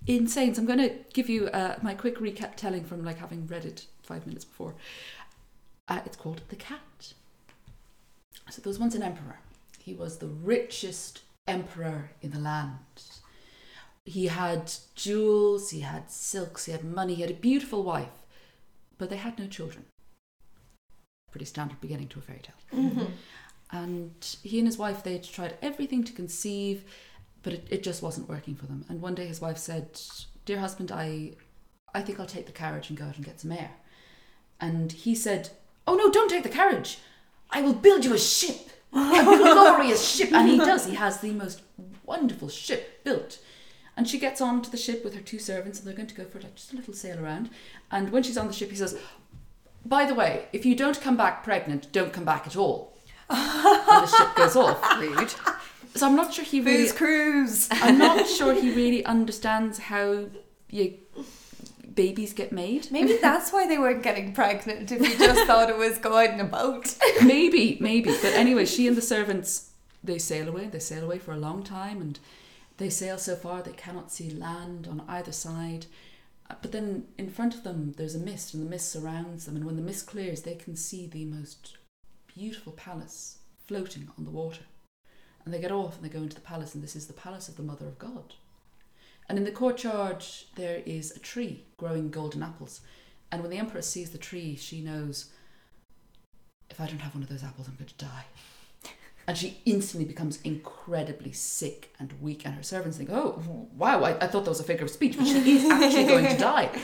insane. 0.07 0.55
So 0.55 0.61
I'm 0.61 0.66
going 0.66 0.79
to 0.79 0.94
give 1.12 1.29
you 1.29 1.49
uh, 1.49 1.77
my 1.83 1.94
quick 1.94 2.18
recap 2.18 2.57
telling 2.57 2.85
from 2.85 3.05
like 3.05 3.18
having 3.18 3.47
read 3.47 3.64
it 3.64 3.87
five 4.03 4.27
minutes 4.27 4.44
before. 4.44 4.75
Uh, 5.88 6.01
it's 6.05 6.16
called 6.16 6.42
The 6.48 6.57
Cat. 6.57 7.14
So 8.51 8.62
there 8.62 8.70
was 8.70 8.79
once 8.79 8.94
an 8.94 9.03
emperor. 9.03 9.40
He 9.79 9.94
was 9.94 10.18
the 10.18 10.27
richest 10.27 11.22
emperor 11.46 12.11
in 12.22 12.31
the 12.31 12.38
land. 12.38 12.79
He 14.05 14.27
had 14.27 14.72
jewels, 14.94 15.70
he 15.70 15.81
had 15.81 16.11
silks, 16.11 16.64
he 16.66 16.72
had 16.72 16.85
money, 16.85 17.14
he 17.14 17.22
had 17.22 17.31
a 17.31 17.35
beautiful 17.35 17.83
wife, 17.83 18.22
but 18.96 19.11
they 19.11 19.16
had 19.16 19.38
no 19.38 19.46
children. 19.46 19.85
Pretty 21.31 21.44
standard 21.44 21.81
beginning 21.81 22.09
to 22.09 22.18
a 22.18 22.22
fairy 22.22 22.40
tale. 22.40 23.09
And 23.70 24.12
he 24.42 24.59
and 24.59 24.66
his 24.66 24.79
wife, 24.79 25.03
they 25.03 25.12
had 25.12 25.24
tried 25.24 25.59
everything 25.61 26.03
to 26.05 26.12
conceive, 26.12 26.85
but 27.42 27.53
it, 27.53 27.66
it 27.70 27.83
just 27.83 28.03
wasn't 28.03 28.29
working 28.29 28.55
for 28.55 28.64
them. 28.64 28.85
And 28.88 29.03
one 29.03 29.14
day 29.14 29.27
his 29.27 29.42
wife 29.42 29.59
said, 29.59 30.01
Dear 30.46 30.59
husband, 30.59 30.90
I, 30.90 31.33
I 31.94 32.01
think 32.01 32.18
I'll 32.18 32.27
take 32.27 32.46
the 32.46 32.53
carriage 32.53 32.88
and 32.88 32.98
go 32.98 33.05
out 33.05 33.16
and 33.16 33.27
get 33.27 33.40
some 33.40 33.53
air. 33.53 33.72
And 34.59 34.90
he 34.90 35.14
said, 35.14 35.51
Oh 35.88 35.94
no, 35.94 36.11
don't 36.11 36.29
take 36.29 36.42
the 36.42 36.51
carriage. 36.51 36.98
I 37.51 37.62
will 37.62 37.72
build 37.72 38.05
you 38.05 38.12
a 38.12 38.18
ship, 38.18 38.68
a 38.92 39.24
glorious 39.24 40.07
ship. 40.16 40.33
And 40.35 40.46
he 40.46 40.59
does. 40.59 40.85
He 40.85 40.96
has 40.96 41.20
the 41.20 41.33
most 41.33 41.62
wonderful 42.05 42.51
ship 42.51 43.03
built. 43.05 43.38
And 43.96 44.07
she 44.07 44.18
gets 44.18 44.42
on 44.42 44.61
to 44.62 44.70
the 44.70 44.77
ship 44.77 45.03
with 45.03 45.14
her 45.14 45.22
two 45.22 45.38
servants, 45.38 45.79
and 45.79 45.88
they're 45.88 45.94
going 45.96 46.07
to 46.09 46.14
go 46.14 46.24
for 46.24 46.40
like 46.40 46.57
just 46.57 46.74
a 46.74 46.77
little 46.77 46.92
sail 46.92 47.18
around. 47.18 47.48
And 47.90 48.12
when 48.12 48.22
she's 48.22 48.37
on 48.37 48.48
the 48.48 48.53
ship, 48.53 48.68
he 48.68 48.77
says, 48.77 48.98
By 49.87 50.05
the 50.05 50.14
way, 50.14 50.48
if 50.53 50.66
you 50.66 50.77
don't 50.77 51.01
come 51.01 51.16
back 51.16 51.42
pregnant, 51.42 51.90
don't 51.90 52.12
come 52.12 52.27
back 52.27 52.46
at 52.46 52.55
all. 52.55 52.94
and 53.31 54.03
the 54.03 54.07
ship 54.07 54.37
goes 54.37 54.57
off. 54.57 54.79
Rude. 55.01 55.35
So 55.94 56.07
I'm 56.07 56.16
not 56.16 56.35
sure 56.35 56.44
he 56.44 56.61
really. 56.61 56.83
Booze 56.85 56.92
cruise. 56.92 57.68
I'm 57.70 57.96
not 57.96 58.27
sure 58.38 58.53
he 58.53 58.74
really 58.74 59.07
understands 59.07 59.79
how 59.79 60.27
you 60.70 60.98
babies 61.98 62.32
get 62.32 62.52
made. 62.52 62.88
Maybe 62.92 63.16
that's 63.16 63.52
why 63.52 63.66
they 63.66 63.76
weren't 63.76 64.04
getting 64.04 64.32
pregnant 64.32 64.92
if 64.92 65.02
you 65.02 65.18
just 65.18 65.46
thought 65.48 65.68
it 65.68 65.76
was 65.76 65.98
going 65.98 66.34
in 66.34 66.40
a 66.40 66.44
boat. 66.44 66.96
maybe, 67.24 67.76
maybe. 67.80 68.11
But 68.22 68.34
anyway, 68.34 68.66
she 68.66 68.87
and 68.87 68.96
the 68.96 69.02
servants 69.02 69.70
they 70.02 70.18
sail 70.18 70.48
away. 70.48 70.66
They 70.66 70.78
sail 70.78 71.04
away 71.04 71.18
for 71.18 71.32
a 71.32 71.44
long 71.48 71.64
time, 71.64 72.00
and 72.00 72.20
they 72.76 72.88
sail 72.88 73.18
so 73.18 73.34
far 73.34 73.62
they 73.62 73.72
cannot 73.72 74.12
see 74.12 74.30
land 74.30 74.87
on 74.87 75.02
either 75.08 75.32
side. 75.32 75.87
Uh, 76.48 76.54
But 76.62 76.70
then 76.70 77.08
in 77.18 77.30
front 77.30 77.56
of 77.56 77.64
them 77.64 77.94
there's 77.96 78.14
a 78.14 78.26
mist, 78.30 78.54
and 78.54 78.64
the 78.64 78.70
mist 78.70 78.92
surrounds 78.92 79.46
them. 79.46 79.56
And 79.56 79.64
when 79.64 79.76
the 79.76 79.88
mist 79.90 80.06
clears, 80.06 80.42
they 80.42 80.54
can 80.54 80.76
see 80.76 81.06
the 81.06 81.24
most 81.24 81.78
beautiful 82.28 82.72
palace 82.72 83.38
floating 83.66 84.08
on 84.16 84.24
the 84.24 84.37
water. 84.42 84.66
And 85.44 85.52
they 85.52 85.61
get 85.61 85.72
off 85.72 85.96
and 85.96 86.04
they 86.04 86.16
go 86.16 86.22
into 86.22 86.37
the 86.37 86.50
palace, 86.52 86.76
and 86.76 86.84
this 86.84 86.94
is 86.94 87.08
the 87.08 87.22
palace 87.24 87.48
of 87.48 87.56
the 87.56 87.68
Mother 87.70 87.88
of 87.88 87.98
God. 87.98 88.34
And 89.29 89.38
in 89.38 89.45
the 89.45 89.51
courtyard 89.51 90.25
there 90.57 90.83
is 90.87 91.14
a 91.14 91.19
tree 91.19 91.64
growing 91.77 92.11
golden 92.11 92.43
apples. 92.43 92.81
And 93.31 93.43
when 93.43 93.51
the 93.51 93.59
empress 93.59 93.88
sees 93.88 94.11
the 94.11 94.19
tree, 94.19 94.57
she 94.57 94.81
knows 94.81 95.31
if 96.71 96.81
I 96.81 96.87
don't 96.87 97.01
have 97.01 97.14
one 97.14 97.23
of 97.23 97.29
those 97.29 97.45
apples, 97.45 97.69
I'm 97.69 97.77
going 97.77 97.88
to 97.88 98.05
die. 98.05 98.25
And 99.27 99.37
she 99.37 99.59
instantly 99.67 100.07
becomes 100.07 100.41
incredibly 100.43 101.33
sick 101.33 101.95
and 101.99 102.14
weak. 102.21 102.47
And 102.47 102.55
her 102.55 102.62
servants 102.62 102.97
think, 102.97 103.11
oh, 103.11 103.69
wow, 103.77 104.03
I, 104.03 104.17
I 104.25 104.27
thought 104.27 104.45
that 104.45 104.51
was 104.51 104.61
a 104.61 104.64
figure 104.64 104.85
of 104.85 104.91
speech, 104.91 105.19
but 105.19 105.27
she 105.27 105.57
is 105.57 105.71
actually 105.71 106.05
going 106.05 106.27
to 106.27 106.38
die. 106.38 106.71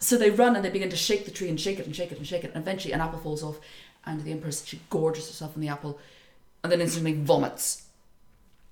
So 0.00 0.18
they 0.18 0.28
run 0.28 0.54
and 0.54 0.62
they 0.62 0.70
begin 0.70 0.90
to 0.90 0.96
shake 0.96 1.24
the 1.24 1.30
tree 1.30 1.48
and 1.48 1.58
shake 1.58 1.78
it 1.78 1.86
and 1.86 1.96
shake 1.96 2.12
it 2.12 2.18
and 2.18 2.26
shake 2.26 2.44
it. 2.44 2.52
And 2.52 2.62
eventually 2.62 2.92
an 2.92 3.00
apple 3.00 3.20
falls 3.20 3.42
off. 3.42 3.58
And 4.04 4.22
the 4.22 4.32
empress, 4.32 4.66
she 4.66 4.80
gorges 4.90 5.28
herself 5.28 5.54
on 5.54 5.62
the 5.62 5.68
apple 5.68 5.98
and 6.62 6.70
then 6.70 6.82
instantly 6.82 7.14
vomits. 7.14 7.86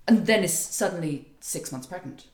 And 0.07 0.27
then 0.27 0.43
is 0.43 0.55
suddenly 0.55 1.29
six 1.39 1.71
months 1.71 1.87
pregnant 1.87 2.25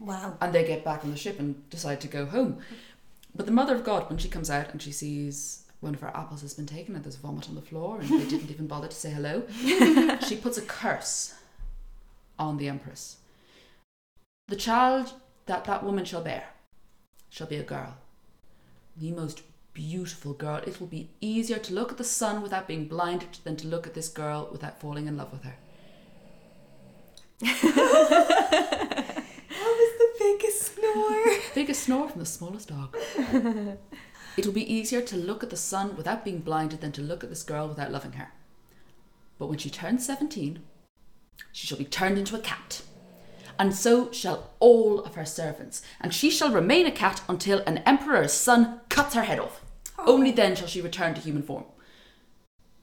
Wow. 0.00 0.36
and 0.40 0.52
they 0.54 0.64
get 0.64 0.84
back 0.84 1.04
on 1.04 1.10
the 1.10 1.16
ship 1.16 1.38
and 1.38 1.68
decide 1.70 2.00
to 2.02 2.08
go 2.08 2.26
home. 2.26 2.58
But 3.34 3.46
the 3.46 3.52
mother 3.52 3.74
of 3.74 3.84
God, 3.84 4.08
when 4.08 4.18
she 4.18 4.28
comes 4.28 4.50
out 4.50 4.70
and 4.70 4.80
she 4.80 4.92
sees 4.92 5.64
one 5.80 5.94
of 5.94 6.00
her 6.00 6.16
apples 6.16 6.40
has 6.42 6.54
been 6.54 6.66
taken 6.66 6.94
and 6.94 7.04
there's 7.04 7.16
vomit 7.16 7.48
on 7.48 7.54
the 7.54 7.62
floor 7.62 8.00
and 8.00 8.08
they 8.08 8.26
didn't 8.28 8.50
even 8.50 8.66
bother 8.66 8.88
to 8.88 8.96
say 8.96 9.10
hello, 9.10 9.42
she 10.26 10.36
puts 10.36 10.58
a 10.58 10.62
curse 10.62 11.34
on 12.38 12.56
the 12.56 12.68
empress. 12.68 13.16
The 14.48 14.56
child 14.56 15.12
that 15.46 15.64
that 15.64 15.84
woman 15.84 16.04
shall 16.04 16.22
bear 16.22 16.48
shall 17.30 17.46
be 17.46 17.56
a 17.56 17.62
girl, 17.62 17.96
the 18.96 19.12
most 19.12 19.42
beautiful 19.74 20.32
girl. 20.32 20.56
It 20.66 20.80
will 20.80 20.86
be 20.88 21.10
easier 21.20 21.58
to 21.58 21.74
look 21.74 21.92
at 21.92 21.98
the 21.98 22.04
sun 22.04 22.42
without 22.42 22.66
being 22.66 22.86
blinded 22.88 23.38
than 23.44 23.56
to 23.56 23.68
look 23.68 23.86
at 23.86 23.94
this 23.94 24.08
girl 24.08 24.48
without 24.50 24.80
falling 24.80 25.06
in 25.06 25.16
love 25.16 25.32
with 25.32 25.44
her. 25.44 25.54
That 29.48 29.74
was 29.76 29.92
the 29.98 30.10
biggest 30.18 30.74
snore. 30.92 31.38
Biggest 31.54 31.82
snore 31.82 32.08
from 32.08 32.20
the 32.20 32.26
smallest 32.26 32.68
dog. 32.68 32.96
It'll 34.36 34.52
be 34.52 34.72
easier 34.72 35.00
to 35.00 35.16
look 35.16 35.42
at 35.42 35.50
the 35.50 35.56
sun 35.56 35.96
without 35.96 36.24
being 36.24 36.38
blinded 36.40 36.80
than 36.80 36.92
to 36.92 37.02
look 37.02 37.24
at 37.24 37.30
this 37.30 37.42
girl 37.42 37.66
without 37.66 37.90
loving 37.90 38.12
her. 38.12 38.32
But 39.38 39.48
when 39.48 39.58
she 39.58 39.70
turns 39.70 40.06
17, 40.06 40.60
she 41.52 41.66
shall 41.66 41.78
be 41.78 41.84
turned 41.84 42.18
into 42.18 42.36
a 42.36 42.40
cat. 42.40 42.82
And 43.58 43.74
so 43.74 44.12
shall 44.12 44.50
all 44.60 45.00
of 45.00 45.16
her 45.16 45.24
servants. 45.24 45.82
And 46.00 46.14
she 46.14 46.30
shall 46.30 46.52
remain 46.52 46.86
a 46.86 46.92
cat 46.92 47.22
until 47.28 47.60
an 47.66 47.78
emperor's 47.78 48.32
son 48.32 48.80
cuts 48.88 49.14
her 49.14 49.24
head 49.24 49.40
off. 49.40 49.64
Oh. 49.98 50.14
Only 50.14 50.30
then 50.30 50.54
shall 50.54 50.68
she 50.68 50.80
return 50.80 51.14
to 51.14 51.20
human 51.20 51.42
form. 51.42 51.64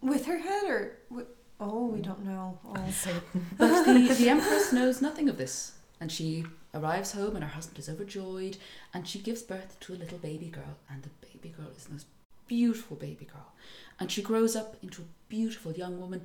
With 0.01 0.25
her 0.25 0.39
head 0.39 0.63
or. 0.65 0.97
With... 1.09 1.27
Oh, 1.59 1.85
we 1.85 2.01
don't 2.01 2.25
know. 2.25 2.59
Oh. 2.65 2.75
But 3.57 3.85
the, 3.85 4.13
the 4.13 4.29
Empress 4.29 4.73
knows 4.73 5.01
nothing 5.01 5.29
of 5.29 5.37
this, 5.37 5.73
and 6.01 6.11
she 6.11 6.45
arrives 6.75 7.13
home, 7.13 7.35
and 7.35 7.43
her 7.43 7.51
husband 7.51 7.79
is 7.79 7.89
overjoyed, 7.89 8.57
and 8.93 9.07
she 9.07 9.19
gives 9.19 9.41
birth 9.41 9.79
to 9.79 9.93
a 9.93 9.95
little 9.95 10.17
baby 10.17 10.47
girl, 10.47 10.77
and 10.89 11.03
the 11.03 11.27
baby 11.27 11.49
girl 11.49 11.69
is 11.75 11.85
the 11.85 11.93
most 11.93 12.07
beautiful 12.47 12.95
baby 12.97 13.25
girl, 13.25 13.53
and 13.99 14.11
she 14.11 14.21
grows 14.21 14.55
up 14.55 14.75
into 14.83 15.01
a 15.01 15.29
beautiful 15.29 15.71
young 15.71 15.99
woman. 15.99 16.21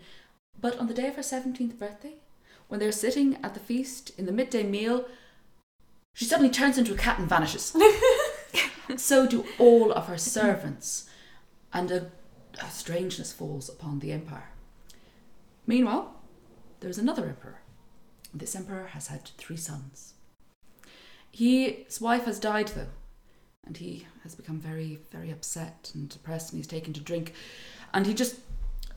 But 0.60 0.78
on 0.78 0.86
the 0.86 0.94
day 0.94 1.06
of 1.06 1.16
her 1.16 1.22
seventeenth 1.22 1.78
birthday, 1.78 2.14
when 2.68 2.80
they're 2.80 2.92
sitting 2.92 3.38
at 3.42 3.54
the 3.54 3.60
feast 3.60 4.10
in 4.18 4.26
the 4.26 4.32
midday 4.32 4.62
meal, 4.62 5.06
she 6.14 6.24
suddenly 6.24 6.50
turns 6.52 6.76
into 6.76 6.94
a 6.94 6.98
cat 6.98 7.18
and 7.18 7.28
vanishes. 7.28 7.74
so 8.96 9.26
do 9.26 9.44
all 9.58 9.92
of 9.92 10.06
her 10.06 10.18
servants, 10.18 11.08
and 11.72 11.90
a, 11.90 12.10
a 12.60 12.70
strangeness 12.70 13.32
falls 13.32 13.68
upon 13.68 14.00
the 14.00 14.12
empire. 14.12 14.50
Meanwhile, 15.66 16.14
there's 16.80 16.98
another 16.98 17.26
emperor. 17.26 17.60
This 18.32 18.54
emperor 18.54 18.88
has 18.88 19.08
had 19.08 19.24
three 19.36 19.56
sons. 19.56 20.14
He, 21.30 21.84
his 21.84 22.00
wife 22.00 22.24
has 22.24 22.38
died 22.38 22.68
though, 22.68 22.88
and 23.64 23.76
he 23.76 24.06
has 24.22 24.34
become 24.34 24.58
very, 24.58 24.98
very 25.10 25.30
upset 25.30 25.90
and 25.94 26.08
depressed, 26.08 26.52
and 26.52 26.58
he's 26.58 26.66
taken 26.66 26.92
to 26.92 27.00
drink, 27.00 27.34
and 27.94 28.06
he 28.06 28.14
just 28.14 28.36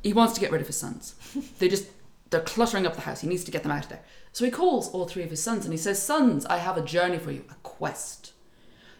he 0.02 0.14
wants 0.14 0.34
to 0.34 0.42
get 0.42 0.52
rid 0.52 0.62
of 0.62 0.68
his 0.68 0.78
sons. 0.78 1.16
they 1.60 1.70
just 1.70 1.88
they're 2.30 2.42
cluttering 2.42 2.86
up 2.86 2.96
the 2.96 3.02
house. 3.02 3.22
He 3.22 3.28
needs 3.28 3.44
to 3.44 3.52
get 3.52 3.64
them 3.64 3.72
out 3.72 3.84
of 3.84 3.90
there. 3.90 4.04
So 4.32 4.44
he 4.44 4.52
calls 4.52 4.90
all 4.90 5.08
three 5.08 5.24
of 5.24 5.30
his 5.30 5.44
sons 5.44 5.66
and 5.66 5.74
he 5.74 5.78
says, 5.78 6.02
"Sons, 6.02 6.46
I 6.48 6.58
have 6.58 6.78
a 6.78 6.82
journey 6.82 7.20
for 7.20 7.32
you, 7.32 7.46
a 7.50 7.56
quest. 7.64 8.34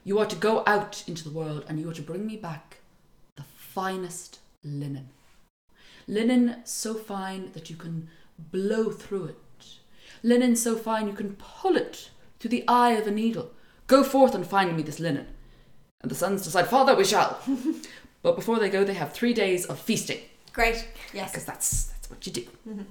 You 0.04 0.20
are 0.20 0.26
to 0.26 0.36
go 0.36 0.64
out 0.68 1.04
into 1.08 1.24
the 1.24 1.36
world 1.36 1.66
and 1.68 1.80
you 1.80 1.90
are 1.90 1.94
to 1.94 2.02
bring 2.02 2.26
me 2.26 2.38
back 2.38 2.78
the 3.36 3.44
finest 3.44 4.40
linen. 4.64 5.10
Linen 6.08 6.58
so 6.66 6.94
fine 6.94 7.52
that 7.54 7.70
you 7.70 7.76
can 7.76 8.10
blow 8.38 8.92
through 8.92 9.26
it. 9.26 9.38
Linen 10.22 10.56
so 10.56 10.76
fine 10.76 11.08
you 11.08 11.14
can 11.14 11.36
pull 11.36 11.76
it 11.76 12.10
through 12.44 12.50
the 12.50 12.68
eye 12.68 12.92
of 12.92 13.08
a 13.08 13.12
needle. 13.12 13.52
Go 13.88 14.04
forth 14.04 14.36
and 14.36 14.46
find 14.46 14.76
me 14.76 14.84
this 14.84 15.00
linen." 15.00 15.28
And 16.02 16.12
the 16.12 16.16
sons 16.16 16.44
decide, 16.44 16.68
"Father, 16.68 16.94
we 16.94 17.06
shall." 17.06 17.40
but 18.22 18.36
before 18.36 18.60
they 18.60 18.70
go, 18.70 18.84
they 18.84 18.96
have 18.96 19.14
three 19.14 19.34
days 19.34 19.66
of 19.66 19.80
feasting 19.80 20.20
Great. 20.52 20.86
Yes. 21.14 21.32
because 21.32 21.46
that's 21.46 21.86
that's 21.86 22.10
what 22.10 22.28
you 22.28 22.34
do. 22.34 22.42
Mm-hmm. 22.68 22.82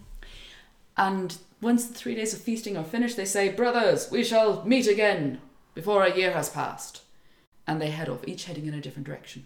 And 0.97 1.37
once 1.61 1.87
the 1.87 1.93
three 1.93 2.15
days 2.15 2.33
of 2.33 2.41
feasting 2.41 2.79
are 2.79 2.85
finished, 2.85 3.19
they 3.19 3.27
say, 3.27 3.51
"Brothers, 3.51 4.11
we 4.11 4.25
shall 4.25 4.65
meet 4.65 4.87
again 4.87 5.43
before 5.75 6.03
a 6.03 6.17
year 6.17 6.33
has 6.33 6.49
passed." 6.49 7.03
And 7.67 7.79
they 7.79 7.91
head 7.91 8.09
off, 8.09 8.27
each 8.27 8.47
heading 8.47 8.65
in 8.65 8.75
a 8.75 8.81
different 8.81 9.07
direction. 9.07 9.45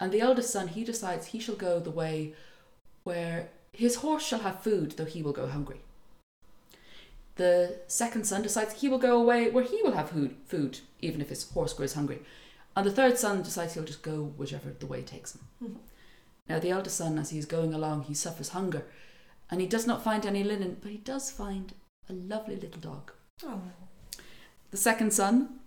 And 0.00 0.10
the 0.10 0.22
eldest 0.22 0.50
son, 0.50 0.68
he 0.68 0.84
decides 0.84 1.26
he 1.26 1.38
shall 1.38 1.54
go 1.54 1.78
the 1.78 1.90
way 1.90 2.32
where 3.02 3.50
his 3.72 3.96
horse 3.96 4.24
shall 4.26 4.40
have 4.40 4.62
food, 4.62 4.92
though 4.92 5.04
he 5.04 5.22
will 5.22 5.32
go 5.32 5.46
hungry. 5.46 5.82
The 7.36 7.80
second 7.88 8.26
son 8.26 8.42
decides 8.42 8.74
he 8.74 8.88
will 8.88 8.98
go 8.98 9.20
away 9.20 9.50
where 9.50 9.64
he 9.64 9.82
will 9.82 9.92
have 9.92 10.10
food, 10.10 10.36
food 10.46 10.80
even 11.00 11.20
if 11.20 11.28
his 11.28 11.50
horse 11.50 11.72
grows 11.72 11.94
hungry. 11.94 12.20
And 12.76 12.86
the 12.86 12.92
third 12.92 13.18
son 13.18 13.42
decides 13.42 13.74
he'll 13.74 13.84
just 13.84 14.02
go 14.02 14.32
whichever 14.36 14.70
the 14.70 14.86
way 14.86 15.02
takes 15.02 15.34
him. 15.34 15.42
Mm-hmm. 15.62 15.78
Now, 16.48 16.58
the 16.58 16.70
eldest 16.70 16.98
son, 16.98 17.18
as 17.18 17.30
he 17.30 17.38
is 17.38 17.46
going 17.46 17.72
along, 17.72 18.02
he 18.02 18.14
suffers 18.14 18.50
hunger, 18.50 18.84
and 19.50 19.60
he 19.60 19.66
does 19.66 19.86
not 19.86 20.04
find 20.04 20.26
any 20.26 20.44
linen, 20.44 20.76
but 20.80 20.90
he 20.90 20.98
does 20.98 21.30
find 21.30 21.72
a 22.08 22.12
lovely 22.12 22.56
little 22.56 22.80
dog. 22.80 23.12
Oh. 23.42 23.60
The 24.70 24.76
second 24.76 25.12
son, 25.12 25.60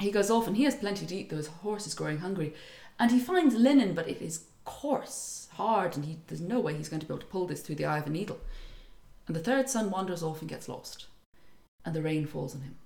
he 0.00 0.10
goes 0.10 0.30
off 0.30 0.46
and 0.46 0.56
he 0.56 0.64
has 0.64 0.76
plenty 0.76 1.04
to 1.04 1.14
eat, 1.14 1.28
though 1.28 1.36
his 1.36 1.48
horse 1.48 1.86
is 1.86 1.94
growing 1.94 2.18
hungry, 2.18 2.54
and 2.98 3.10
he 3.10 3.20
finds 3.20 3.54
linen, 3.54 3.94
but 3.94 4.08
it 4.08 4.22
is 4.22 4.44
coarse, 4.64 5.48
hard, 5.54 5.96
and 5.96 6.04
he, 6.04 6.18
there's 6.28 6.40
no 6.40 6.60
way 6.60 6.74
he's 6.74 6.88
going 6.88 7.00
to 7.00 7.06
be 7.06 7.12
able 7.12 7.20
to 7.20 7.26
pull 7.26 7.46
this 7.46 7.60
through 7.60 7.74
the 7.74 7.84
eye 7.84 7.98
of 7.98 8.06
a 8.06 8.10
needle. 8.10 8.38
And 9.28 9.36
the 9.36 9.40
third 9.40 9.68
son 9.68 9.90
wanders 9.90 10.22
off 10.22 10.40
and 10.40 10.48
gets 10.48 10.68
lost, 10.68 11.06
and 11.84 11.94
the 11.94 12.02
rain 12.02 12.26
falls 12.26 12.54
on 12.54 12.62
him. 12.62 12.76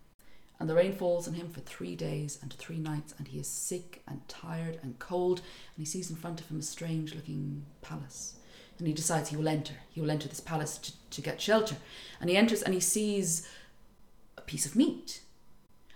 And 0.59 0.69
the 0.69 0.75
rain 0.75 0.93
falls 0.93 1.27
on 1.27 1.35
him 1.35 1.49
for 1.49 1.61
three 1.61 1.97
days 1.97 2.39
and 2.43 2.53
three 2.53 2.79
nights, 2.79 3.15
and 3.17 3.29
he 3.29 3.39
is 3.39 3.47
sick 3.47 4.03
and 4.07 4.27
tired 4.29 4.79
and 4.83 4.99
cold, 4.99 5.39
and 5.39 5.79
he 5.79 5.85
sees 5.85 6.11
in 6.11 6.17
front 6.17 6.41
of 6.41 6.49
him 6.49 6.59
a 6.59 6.63
strange 6.63 7.15
looking 7.15 7.65
palace. 7.81 8.37
And 8.79 8.87
he 8.87 8.93
decides 8.93 9.29
he 9.29 9.37
will 9.37 9.49
enter. 9.49 9.75
He 9.91 10.01
will 10.01 10.11
enter 10.11 10.29
this 10.29 10.41
palace 10.41 10.79
to, 10.79 10.93
to 11.11 11.21
get 11.21 11.41
shelter. 11.41 11.77
And 12.21 12.29
he 12.29 12.37
enters 12.37 12.63
and 12.63 12.75
he 12.75 12.81
sees 12.81 13.49
a 14.37 14.41
piece 14.41 14.67
of 14.67 14.75
meat. 14.75 15.23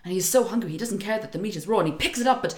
And 0.05 0.12
he 0.12 0.18
is 0.18 0.28
so 0.28 0.44
hungry, 0.44 0.70
he 0.70 0.78
doesn't 0.78 0.99
care 1.01 1.18
that 1.18 1.32
the 1.32 1.38
meat 1.38 1.57
is 1.57 1.66
raw, 1.66 1.80
and 1.80 1.88
he 1.88 1.94
picks 1.94 2.20
it 2.20 2.28
up, 2.28 2.42
but 2.42 2.57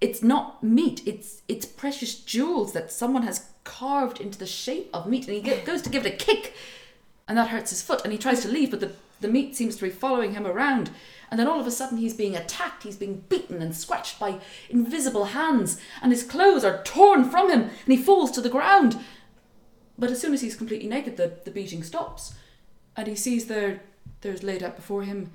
it's 0.00 0.22
not 0.22 0.64
meat, 0.64 1.02
it's, 1.06 1.42
it's 1.46 1.66
precious 1.66 2.16
jewels 2.16 2.72
that 2.72 2.90
someone 2.90 3.22
has 3.22 3.50
carved 3.62 4.20
into 4.20 4.38
the 4.38 4.46
shape 4.46 4.90
of 4.92 5.06
meat. 5.06 5.28
And 5.28 5.36
he 5.36 5.62
goes 5.62 5.82
to 5.82 5.90
give 5.90 6.04
it 6.04 6.14
a 6.14 6.16
kick, 6.16 6.54
and 7.30 7.38
that 7.38 7.50
hurts 7.50 7.70
his 7.70 7.80
foot, 7.80 8.00
and 8.02 8.12
he 8.12 8.18
tries 8.18 8.42
to 8.42 8.48
leave, 8.48 8.72
but 8.72 8.80
the, 8.80 8.90
the 9.20 9.28
meat 9.28 9.54
seems 9.54 9.76
to 9.76 9.84
be 9.84 9.90
following 9.90 10.34
him 10.34 10.48
around. 10.48 10.90
And 11.30 11.38
then 11.38 11.46
all 11.46 11.60
of 11.60 11.66
a 11.68 11.70
sudden 11.70 11.98
he's 11.98 12.12
being 12.12 12.34
attacked, 12.34 12.82
he's 12.82 12.96
being 12.96 13.22
beaten 13.28 13.62
and 13.62 13.72
scratched 13.72 14.18
by 14.18 14.40
invisible 14.68 15.26
hands, 15.26 15.80
and 16.02 16.10
his 16.10 16.24
clothes 16.24 16.64
are 16.64 16.82
torn 16.82 17.30
from 17.30 17.48
him, 17.48 17.60
and 17.60 17.70
he 17.86 17.96
falls 17.96 18.32
to 18.32 18.40
the 18.40 18.48
ground. 18.48 18.98
But 19.96 20.10
as 20.10 20.20
soon 20.20 20.34
as 20.34 20.40
he's 20.40 20.56
completely 20.56 20.88
naked, 20.88 21.16
the, 21.16 21.38
the 21.44 21.52
beating 21.52 21.84
stops, 21.84 22.34
and 22.96 23.06
he 23.06 23.14
sees 23.14 23.46
there 23.46 23.82
there's 24.22 24.42
laid 24.42 24.64
out 24.64 24.74
before 24.74 25.04
him 25.04 25.30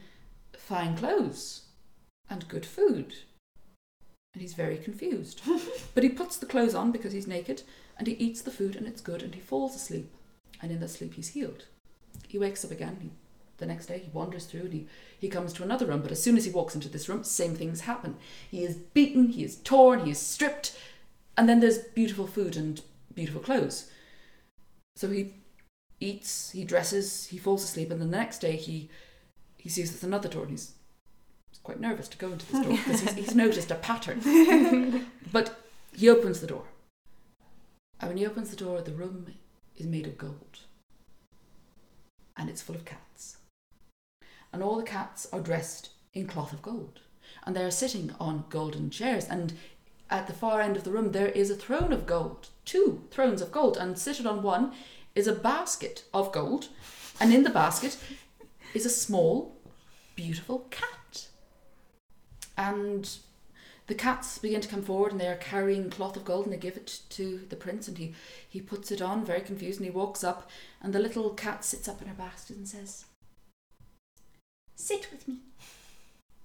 fine 0.52 0.98
clothes 0.98 1.62
and 2.30 2.46
good 2.50 2.66
food. 2.66 3.14
And 4.34 4.41
he's 4.41 4.54
very 4.54 4.80
confused. 4.80 5.43
but 5.96 6.04
he 6.04 6.10
puts 6.10 6.36
the 6.36 6.46
clothes 6.46 6.76
on 6.76 6.91
because 6.91 7.14
he's 7.14 7.26
naked, 7.26 7.64
and 7.98 8.06
he 8.06 8.16
eats 8.16 8.41
the 8.41 8.52
food, 8.52 8.76
and 8.76 8.86
it's 8.86 9.00
good, 9.00 9.24
and 9.24 9.34
he 9.34 9.39
falls 9.39 9.78
asleep. 9.78 10.14
And 10.62 10.74
in 10.74 10.82
that 10.82 10.89
sleep, 10.89 11.14
he's 11.14 11.30
healed. 11.30 11.68
He 12.28 12.38
wakes 12.38 12.66
up 12.66 12.72
again. 12.72 12.97
He, 13.01 13.11
the 13.57 13.66
next 13.66 13.86
day, 13.86 13.99
he 13.99 14.09
wanders 14.11 14.45
through 14.45 14.61
and 14.61 14.74
he, 14.74 14.88
he 15.20 15.30
comes 15.30 15.53
to 15.53 15.63
another 15.63 15.86
room. 15.86 16.01
But 16.01 16.11
as 16.11 16.22
soon 16.22 16.38
as 16.38 16.45
he 16.45 16.51
walks 16.51 16.76
into 16.76 16.89
this 16.89 17.07
room, 17.07 17.24
same 17.24 17.55
things 17.55 17.82
happen. 17.82 18.18
He 18.49 18.63
is 18.63 18.76
beaten, 18.76 19.30
he 19.30 19.43
is 19.43 19.57
torn, 19.57 20.05
he 20.05 20.11
is 20.11 20.20
stripped, 20.20 20.78
and 21.38 21.47
then 21.47 21.59
there's 21.59 21.80
beautiful 21.80 22.28
food 22.28 22.57
and 22.57 22.82
beautiful 23.13 23.41
clothes. 23.41 23.89
So 24.95 25.09
he 25.09 25.34
eats, 25.99 26.51
he 26.51 26.63
dresses, 26.63 27.28
he 27.28 27.38
falls 27.38 27.63
asleep, 27.63 27.91
and 27.91 28.01
then 28.01 28.11
the 28.11 28.18
next 28.18 28.39
day 28.39 28.55
he 28.55 28.89
he 29.57 29.70
sees 29.70 29.91
there's 29.91 30.03
another 30.03 30.30
door, 30.30 30.43
and 30.43 30.51
he's 30.51 30.74
he's 31.49 31.59
quite 31.59 31.80
nervous 31.80 32.07
to 32.09 32.18
go 32.18 32.32
into 32.32 32.45
this 32.51 32.66
door 32.66 32.78
because 32.78 33.01
he's, 33.01 33.13
he's 33.13 33.36
noticed 33.45 33.72
a 33.72 33.76
pattern. 33.76 35.07
but 35.32 35.59
he 35.93 36.09
opens 36.09 36.39
the 36.39 36.47
door, 36.47 36.66
and 37.99 38.09
when 38.09 38.18
he 38.18 38.26
opens 38.26 38.49
the 38.49 38.55
door, 38.55 38.82
the 38.82 38.93
room 38.93 39.28
is 39.78 39.86
made 39.86 40.07
of 40.07 40.18
gold, 40.18 40.59
and 42.38 42.50
it's 42.50 42.62
full 42.62 42.76
of 42.76 42.86
cats, 42.86 43.38
and 44.52 44.62
all 44.62 44.78
the 44.78 44.84
cats 44.84 45.28
are 45.32 45.42
dressed 45.42 45.90
in 46.14 46.28
cloth 46.28 46.54
of 46.54 46.62
gold, 46.62 47.02
and 47.44 47.56
they 47.56 47.64
are 47.64 47.72
sitting 47.72 48.14
on 48.20 48.46
golden 48.50 48.90
chairs, 48.90 49.26
and 49.26 49.54
at 50.10 50.28
the 50.28 50.34
far 50.34 50.62
end 50.62 50.78
of 50.78 50.84
the 50.84 50.92
room 50.92 51.12
there 51.12 51.30
is 51.30 51.50
a 51.50 51.56
throne 51.56 51.92
of 51.92 52.06
gold, 52.06 52.50
two 52.64 53.04
thrones 53.12 53.42
of 53.42 53.52
gold, 53.52 53.78
and 53.78 53.98
seated 53.98 54.26
on 54.26 54.42
one 54.42 54.72
is 55.16 55.28
a 55.28 55.34
basket 55.34 56.04
of 56.14 56.32
gold, 56.32 56.68
and 57.20 57.34
in 57.34 57.44
the 57.44 57.50
basket 57.50 57.98
is 58.74 58.86
a 58.86 58.90
small, 58.90 59.58
beautiful 60.16 60.60
cat. 60.70 61.28
And 62.58 63.18
the 63.88 63.96
cats 63.96 64.40
begin 64.40 64.62
to 64.62 64.68
come 64.68 64.82
forward 64.82 65.12
and 65.12 65.22
they 65.22 65.28
are 65.28 65.36
carrying 65.36 65.90
cloth 65.90 66.18
of 66.18 66.26
gold 66.26 66.46
and 66.46 66.54
they 66.54 66.58
give 66.58 66.78
it 66.78 67.02
to 67.10 67.46
the 67.50 67.56
prince 67.56 67.88
and 67.88 67.98
he, 67.98 68.16
he 68.50 68.60
puts 68.60 68.92
it 68.92 69.02
on, 69.02 69.24
very 69.24 69.42
confused, 69.42 69.80
and 69.80 69.86
he 69.86 69.96
walks 69.96 70.24
up 70.24 70.50
and 70.82 70.94
the 70.94 71.00
little 71.00 71.30
cat 71.32 71.64
sits 71.64 71.88
up 71.88 72.02
in 72.02 72.08
her 72.08 72.14
basket 72.14 72.56
and 72.56 72.68
says, 72.68 73.06
Sit 74.76 75.08
with 75.12 75.28
me. 75.28 75.38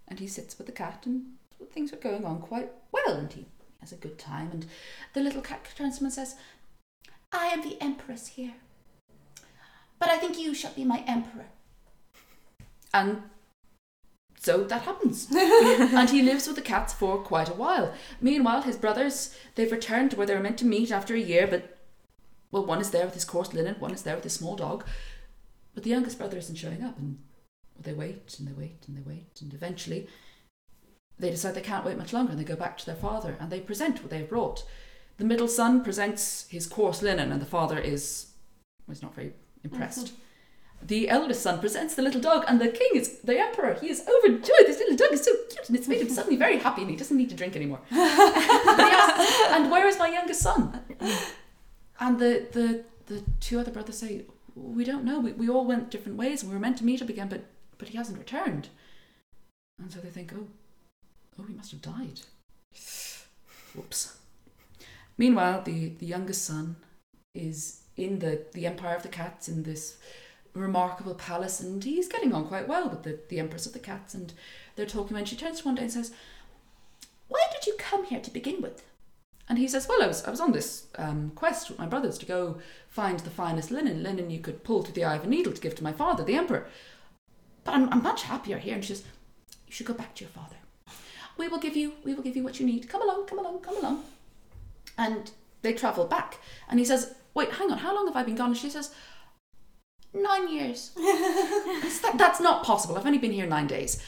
And 0.07 0.19
he 0.21 0.27
sits 0.27 0.59
with 0.59 0.67
the 0.67 0.73
cat 0.73 1.05
and 1.07 1.35
things 1.73 1.93
are 1.93 1.97
going 1.97 2.25
on 2.25 2.41
quite 2.41 2.71
well 2.93 3.17
and 3.17 3.33
he 3.33 3.47
has 3.81 3.93
a 3.93 3.97
good 3.97 4.19
time 4.19 4.51
and 4.53 4.67
the 5.15 5.21
little 5.21 5.43
cat 5.43 5.67
turns 5.77 5.97
to 5.97 6.01
him 6.01 6.07
and 6.07 6.15
says, 6.15 6.37
I 7.33 7.47
am 7.47 7.63
the 7.63 7.81
empress 7.81 8.29
here. 8.29 8.55
But 9.99 10.11
I 10.11 10.19
think 10.19 10.39
you 10.39 10.55
shall 10.55 10.73
be 10.73 10.85
my 10.85 11.05
emperor. 11.07 11.47
And 12.93 13.23
so 14.41 14.65
that 14.65 14.83
happens. 14.83 15.29
and 15.37 16.09
he 16.09 16.23
lives 16.23 16.47
with 16.47 16.57
the 16.57 16.63
cats 16.63 16.95
for 16.95 17.19
quite 17.19 17.51
a 17.51 17.55
while. 17.55 17.93
Meanwhile, 18.23 18.63
his 18.63 18.79
brothers, 18.79 19.37
they've 19.55 19.71
returned 19.71 20.11
to 20.11 20.17
where 20.17 20.27
they 20.27 20.35
were 20.35 20.41
meant 20.41 20.57
to 20.59 20.65
meet 20.65 20.91
after 20.91 21.15
a 21.15 21.21
year, 21.21 21.47
but, 21.47 21.77
well, 22.51 22.65
one 22.65 22.81
is 22.81 22.91
there 22.91 23.05
with 23.05 23.13
his 23.15 23.27
coarse 23.27 23.53
linen, 23.53 23.77
one 23.79 23.93
is 23.93 24.03
there 24.03 24.15
with 24.15 24.25
his 24.25 24.33
small 24.33 24.57
dog. 24.57 24.85
But 25.75 25.85
the 25.85 25.91
youngest 25.91 26.17
brother 26.17 26.39
isn't 26.39 26.57
showing 26.57 26.83
up, 26.83 26.99
and 26.99 27.19
they 27.79 27.93
wait 27.93 28.37
and 28.39 28.49
they 28.49 28.53
wait 28.53 28.79
and 28.89 28.97
they 28.97 29.03
wait, 29.03 29.41
and 29.43 29.53
eventually 29.53 30.09
they 31.19 31.31
decide 31.31 31.55
they 31.55 31.61
can't 31.61 31.85
wait 31.85 31.99
much 31.99 32.15
longer, 32.15 32.33
and 32.33 32.41
they 32.41 32.45
go 32.45 32.57
back 32.57 32.79
to 32.79 32.87
their 32.87 32.95
father 32.95 33.37
and 33.39 33.51
they 33.51 33.61
present 33.61 34.01
what 34.01 34.11
they've 34.11 34.29
brought. 34.29 34.65
The 35.19 35.25
middle 35.27 35.49
son 35.49 35.85
presents 35.85 36.47
his 36.49 36.67
coarse 36.67 37.03
linen, 37.03 37.31
and 37.31 37.43
the 37.43 37.47
father 37.47 37.79
is 37.79 38.29
was 38.87 39.03
not 39.03 39.15
very 39.15 39.35
impressed. 39.63 40.07
Mm-hmm. 40.07 40.23
The 40.83 41.09
eldest 41.09 41.43
son 41.43 41.61
presents 41.61 41.95
the 41.95 42.03
little 42.03 42.21
dog, 42.21 42.45
and 42.49 42.61
the 42.61 42.69
king 42.69 42.91
is 42.95 43.19
the 43.21 43.39
emperor. 43.39 43.75
He 43.75 43.91
is 43.91 44.03
overjoyed. 44.09 44.67
This 44.67 44.79
little 44.79 44.97
dog 44.97 45.13
is 45.13 45.25
so 45.25 45.33
cute, 45.51 45.69
and 45.69 45.77
it's 45.77 45.89
made 45.89 46.01
him 46.01 46.09
suddenly 46.09 46.37
very 46.37 46.59
happy, 46.59 46.83
and 46.83 46.91
he 46.91 46.97
doesn't 46.97 47.17
need 47.17 47.31
to 47.31 47.37
drink 47.37 47.55
anymore. 47.55 47.81
He 47.91 47.97
asks, 47.99 49.41
and 49.53 49.71
where 49.71 49.87
is 49.87 49.99
my 49.99 50.09
youngest 50.09 50.41
son? 50.41 50.81
And 52.01 52.19
the, 52.19 52.47
the, 52.53 52.85
the 53.07 53.23
two 53.41 53.61
other 53.61 53.71
brothers 53.71 53.99
say, 53.99 54.25
We 54.55 54.85
don't 54.85 55.05
know. 55.05 55.21
We, 55.21 55.33
we 55.33 55.49
all 55.51 55.67
went 55.67 55.91
different 55.91 56.17
ways, 56.17 56.43
and 56.43 56.51
we 56.51 56.57
were 56.57 56.61
meant 56.61 56.79
to 56.79 56.85
meet 56.85 57.03
up 57.03 57.11
again, 57.11 57.29
but, 57.29 57.45
but 57.77 57.89
he 57.89 57.99
hasn't 57.99 58.19
returned. 58.19 58.69
And 59.79 59.93
so 59.93 60.01
they 60.01 60.09
think, 60.09 60.33
Oh, 60.35 60.47
oh, 61.39 61.45
he 61.45 61.55
must 61.55 61.73
have 61.73 61.83
died. 61.83 62.21
Whoops. 63.75 64.17
Meanwhile, 65.19 65.63
the, 65.63 65.91
the 65.99 66.07
youngest 66.07 66.45
son 66.45 66.77
is 67.35 67.83
in 67.97 68.21
the, 68.21 68.47
the 68.55 68.67
Empire 68.67 68.97
of 68.97 69.03
the 69.03 69.09
Cats 69.09 69.49
in 69.49 69.63
this 69.63 69.99
remarkable 70.55 71.15
palace, 71.15 71.61
and 71.61 71.83
he's 71.83 72.09
getting 72.09 72.33
on 72.33 72.47
quite 72.47 72.69
well 72.69 72.89
with 72.89 73.03
the, 73.03 73.19
the 73.29 73.39
Empress 73.39 73.67
of 73.67 73.73
the 73.73 73.79
Cats. 73.79 74.15
And 74.15 74.33
they're 74.77 74.87
talking, 74.87 75.17
and 75.17 75.29
she 75.29 75.37
turns 75.37 75.61
to 75.61 75.67
one 75.67 75.75
day 75.75 75.83
and 75.83 75.93
says, 75.93 76.13
Why 77.29 77.41
did 77.53 77.67
you 77.67 77.75
come 77.79 78.05
here 78.05 78.21
to 78.21 78.31
begin 78.31 78.61
with? 78.61 78.83
And 79.49 79.59
he 79.59 79.69
says, 79.69 79.89
Well, 79.89 80.03
I 80.03 80.07
was, 80.07 80.25
I 80.25 80.31
was 80.31 80.41
on 80.41 80.53
this 80.53 80.87
um, 80.97 81.33
quest 81.35 81.69
with 81.69 81.79
my 81.79 81.87
brothers 81.87 82.19
to 82.19 82.27
go 82.27 82.59
find 82.89 83.21
the 83.21 83.31
finest 83.31 83.71
linen, 83.71 84.03
linen 84.03 84.31
you 84.31 84.41
could 84.41 84.65
pull 84.65 84.83
through 84.83 84.95
the 84.95 85.05
eye 85.05 85.17
of 85.17 85.25
a 85.25 85.29
needle 85.29 85.53
to 85.53 85.61
give 85.61 85.75
to 85.77 85.85
my 85.85 85.93
father, 85.93 86.25
the 86.25 86.37
Emperor. 86.37 86.67
But 87.65 87.75
I'm, 87.75 87.89
I'm 87.93 88.03
much 88.03 88.23
happier 88.23 88.59
here. 88.59 88.75
And 88.75 88.85
she 88.85 88.95
says, 88.95 89.05
You 89.67 89.73
should 89.73 89.87
go 89.87 89.95
back 89.95 90.15
to 90.17 90.25
your 90.25 90.31
father. 90.31 90.57
we 91.37 91.49
will 91.49 91.59
give 91.59 91.77
you, 91.77 91.95
we 92.05 92.15
will 92.15 92.23
give 92.23 92.37
you 92.37 92.43
what 92.43 92.61
you 92.61 92.67
need. 92.67 92.89
Come 92.89 93.03
along, 93.03 93.27
come 93.27 93.39
along, 93.39 93.61
come 93.61 93.77
along. 93.77 94.05
And 94.99 95.31
they 95.63 95.73
travel 95.73 96.07
back. 96.07 96.39
And 96.69 96.79
he 96.79 96.85
says, 96.85 97.15
wait, 97.35 97.53
hang 97.53 97.71
on, 97.71 97.79
how 97.79 97.95
long 97.95 98.07
have 98.07 98.17
I 98.17 98.23
been 98.23 98.37
gone? 98.37 98.51
And 98.51 98.57
she 98.57 98.71
says, 98.71 98.93
nine 100.15 100.53
years. 100.53 100.93
That, 102.03 102.17
that's 102.17 102.41
not 102.41 102.65
possible. 102.65 102.97
I've 102.97 103.05
only 103.05 103.19
been 103.19 103.33
here 103.33 103.47
nine 103.47 103.67
days. 103.67 104.03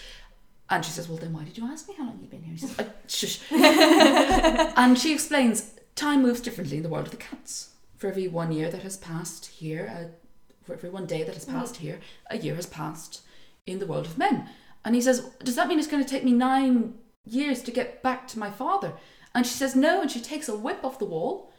And 0.71 0.83
she 0.83 0.91
says, 0.91 1.09
well, 1.09 1.19
then 1.19 1.33
why 1.35 1.45
did 1.45 1.59
you 1.59 1.67
ask 1.67 1.87
me 1.87 1.95
how 1.95 2.05
long 2.05 2.19
you've 2.21 2.31
been 2.31 2.43
here? 2.43 2.55
He 2.55 2.61
says, 2.61 2.79
"Uh, 2.79 2.85
shush. 3.07 3.41
and 3.51 4.99
she 4.99 5.13
explains, 5.13 5.73
time 5.95 6.23
moves 6.23 6.41
differently 6.41 6.79
in 6.79 6.83
the 6.83 6.89
world 6.89 7.07
of 7.07 7.11
the 7.11 7.19
cats. 7.19 7.75
For 7.97 8.07
every 8.07 8.29
one 8.29 8.51
year 8.53 8.71
that 8.71 8.83
has 8.83 8.97
passed 8.97 9.47
here, 9.47 9.93
uh, 9.95 10.09
for 10.65 10.73
every 10.73 10.89
one 10.89 11.07
day 11.07 11.23
that 11.25 11.35
has 11.35 11.45
passed 11.45 11.77
here, 11.77 12.01
a 12.31 12.39
year 12.39 12.55
has 12.55 12.67
passed 12.67 13.21
in 13.67 13.79
the 13.79 13.87
world 13.87 14.07
of 14.07 14.17
men. 14.19 14.49
And 14.85 14.95
he 14.95 15.01
says, 15.01 15.31
Does 15.45 15.57
that 15.57 15.69
mean 15.69 15.79
it's 15.79 15.89
going 15.89 16.03
to 16.03 16.09
take 16.09 16.25
me 16.25 16.33
nine 16.33 16.95
years 17.25 17.63
to 17.63 17.71
get 17.71 18.03
back 18.03 18.27
to 18.29 18.39
my 18.39 18.51
father? 18.51 18.95
And 19.35 19.47
she 19.47 19.55
says, 19.55 19.77
No. 19.77 20.01
And 20.01 20.11
she 20.11 20.21
takes 20.21 20.49
a 20.49 20.57
whip 20.57 20.81
off 20.83 20.99
the 20.99 21.05
wall. 21.05 21.52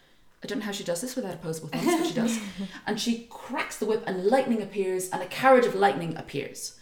I 0.43 0.47
don't 0.47 0.59
know 0.59 0.65
how 0.65 0.71
she 0.71 0.83
does 0.83 1.01
this 1.01 1.15
without 1.15 1.35
opposable 1.35 1.69
thumbs, 1.69 1.85
but 1.85 2.07
she 2.07 2.13
does. 2.13 2.39
and 2.87 2.99
she 2.99 3.27
cracks 3.29 3.77
the 3.77 3.85
whip, 3.85 4.03
and 4.05 4.25
lightning 4.25 4.61
appears, 4.61 5.09
and 5.09 5.21
a 5.21 5.27
carriage 5.27 5.65
of 5.65 5.75
lightning 5.75 6.17
appears. 6.17 6.77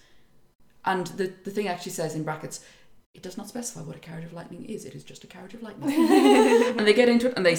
And 0.84 1.08
the, 1.08 1.32
the 1.44 1.52
thing 1.52 1.68
actually 1.68 1.92
says 1.92 2.16
in 2.16 2.24
brackets, 2.24 2.66
it 3.14 3.22
does 3.22 3.38
not 3.38 3.50
specify 3.50 3.82
what 3.82 3.96
a 3.96 4.00
carriage 4.00 4.26
of 4.26 4.34
lightning 4.34 4.66
is. 4.66 4.86
It 4.86 4.96
is 4.96 5.04
just 5.04 5.24
a 5.24 5.28
carriage 5.28 5.54
of 5.54 5.62
lightning. 5.62 5.92
and 6.10 6.88
they 6.88 6.94
get 6.94 7.10
into 7.10 7.28
it, 7.28 7.34
and 7.36 7.46
they 7.46 7.58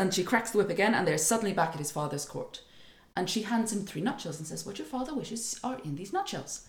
and 0.00 0.14
she 0.14 0.24
cracks 0.24 0.52
the 0.52 0.58
whip 0.58 0.70
again, 0.70 0.94
and 0.94 1.06
they're 1.06 1.18
suddenly 1.18 1.52
back 1.52 1.70
at 1.70 1.78
his 1.78 1.90
father's 1.90 2.24
court. 2.24 2.62
And 3.14 3.28
she 3.28 3.42
hands 3.42 3.72
him 3.72 3.84
three 3.84 4.00
nutshells 4.00 4.38
and 4.38 4.46
says, 4.46 4.64
"What 4.64 4.78
your 4.78 4.86
father 4.86 5.14
wishes 5.14 5.58
are 5.62 5.80
in 5.84 5.96
these 5.96 6.12
nutshells." 6.12 6.66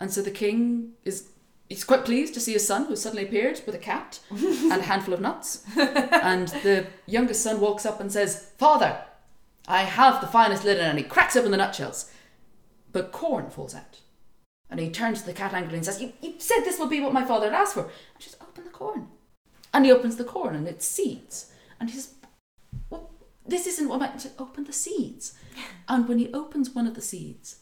And 0.00 0.12
so 0.12 0.20
the 0.20 0.30
king 0.30 0.92
is 1.04 1.28
he's 1.70 1.84
quite 1.84 2.04
pleased 2.04 2.34
to 2.34 2.40
see 2.40 2.52
his 2.52 2.66
son, 2.66 2.84
who 2.84 2.96
suddenly 2.96 3.24
appeared 3.24 3.62
with 3.64 3.74
a 3.74 3.78
cat 3.78 4.20
and 4.30 4.72
a 4.72 4.82
handful 4.82 5.14
of 5.14 5.22
nuts. 5.22 5.64
and 5.76 6.48
the 6.48 6.86
youngest 7.06 7.42
son 7.42 7.60
walks 7.60 7.86
up 7.86 8.00
and 8.00 8.12
says, 8.12 8.52
"Father, 8.58 9.02
I 9.66 9.84
have 9.84 10.20
the 10.20 10.26
finest 10.26 10.64
linen," 10.64 10.84
and 10.84 10.98
he 10.98 11.04
cracks 11.04 11.36
open 11.36 11.50
the 11.50 11.56
nutshells. 11.56 12.12
But 12.92 13.12
corn 13.12 13.48
falls 13.50 13.74
out. 13.74 14.00
And 14.70 14.78
he 14.78 14.90
turns 14.90 15.20
to 15.20 15.26
the 15.26 15.32
cat 15.32 15.52
angrily 15.52 15.78
and 15.78 15.84
says, 15.84 16.00
you, 16.00 16.12
you 16.20 16.34
said 16.38 16.60
this 16.60 16.78
would 16.78 16.90
be 16.90 17.00
what 17.00 17.12
my 17.12 17.24
father 17.24 17.46
had 17.46 17.60
asked 17.60 17.74
for. 17.74 17.82
And 17.82 17.90
she 18.20 18.30
says, 18.30 18.38
Open 18.40 18.64
the 18.64 18.70
corn. 18.70 19.08
And 19.74 19.84
he 19.84 19.92
opens 19.92 20.16
the 20.16 20.24
corn 20.24 20.54
and 20.54 20.66
it's 20.68 20.86
seeds. 20.86 21.52
And 21.78 21.90
he 21.90 21.96
says, 21.96 22.14
well, 22.88 23.10
This 23.44 23.66
isn't 23.66 23.88
what 23.88 24.02
I. 24.02 24.12
He 24.12 24.20
said, 24.20 24.32
Open 24.38 24.64
the 24.64 24.72
seeds. 24.72 25.34
And 25.88 26.08
when 26.08 26.18
he 26.18 26.32
opens 26.32 26.70
one 26.70 26.86
of 26.86 26.94
the 26.94 27.00
seeds, 27.00 27.56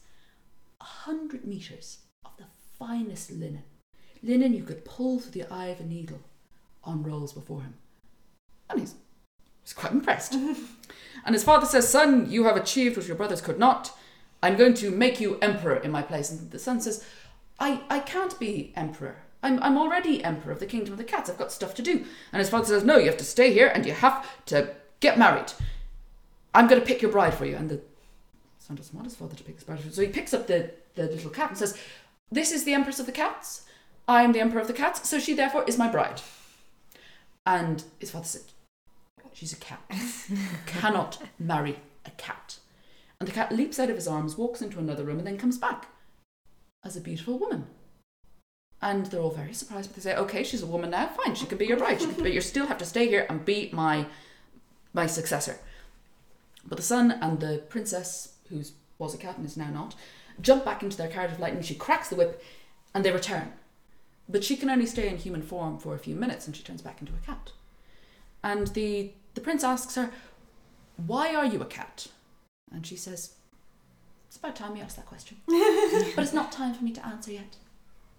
a 0.79 0.85
hundred 0.85 1.45
meters 1.45 1.99
of 2.23 2.31
the 2.37 2.45
finest 2.77 3.31
linen, 3.31 3.63
linen 4.23 4.53
you 4.53 4.63
could 4.63 4.85
pull 4.85 5.19
through 5.19 5.31
the 5.31 5.53
eye 5.53 5.67
of 5.67 5.79
a 5.79 5.83
needle, 5.83 6.19
on 6.83 7.03
rolls 7.03 7.33
before 7.33 7.61
him. 7.61 7.75
And 8.69 8.79
he's, 8.79 8.95
he's 9.63 9.73
quite 9.73 9.91
impressed. 9.91 10.33
and 11.25 11.33
his 11.33 11.43
father 11.43 11.65
says, 11.65 11.87
Son, 11.87 12.29
you 12.29 12.45
have 12.45 12.55
achieved 12.55 12.97
what 12.97 13.07
your 13.07 13.15
brothers 13.15 13.41
could 13.41 13.59
not. 13.59 13.91
I'm 14.41 14.55
going 14.55 14.73
to 14.75 14.91
make 14.91 15.19
you 15.19 15.37
emperor 15.41 15.75
in 15.75 15.91
my 15.91 16.01
place. 16.01 16.31
And 16.31 16.51
the 16.51 16.59
son 16.59 16.79
says, 16.79 17.05
I, 17.59 17.81
I 17.89 17.99
can't 17.99 18.39
be 18.39 18.71
emperor. 18.75 19.17
I'm, 19.43 19.61
I'm 19.61 19.77
already 19.77 20.23
emperor 20.23 20.51
of 20.51 20.59
the 20.59 20.65
kingdom 20.65 20.93
of 20.93 20.97
the 20.97 21.03
cats. 21.03 21.29
I've 21.29 21.37
got 21.37 21.51
stuff 21.51 21.73
to 21.75 21.81
do. 21.81 22.05
And 22.31 22.39
his 22.39 22.49
father 22.49 22.65
says, 22.65 22.83
No, 22.83 22.97
you 22.97 23.07
have 23.07 23.17
to 23.17 23.25
stay 23.25 23.53
here 23.53 23.71
and 23.73 23.85
you 23.85 23.93
have 23.93 24.27
to 24.47 24.75
get 24.99 25.17
married. 25.17 25.53
I'm 26.53 26.67
going 26.67 26.81
to 26.81 26.87
pick 26.87 27.01
your 27.01 27.11
bride 27.11 27.33
for 27.33 27.45
you. 27.45 27.55
And 27.55 27.69
the 27.69 27.81
son 28.59 28.75
doesn't 28.75 28.95
want 28.95 29.05
his 29.05 29.15
father 29.15 29.35
to 29.35 29.43
pick 29.43 29.55
his 29.55 29.63
bride. 29.63 29.79
So 29.93 30.01
he 30.01 30.07
picks 30.07 30.33
up 30.33 30.47
the, 30.47 30.71
the 30.95 31.03
little 31.03 31.29
cat 31.29 31.49
and 31.49 31.57
says, 31.57 31.77
This 32.31 32.51
is 32.51 32.63
the 32.63 32.73
empress 32.73 32.99
of 32.99 33.05
the 33.05 33.11
cats. 33.11 33.63
I 34.09 34.23
am 34.23 34.31
the 34.31 34.39
emperor 34.39 34.59
of 34.59 34.67
the 34.67 34.73
cats. 34.73 35.07
So 35.07 35.19
she 35.19 35.35
therefore 35.35 35.63
is 35.67 35.77
my 35.77 35.87
bride. 35.87 36.21
And 37.45 37.83
his 37.99 38.09
father 38.09 38.25
said, 38.25 38.41
She's 39.33 39.53
a 39.53 39.57
cat. 39.57 39.79
You 40.27 40.37
cannot 40.65 41.21
marry 41.37 41.77
a 42.05 42.09
cat. 42.11 42.57
And 43.19 43.29
the 43.29 43.33
cat 43.33 43.51
leaps 43.51 43.79
out 43.79 43.89
of 43.91 43.95
his 43.95 44.07
arms, 44.07 44.35
walks 44.37 44.63
into 44.63 44.79
another 44.79 45.03
room, 45.03 45.19
and 45.19 45.27
then 45.27 45.37
comes 45.37 45.59
back 45.59 45.89
as 46.83 46.97
a 46.97 47.01
beautiful 47.01 47.37
woman. 47.37 47.67
And 48.81 49.05
they're 49.05 49.21
all 49.21 49.29
very 49.29 49.53
surprised, 49.53 49.89
but 49.89 49.97
they 49.97 50.01
say, 50.09 50.15
"Okay, 50.15 50.43
she's 50.43 50.63
a 50.63 50.67
woman 50.67 50.89
now. 50.89 51.07
Fine, 51.07 51.35
she 51.35 51.45
can 51.45 51.57
be 51.57 51.67
your 51.67 51.77
bride, 51.77 51.99
can- 51.99 52.13
but 52.13 52.33
you 52.33 52.41
still 52.41 52.65
have 52.65 52.77
to 52.79 52.85
stay 52.85 53.07
here 53.07 53.27
and 53.29 53.45
be 53.45 53.69
my 53.71 54.07
my 54.93 55.05
successor." 55.05 55.59
But 56.65 56.77
the 56.77 56.83
son 56.83 57.11
and 57.11 57.39
the 57.39 57.63
princess, 57.69 58.35
who 58.49 58.63
was 58.97 59.13
a 59.13 59.17
cat 59.17 59.37
and 59.37 59.45
is 59.45 59.57
now 59.57 59.69
not, 59.69 59.95
jump 60.41 60.65
back 60.65 60.81
into 60.81 60.97
their 60.97 61.09
carriage 61.09 61.33
of 61.33 61.39
lightning. 61.39 61.61
She 61.61 61.75
cracks 61.75 62.07
the 62.09 62.15
whip, 62.15 62.41
and 62.93 63.03
they 63.05 63.11
return. 63.11 63.53
But 64.29 64.43
she 64.43 64.55
can 64.55 64.69
only 64.69 64.85
stay 64.85 65.09
in 65.09 65.17
human 65.17 65.41
form 65.41 65.79
for 65.79 65.95
a 65.95 65.99
few 65.99 66.15
minutes, 66.15 66.45
and 66.45 66.55
she 66.55 66.63
turns 66.63 66.81
back 66.81 67.01
into 67.01 67.13
a 67.13 67.25
cat. 67.25 67.51
And 68.43 68.67
the 68.67 69.11
the 69.33 69.41
prince 69.41 69.63
asks 69.63 69.95
her, 69.95 70.11
"Why 70.95 71.33
are 71.33 71.45
you 71.45 71.61
a 71.61 71.65
cat?" 71.65 72.07
And 72.71 72.85
she 72.85 72.95
says, 72.95 73.33
It's 74.27 74.37
about 74.37 74.55
time 74.55 74.75
you 74.75 74.83
asked 74.83 74.97
that 74.97 75.05
question. 75.05 75.37
but 75.47 76.23
it's 76.23 76.33
not 76.33 76.51
time 76.51 76.73
for 76.73 76.83
me 76.83 76.91
to 76.91 77.05
answer 77.05 77.31
yet. 77.31 77.55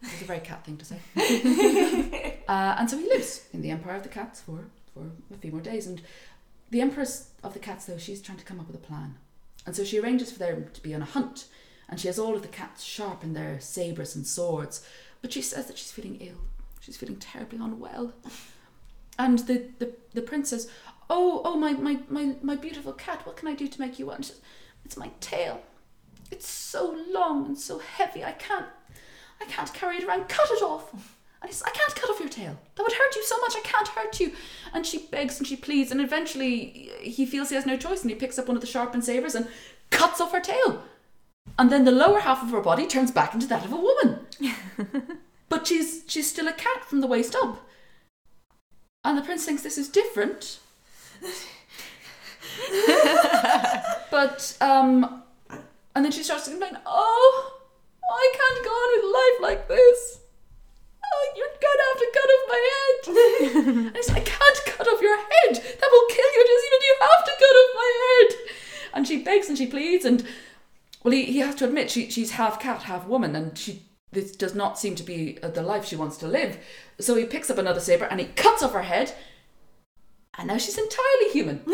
It's 0.03 0.23
a 0.23 0.25
very 0.25 0.41
cat 0.41 0.65
thing 0.65 0.79
to 0.79 0.85
say. 0.85 0.99
uh, 2.49 2.77
and 2.79 2.89
so 2.89 2.97
he 2.97 3.05
lives 3.05 3.47
in 3.53 3.61
the 3.61 3.71
Empire 3.71 3.97
of 3.97 4.03
the 4.03 4.09
Cats 4.09 4.41
for, 4.41 4.65
for 4.95 5.11
a 5.33 5.37
few 5.37 5.53
more 5.53 5.61
days. 5.61 5.87
And 5.87 6.01
the 6.71 6.81
Empress 6.81 7.31
of 7.45 7.53
the 7.53 7.59
Cats, 7.59 7.85
though, 7.85 7.99
she's 7.99 8.23
trying 8.23 8.39
to 8.39 8.45
come 8.45 8.59
up 8.59 8.67
with 8.67 8.77
a 8.77 8.87
plan. 8.87 9.17
And 9.67 9.77
so 9.77 9.85
she 9.85 10.01
arranges 10.01 10.33
for 10.33 10.39
them 10.39 10.69
to 10.73 10.83
be 10.83 10.95
on 10.95 11.03
a 11.03 11.07
hunt. 11.07 11.47
And 11.89 12.01
she 12.01 12.07
has 12.07 12.19
all 12.19 12.35
of 12.35 12.43
the 12.43 12.49
cats 12.49 12.85
sharpen 12.85 13.35
their 13.35 13.61
sabres 13.61 14.15
and 14.15 14.27
swords. 14.27 14.87
But 15.23 15.33
she 15.33 15.43
says 15.43 15.66
that 15.66 15.79
she's 15.79 15.93
feeling 15.93 16.16
ill. 16.21 16.39
She's 16.81 16.97
feeling 16.97 17.16
terribly 17.16 17.59
unwell. 17.59 18.14
And 19.18 19.39
the, 19.41 19.66
the, 19.79 19.93
the 20.14 20.23
prince 20.23 20.51
says, 20.51 20.68
Oh, 21.09 21.43
oh, 21.45 21.57
my, 21.57 21.73
my, 21.73 21.99
my, 22.09 22.37
my 22.43 22.57
beautiful 22.57 22.93
cat, 22.93 23.27
what 23.27 23.37
can 23.37 23.49
I 23.49 23.55
do 23.55 23.66
to 23.66 23.81
make 23.81 23.99
you 23.99 24.07
well? 24.07 24.23
Says, 24.23 24.41
It's 24.85 24.97
my 24.97 25.11
tail. 25.21 25.62
It's 26.31 26.49
so 26.49 26.97
long 27.11 27.47
and 27.47 27.59
so 27.59 27.79
heavy, 27.81 28.25
I 28.25 28.33
can't 28.33 28.66
I 29.41 29.47
can't 29.47 29.73
carry 29.73 29.97
it 29.97 30.05
around. 30.05 30.29
Cut 30.29 30.51
it 30.51 30.62
off. 30.62 30.93
And 30.93 31.49
he 31.49 31.55
says, 31.55 31.62
I 31.66 31.71
can't 31.71 31.95
cut 31.95 32.11
off 32.11 32.21
your 32.21 32.29
tail. 32.29 32.59
That 32.75 32.83
would 32.83 32.93
hurt 32.93 33.16
you 33.16 33.25
so 33.25 33.39
much. 33.41 33.55
I 33.57 33.61
can't 33.61 33.89
hurt 33.89 34.21
you. 34.21 34.33
And 34.75 34.87
she 34.87 34.99
begs 34.99 35.39
and 35.39 35.47
she 35.47 35.57
pleads, 35.57 35.91
and 35.91 36.01
eventually 36.01 36.91
he 37.01 37.25
feels 37.25 37.49
he 37.49 37.55
has 37.55 37.66
no 37.66 37.77
choice, 37.77 38.03
and 38.03 38.11
he 38.11 38.16
picks 38.16 38.39
up 38.39 38.47
one 38.47 38.57
of 38.57 38.61
the 38.61 38.66
sharpened 38.66 39.05
sabers 39.05 39.35
and 39.35 39.49
cuts 39.89 40.21
off 40.21 40.33
her 40.33 40.41
tail. 40.41 40.83
And 41.59 41.73
then 41.73 41.85
the 41.85 41.93
lower 41.93 42.21
half 42.21 42.43
of 42.43 42.51
her 42.51 42.61
body 42.61 42.87
turns 42.87 43.11
back 43.11 43.33
into 43.33 43.47
that 43.47 43.64
of 43.64 43.73
a 43.73 43.77
woman. 43.77 44.27
but 45.49 45.66
she's 45.66 46.05
she's 46.07 46.30
still 46.30 46.49
a 46.49 46.53
cat 46.53 46.84
from 46.84 47.01
the 47.01 47.07
waist 47.07 47.34
up. 47.34 47.66
And 49.05 49.16
the 49.16 49.22
prince 49.22 49.45
thinks 49.45 49.62
this 49.62 49.78
is 49.78 49.88
different. 49.88 50.59
but 54.11 54.57
um 54.61 55.22
and 55.95 56.05
then 56.05 56.12
she 56.12 56.22
starts 56.22 56.45
to 56.45 56.51
complain, 56.51 56.78
oh 56.86 57.61
I 58.11 58.32
can't 58.34 58.64
go 58.64 58.70
on 58.70 58.91
with 58.97 59.14
life 59.14 59.41
like 59.51 59.68
this. 59.68 60.20
Oh, 61.05 61.32
you're 61.36 61.47
gonna 61.61 61.86
have 61.91 62.01
to 62.01 62.09
cut 62.18 62.30
off 62.34 62.45
my 62.49 62.61
head. 62.70 62.99
and 63.86 63.97
he's 63.97 64.09
like, 64.09 64.22
I 64.22 64.24
can't 64.24 64.61
cut 64.66 64.88
off 64.88 65.01
your 65.01 65.16
head. 65.16 65.55
That 65.55 65.91
will 65.91 66.09
kill 66.09 66.30
you, 66.34 66.47
Josina. 66.47 66.78
You 66.82 66.97
have 67.01 67.24
to 67.24 67.32
cut 67.38 67.57
off 67.61 67.74
my 67.74 67.91
head. 68.03 68.30
And 68.95 69.07
she 69.07 69.22
begs 69.22 69.49
and 69.49 69.59
she 69.59 69.66
pleads, 69.66 70.05
and 70.05 70.24
well, 71.03 71.12
he, 71.12 71.24
he 71.26 71.38
has 71.38 71.55
to 71.57 71.64
admit 71.64 71.91
she, 71.91 72.11
she's 72.11 72.32
half 72.32 72.61
cat, 72.61 72.82
half 72.82 73.07
woman, 73.07 73.34
and 73.36 73.57
she 73.57 73.82
this 74.13 74.33
does 74.33 74.55
not 74.55 74.79
seem 74.79 74.95
to 74.97 75.03
be 75.03 75.39
uh, 75.43 75.49
the 75.49 75.63
life 75.63 75.85
she 75.85 75.97
wants 75.97 76.17
to 76.19 76.27
live. 76.27 76.59
So 76.99 77.15
he 77.15 77.25
picks 77.25 77.51
up 77.51 77.59
another 77.59 77.81
saber 77.81 78.07
and 78.07 78.21
he 78.21 78.27
cuts 78.27 78.63
off 78.63 78.73
her 78.73 78.83
head, 78.83 79.15
and 80.37 80.49
now 80.49 80.59
she's 80.59 80.79
entirely 80.79 81.31
human. 81.33 81.65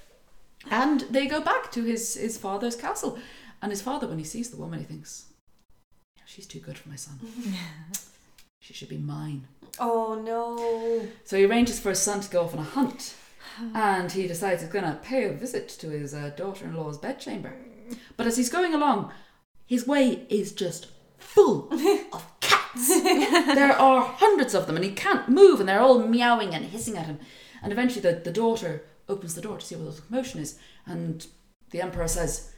and 0.70 1.00
they 1.02 1.26
go 1.26 1.40
back 1.40 1.70
to 1.72 1.84
his 1.84 2.14
his 2.14 2.36
father's 2.36 2.76
castle, 2.76 3.18
and 3.62 3.72
his 3.72 3.82
father, 3.82 4.06
when 4.06 4.18
he 4.18 4.24
sees 4.24 4.50
the 4.50 4.56
woman, 4.56 4.78
he 4.78 4.84
thinks, 4.84 5.26
She's 6.30 6.46
too 6.46 6.60
good 6.60 6.78
for 6.78 6.88
my 6.88 6.96
son. 6.96 7.18
she 8.60 8.72
should 8.72 8.88
be 8.88 8.98
mine. 8.98 9.48
Oh 9.80 10.14
no. 10.24 11.08
So 11.24 11.36
he 11.36 11.44
arranges 11.44 11.80
for 11.80 11.88
his 11.88 11.98
son 11.98 12.20
to 12.20 12.30
go 12.30 12.44
off 12.44 12.54
on 12.54 12.60
a 12.60 12.62
hunt. 12.62 13.14
And 13.74 14.12
he 14.12 14.28
decides 14.28 14.62
he's 14.62 14.70
going 14.70 14.84
to 14.84 15.00
pay 15.02 15.24
a 15.24 15.32
visit 15.32 15.68
to 15.80 15.90
his 15.90 16.14
uh, 16.14 16.30
daughter 16.36 16.66
in 16.66 16.74
law's 16.74 16.98
bedchamber. 16.98 17.52
But 18.16 18.28
as 18.28 18.36
he's 18.36 18.48
going 18.48 18.74
along, 18.74 19.12
his 19.66 19.88
way 19.88 20.24
is 20.30 20.52
just 20.52 20.86
full 21.20 21.68
of 22.12 22.40
cats. 22.40 22.88
there 23.02 23.72
are 23.72 24.02
hundreds 24.02 24.54
of 24.54 24.66
them, 24.66 24.76
and 24.76 24.84
he 24.84 24.92
can't 24.92 25.28
move, 25.28 25.60
and 25.60 25.68
they're 25.68 25.80
all 25.80 26.06
meowing 26.06 26.54
and 26.54 26.64
hissing 26.66 26.96
at 26.96 27.06
him. 27.06 27.18
And 27.62 27.72
eventually, 27.72 28.02
the, 28.02 28.20
the 28.20 28.32
daughter 28.32 28.84
opens 29.08 29.34
the 29.34 29.40
door 29.40 29.58
to 29.58 29.64
see 29.64 29.74
what 29.74 29.94
the 29.94 30.02
commotion 30.02 30.40
is. 30.40 30.58
And 30.86 31.26
the 31.70 31.82
emperor 31.82 32.08
says, 32.08 32.52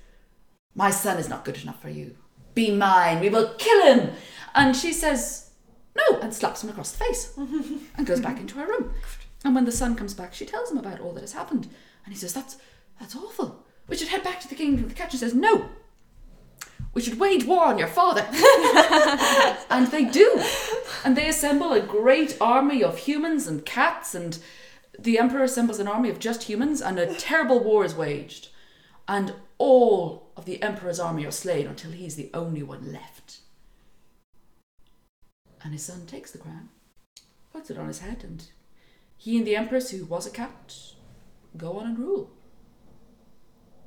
My 0.74 0.90
son 0.90 1.18
is 1.18 1.28
not 1.28 1.44
good 1.44 1.62
enough 1.62 1.80
for 1.80 1.88
you. 1.88 2.16
Be 2.54 2.70
mine, 2.70 3.20
we 3.20 3.30
will 3.30 3.54
kill 3.58 3.82
him. 3.94 4.12
And 4.54 4.76
she 4.76 4.92
says, 4.92 5.50
No, 5.96 6.18
and 6.20 6.32
slaps 6.32 6.62
him 6.62 6.70
across 6.70 6.92
the 6.92 7.04
face 7.04 7.34
and 7.36 8.06
goes 8.06 8.20
back 8.20 8.38
into 8.38 8.58
her 8.58 8.66
room. 8.66 8.92
And 9.44 9.54
when 9.54 9.64
the 9.64 9.72
son 9.72 9.96
comes 9.96 10.14
back, 10.14 10.34
she 10.34 10.46
tells 10.46 10.70
him 10.70 10.78
about 10.78 11.00
all 11.00 11.12
that 11.14 11.22
has 11.22 11.32
happened. 11.32 11.68
And 12.04 12.12
he 12.12 12.18
says, 12.18 12.34
That's 12.34 12.58
that's 13.00 13.16
awful. 13.16 13.66
We 13.88 13.96
should 13.96 14.08
head 14.08 14.22
back 14.22 14.40
to 14.40 14.48
the 14.48 14.54
kingdom 14.54 14.84
of 14.84 14.90
the 14.90 14.96
cat. 14.96 15.10
She 15.10 15.18
says, 15.18 15.34
No. 15.34 15.68
We 16.95 17.01
should 17.01 17.18
wage 17.18 17.45
war 17.45 17.64
on 17.66 17.78
your 17.78 17.88
father. 17.88 18.26
and 19.70 19.86
they 19.88 20.05
do. 20.05 20.43
And 21.05 21.16
they 21.16 21.28
assemble 21.28 21.72
a 21.72 21.80
great 21.80 22.36
army 22.40 22.82
of 22.84 22.99
humans 22.99 23.47
and 23.47 23.64
cats, 23.64 24.14
and 24.14 24.38
the 24.99 25.18
Emperor 25.18 25.43
assembles 25.43 25.80
an 25.80 25.88
army 25.88 26.11
of 26.11 26.18
just 26.18 26.45
humans, 26.45 26.82
and 26.82 26.99
a 26.99 27.14
terrible 27.14 27.61
war 27.61 27.84
is 27.84 27.95
waged. 27.95 28.49
And 29.09 29.34
all 29.59 30.30
of 30.36 30.45
the 30.45 30.62
Emperor's 30.62 31.01
army 31.01 31.24
are 31.24 31.30
slain 31.30 31.66
until 31.66 31.93
he's 31.93 32.16
the 32.16 32.30
only 32.34 32.62
one 32.62 32.93
left. 32.93 33.38
And 35.64 35.72
his 35.72 35.84
son 35.84 36.07
takes 36.07 36.30
the 36.30 36.38
crown, 36.38 36.68
puts 37.53 37.70
it 37.70 37.78
on 37.78 37.88
his 37.88 38.01
head, 38.01 38.22
and 38.22 38.45
he 39.16 39.38
and 39.38 39.47
the 39.47 39.57
Empress, 39.57 39.90
who 39.90 40.05
was 40.05 40.26
a 40.26 40.30
cat, 40.30 40.76
go 41.57 41.78
on 41.78 41.86
and 41.86 41.99
rule. 41.99 42.30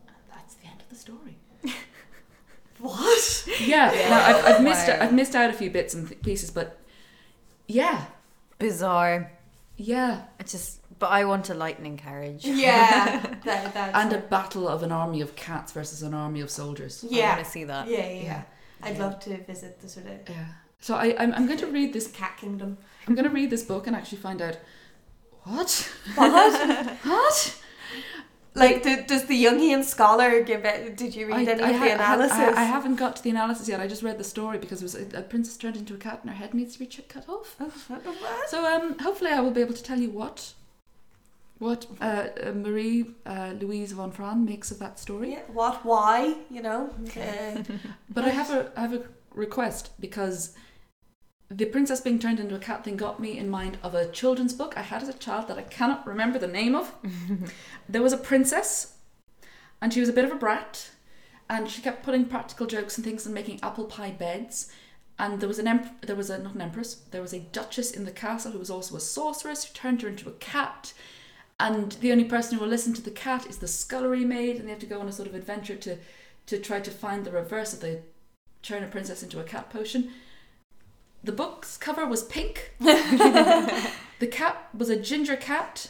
And 0.08 0.16
that's 0.32 0.56
the 0.56 0.68
end 0.68 0.82
of 0.82 0.89
the 0.89 0.95
story. 0.95 1.38
What? 2.80 3.47
Yeah, 3.59 3.89
now 4.09 4.26
I've, 4.26 4.45
I've 4.55 4.63
missed 4.63 4.88
Wow. 4.88 4.97
I've 5.01 5.13
missed 5.13 5.36
out 5.36 5.49
a 5.49 5.53
few 5.53 5.69
bits 5.69 5.93
and 5.93 6.21
pieces, 6.21 6.51
but 6.51 6.78
yeah, 7.67 8.05
Bizarre. 8.59 9.32
yeah, 9.78 10.23
I 10.39 10.43
just, 10.43 10.80
but 10.99 11.07
I 11.07 11.26
want 11.26 11.49
a 11.49 11.53
lightning 11.53 11.97
carriage. 11.97 12.45
Yeah. 12.45 13.21
that, 13.43 13.73
that's 13.73 13.97
and 13.97 14.13
a 14.13 14.19
battle 14.19 14.67
of 14.67 14.84
an 14.84 14.91
army 14.91 15.21
of 15.21 15.36
cats 15.36 15.71
versus 15.71 16.01
an 16.03 16.13
army 16.13 16.41
of 16.41 16.49
soldiers. 16.49 17.03
Yeah, 17.09 17.26
I 17.26 17.34
want 17.36 17.45
to 17.45 17.51
see 17.51 17.63
that. 17.65 17.88
yeah, 17.88 17.97
yeah, 17.99 18.05
yeah. 18.13 18.21
Yeah. 18.23 18.41
I'd 18.84 18.97
Yeah. 18.97 19.03
love 19.05 19.19
to 19.21 19.38
visit 19.43 19.80
the 19.82 19.89
sort 19.89 20.07
of 20.07 20.30
Yeah. 20.30 20.45
So 20.82 20.95
I 20.95 21.15
I'm, 21.17 21.34
I'm 21.34 21.45
going 21.47 21.59
to 21.59 21.67
read 21.67 21.93
this. 21.93 22.07
cat 22.07 22.38
kingdom. 22.38 22.78
I'm 23.07 23.15
going 23.15 23.28
to 23.28 23.34
read 23.34 23.49
this 23.49 23.63
book 23.63 23.88
and 23.88 23.95
actually 23.95 24.17
find 24.19 24.41
out 24.41 24.57
what 25.43 25.91
What? 26.15 26.97
what 27.03 27.55
like, 28.56 28.84
did, 28.84 29.08
does 29.08 29.26
the 29.26 29.43
Jungian 29.45 29.84
scholar 29.84 30.41
give 30.41 30.66
it? 30.66 30.97
Did 30.97 31.16
you 31.16 31.28
read 31.28 31.47
any 31.47 31.62
of 31.62 31.76
ha- 31.76 31.86
the 31.86 31.93
analysis? 31.93 32.38
I, 32.38 32.62
I 32.62 32.64
haven't 32.64 32.95
got 32.95 33.18
to 33.18 33.24
the 33.24 33.30
analysis 33.30 33.68
yet. 33.68 33.80
I 33.80 33.88
just 33.88 34.01
read 34.01 34.18
the 34.18 34.24
story 34.24 34.58
because 34.58 34.82
it 34.82 34.86
was 34.86 34.95
a, 34.95 35.20
a 35.20 35.22
princess 35.22 35.58
turned 35.58 35.76
into 35.76 35.93
a 35.93 35.97
cat 35.97 36.20
and 36.22 36.30
her 36.30 36.36
head 36.36 36.53
needs 36.53 36.74
to 36.74 36.80
be 36.80 36.86
cut 36.86 37.28
off. 37.30 37.56
What? 37.60 38.49
So 38.49 38.66
um, 38.66 38.97
hopefully 38.99 39.32
I 39.32 39.41
will 39.41 39.51
be 39.51 39.62
able 39.62 39.74
to 39.74 39.84
tell 39.84 39.99
you 39.99 40.10
what 40.10 40.53
what 41.58 41.86
uh, 42.01 42.28
uh, 42.43 42.51
Marie 42.51 43.06
uh, 43.26 43.53
Louise 43.60 43.93
von 43.93 44.12
Franz 44.12 44.47
makes 44.47 44.72
of 44.72 44.80
that 44.80 44.99
story. 44.99 45.32
Yeah. 45.32 45.39
What? 45.47 45.86
Why? 45.86 46.36
You 46.49 46.62
know. 46.62 46.93
Uh, 47.16 47.64
But 48.10 48.26
I 48.26 48.30
have 48.30 48.51
a 48.51 48.72
I 48.76 48.82
have 48.82 48.93
a 48.93 49.03
request 49.34 49.91
because 49.99 50.53
the 51.50 51.66
princess 51.66 52.02
being 52.02 52.20
turned 52.20 52.39
into 52.39 52.56
a 52.56 52.60
cat 52.60 52.84
thing 52.84 52.98
got 52.98 53.20
me 53.20 53.38
in 53.38 53.50
mind 53.50 53.78
of 53.84 53.93
a 53.93 54.10
children's 54.10 54.54
book 54.54 54.74
I 54.76 54.82
had 54.82 55.04
as 55.04 55.10
a 55.10 55.14
child 55.14 55.48
that 55.48 55.58
I 55.58 55.64
cannot 55.64 56.08
remember 56.08 56.39
the 56.39 56.48
name 56.48 56.76
of. 56.76 56.93
there 57.89 58.02
was 58.02 58.14
a 58.14 58.18
princess, 58.18 58.96
and 59.82 59.93
she 59.93 60.00
was 60.00 60.10
a 60.10 60.14
bit 60.14 60.26
of 60.26 60.32
a 60.32 60.36
brat, 60.36 60.89
and 61.50 61.70
she 61.70 61.82
kept 61.82 62.04
putting 62.04 62.26
practical 62.26 62.66
jokes 62.66 62.98
and 62.98 63.06
things 63.06 63.26
and 63.26 63.36
making 63.36 63.60
apple 63.62 63.86
pie 63.86 64.12
beds. 64.12 64.72
And 65.20 65.39
there 65.39 65.48
was 65.48 65.60
an 65.60 65.68
emp- 65.68 66.06
there 66.06 66.16
was 66.16 66.30
a 66.30 66.39
not 66.39 66.56
an 66.56 66.62
empress 66.62 66.96
there 67.12 67.22
was 67.22 67.34
a 67.34 67.39
duchess 67.39 67.91
in 67.91 68.04
the 68.04 68.12
castle 68.12 68.52
who 68.52 68.60
was 68.60 68.70
also 68.70 68.98
a 68.98 69.00
sorceress 69.00 69.64
who 69.64 69.74
turned 69.74 70.02
her 70.02 70.10
into 70.10 70.28
a 70.28 70.34
cat. 70.34 70.93
And 71.58 71.93
the 71.93 72.12
only 72.12 72.26
person 72.26 72.58
who 72.58 72.64
will 72.64 72.70
listen 72.70 72.93
to 72.96 73.02
the 73.02 73.12
cat 73.12 73.46
is 73.48 73.60
the 73.60 73.68
scullery 73.68 74.26
maid, 74.26 74.58
and 74.58 74.66
they 74.68 74.72
have 74.72 74.80
to 74.80 74.86
go 74.86 75.00
on 75.00 75.08
a 75.08 75.12
sort 75.12 75.30
of 75.30 75.36
adventure 75.36 75.76
to 75.76 75.98
to 76.48 76.58
try 76.58 76.80
to 76.80 76.91
find 76.91 77.24
the 77.24 77.32
reverse 77.32 77.74
of 77.74 77.82
the 77.82 78.02
turn 78.62 78.84
a 78.84 78.88
princess 78.88 79.22
into 79.22 79.39
a 79.39 79.43
cat 79.43 79.70
potion. 79.70 80.12
The 81.26 81.32
book's 81.32 81.76
cover 81.78 82.05
was 82.05 82.23
pink. 82.23 82.73
the 82.80 84.28
cat 84.30 84.69
was 84.78 84.89
a 84.89 84.95
ginger 84.95 85.36
cat. 85.36 85.89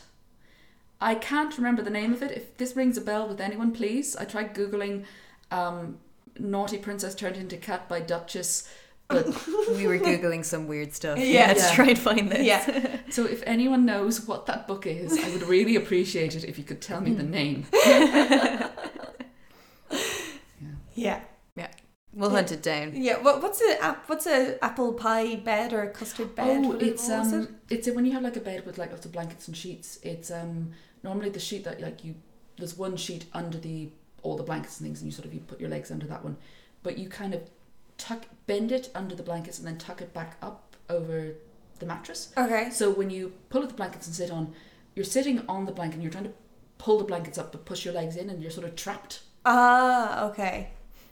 I 1.01 1.15
can't 1.15 1.55
remember 1.57 1.81
the 1.81 1.89
name 1.89 2.13
of 2.13 2.23
it. 2.23 2.31
If 2.31 2.55
this 2.57 2.75
rings 2.75 2.97
a 2.97 3.01
bell 3.01 3.27
with 3.27 3.41
anyone, 3.41 3.71
please. 3.73 4.15
I 4.15 4.23
tried 4.23 4.55
googling 4.55 5.03
um, 5.51 5.97
"naughty 6.39 6.77
princess 6.77 7.13
turned 7.15 7.35
into 7.35 7.57
cat" 7.57 7.89
by 7.89 7.99
Duchess, 7.99 8.69
but 9.09 9.25
We 9.75 9.87
were 9.87 9.97
googling 9.99 10.45
some 10.45 10.67
weird 10.67 10.93
stuff. 10.93 11.19
Yeah. 11.19 11.53
to 11.53 11.59
Yeah. 11.59 11.75
try 11.75 11.87
and 11.89 11.99
find 11.99 12.31
this. 12.31 12.45
yeah. 12.45 12.97
so 13.09 13.25
if 13.25 13.43
anyone 13.45 13.85
knows 13.85 14.25
what 14.25 14.45
that 14.45 14.67
book 14.69 14.87
is, 14.87 15.17
I 15.21 15.29
would 15.31 15.43
really 15.43 15.75
appreciate 15.75 16.33
it 16.35 16.45
if 16.45 16.57
you 16.57 16.63
could 16.63 16.81
tell 16.81 17.01
me 17.01 17.13
the 17.13 17.23
name. 17.23 17.65
Yeah. 20.93 21.19
We'll 22.15 22.29
hunt 22.29 22.51
it 22.51 22.63
down. 22.63 22.93
Yeah. 22.95 23.17
What, 23.21 23.41
what's 23.43 23.61
a 23.61 23.93
what's 24.07 24.25
a 24.25 24.63
apple 24.63 24.93
pie 24.93 25.35
bed 25.35 25.73
or 25.73 25.81
a 25.83 25.89
custard 25.89 26.33
bed? 26.35 26.63
Oh, 26.63 26.69
What- 26.69 26.81
it's 26.81 27.09
um, 27.09 27.33
it? 27.69 27.75
it's 27.75 27.87
when 27.89 28.05
you 28.05 28.13
have 28.13 28.23
like 28.23 28.37
a 28.37 28.39
bed 28.39 28.65
with 28.65 28.77
like 28.77 28.91
lots 28.91 29.05
of 29.05 29.11
blankets 29.11 29.47
and 29.47 29.55
sheets. 29.57 29.99
It's 30.01 30.31
um, 30.31 30.71
normally 31.03 31.29
the 31.29 31.39
sheet 31.39 31.63
that 31.65 31.81
like 31.81 32.03
you 32.05 32.15
there's 32.57 32.77
one 32.77 32.95
sheet 32.95 33.25
under 33.33 33.57
the 33.57 33.89
all 34.23 34.37
the 34.37 34.43
blankets 34.43 34.79
and 34.79 34.87
things, 34.87 35.01
and 35.01 35.07
you 35.07 35.11
sort 35.11 35.25
of 35.25 35.33
you 35.33 35.41
put 35.41 35.59
your 35.59 35.69
legs 35.69 35.91
under 35.91 36.07
that 36.07 36.23
one, 36.23 36.37
but 36.83 36.97
you 36.97 37.09
kind 37.09 37.33
of 37.33 37.41
tuck 37.97 38.25
bend 38.47 38.71
it 38.71 38.89
under 38.95 39.13
the 39.15 39.23
blankets 39.23 39.57
and 39.59 39.67
then 39.67 39.77
tuck 39.77 40.01
it 40.01 40.13
back 40.13 40.37
up 40.41 40.75
over 40.89 41.33
the 41.79 41.85
mattress. 41.85 42.31
Okay. 42.37 42.69
So 42.71 42.89
when 42.91 43.09
you 43.09 43.33
pull 43.49 43.61
at 43.63 43.69
the 43.69 43.75
blankets 43.75 44.07
and 44.07 44.15
sit 44.15 44.31
on, 44.31 44.53
you're 44.95 45.03
sitting 45.05 45.43
on 45.49 45.65
the 45.65 45.71
blanket 45.73 45.95
and 45.95 46.03
you're 46.03 46.11
trying 46.11 46.23
to 46.25 46.33
pull 46.77 46.97
the 46.97 47.03
blankets 47.03 47.37
up 47.37 47.51
but 47.51 47.65
push 47.65 47.83
your 47.85 47.93
legs 47.93 48.15
in 48.15 48.29
and 48.29 48.41
you're 48.41 48.51
sort 48.51 48.65
of 48.67 48.75
trapped. 48.75 49.21
Ah, 49.45 50.25
okay. 50.29 50.69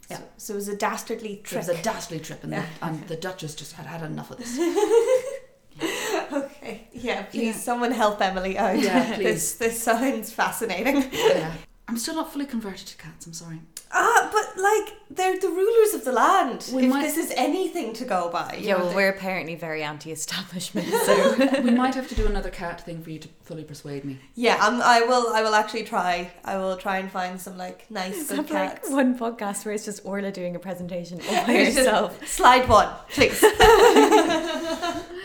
Yeah. 0.10 0.18
So, 0.18 0.24
so 0.38 0.54
it 0.54 0.56
was 0.58 0.68
a 0.68 0.76
dastardly 0.76 1.42
trip. 1.44 1.64
It 1.64 1.68
was 1.70 1.80
a 1.80 1.82
dastardly 1.82 2.20
trip, 2.24 2.44
and, 2.44 2.52
Yeah. 2.54 2.66
the, 2.80 2.86
and 2.88 3.08
the 3.08 3.16
Duchess 3.16 3.56
just 3.56 3.74
had 3.74 3.86
had 3.86 4.02
enough 4.04 4.32
of 4.32 4.38
this. 4.38 4.58
okay. 6.32 6.88
Yeah. 6.92 7.24
Please, 7.24 7.56
Yeah. 7.56 7.62
someone 7.62 7.92
help 7.92 8.22
Emily 8.22 8.58
out. 8.58 8.80
Yeah, 8.80 9.18
This 9.18 9.56
this 9.56 9.82
sounds 9.82 10.32
fascinating. 10.32 11.10
yeah. 11.12 11.54
I'm 11.88 11.98
still 11.98 12.16
not 12.16 12.32
fully 12.32 12.46
converted 12.46 12.88
to 12.88 12.98
cats. 12.98 13.26
I'm 13.26 13.34
sorry. 13.34 13.60
Ah, 13.96 14.30
but 14.34 14.60
like 14.62 14.98
they're 15.12 15.40
the 15.40 15.50
rulers 15.50 15.94
of 15.94 16.04
the 16.04 16.12
land. 16.12 16.68
We 16.74 16.84
if 16.86 16.90
might- 16.90 17.04
this 17.04 17.18
is 17.18 17.32
anything 17.38 17.94
to 17.94 18.06
go 18.06 18.30
by. 18.32 18.58
Yeah, 18.60 18.78
well, 18.78 18.90
they- 18.90 18.96
we're 18.96 19.10
apparently 19.10 19.54
very 19.56 19.84
anti-establishment, 19.84 20.88
so 21.06 21.62
we 21.62 21.70
might 21.72 21.94
have 21.94 22.08
to 22.10 22.16
do 22.16 22.26
another 22.26 22.50
cat 22.50 22.82
thing 22.82 23.04
for 23.04 23.12
you 23.12 23.20
to 23.20 23.28
fully 23.44 23.64
persuade 23.64 24.04
me. 24.04 24.18
Yeah, 24.34 24.58
I'm, 24.60 24.82
I 24.82 25.02
will. 25.02 25.32
I 25.34 25.44
will 25.44 25.54
actually 25.54 25.84
try. 25.84 26.32
I 26.44 26.58
will 26.58 26.76
try 26.78 26.98
and 26.98 27.12
find 27.12 27.40
some 27.40 27.56
like 27.58 27.90
nice 27.92 28.30
good 28.30 28.38
have 28.38 28.50
like 28.52 28.76
cats. 28.82 28.90
one 28.90 29.18
podcast 29.18 29.64
where 29.66 29.76
it's 29.76 29.86
just 29.86 30.04
Orla 30.06 30.32
doing 30.32 30.56
a 30.56 30.60
presentation 30.60 31.20
all 31.30 31.46
by 31.46 31.54
herself. 31.66 32.28
Slide 32.28 32.68
one, 32.68 32.90
please. 33.10 33.44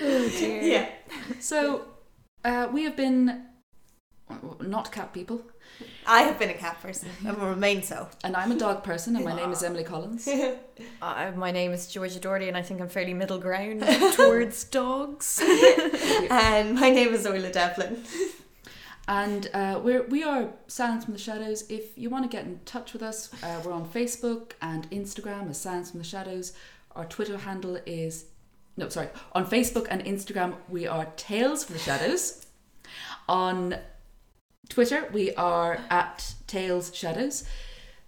Oh 0.01 0.29
dear. 0.39 0.63
yeah. 0.63 0.89
So, 1.41 1.85
uh, 2.45 2.69
we 2.73 2.85
have 2.85 2.97
been 2.97 3.45
not 4.61 4.93
cat 4.93 5.13
people, 5.13 5.43
I 6.07 6.23
have 6.23 6.39
been 6.39 6.51
a 6.51 6.55
cat 6.55 6.81
person 6.81 7.09
and 7.27 7.37
will 7.37 7.49
remain 7.49 7.83
so. 7.83 8.09
and 8.25 8.35
I'm 8.35 8.53
a 8.53 8.59
dog 8.59 8.83
person, 8.83 9.15
and 9.17 9.25
my 9.25 9.35
name 9.35 9.53
is 9.53 9.63
Emily 9.63 9.85
Collins. 9.85 10.29
Uh, 11.03 11.33
my 11.35 11.51
name 11.51 11.73
is 11.73 11.89
Georgia 11.89 12.21
Doherty, 12.21 12.47
and 12.47 12.57
I 12.57 12.63
think 12.63 12.81
I'm 12.81 12.89
fairly 12.89 13.13
middle 13.13 13.39
ground 13.39 13.83
towards 14.15 14.63
dogs. 14.63 15.41
and 16.31 16.77
my 16.77 16.91
name 16.91 17.13
is 17.13 17.27
Orla 17.27 17.51
Devlin. 17.51 18.05
And 19.09 19.51
uh, 19.53 19.81
we're 19.83 20.05
we 20.05 20.23
are 20.23 20.51
Sounds 20.69 21.05
from 21.05 21.15
the 21.15 21.21
Shadows. 21.21 21.69
If 21.69 21.99
you 21.99 22.11
want 22.11 22.31
to 22.31 22.37
get 22.37 22.45
in 22.47 22.61
touch 22.65 22.93
with 22.93 23.03
us, 23.03 23.31
uh, 23.43 23.61
we're 23.65 23.73
on 23.73 23.89
Facebook 23.89 24.53
and 24.63 24.89
Instagram 24.91 25.51
as 25.51 25.59
Sounds 25.59 25.91
from 25.91 25.99
the 25.99 26.07
Shadows. 26.07 26.53
Our 26.95 27.05
Twitter 27.05 27.39
handle 27.39 27.79
is 27.85 28.27
no, 28.77 28.89
sorry, 28.89 29.09
on 29.33 29.47
Facebook 29.47 29.89
and 29.91 30.05
Instagram 30.05 30.55
we 30.69 30.87
are 30.87 31.07
Tales 31.17 31.65
from 31.65 31.75
the 31.75 31.81
Shadows. 31.81 32.47
On 33.29 33.75
Twitter 34.69 35.09
we 35.13 35.35
are 35.35 35.81
at 35.91 36.35
Tales 36.47 36.95
Shadows. 36.95 37.45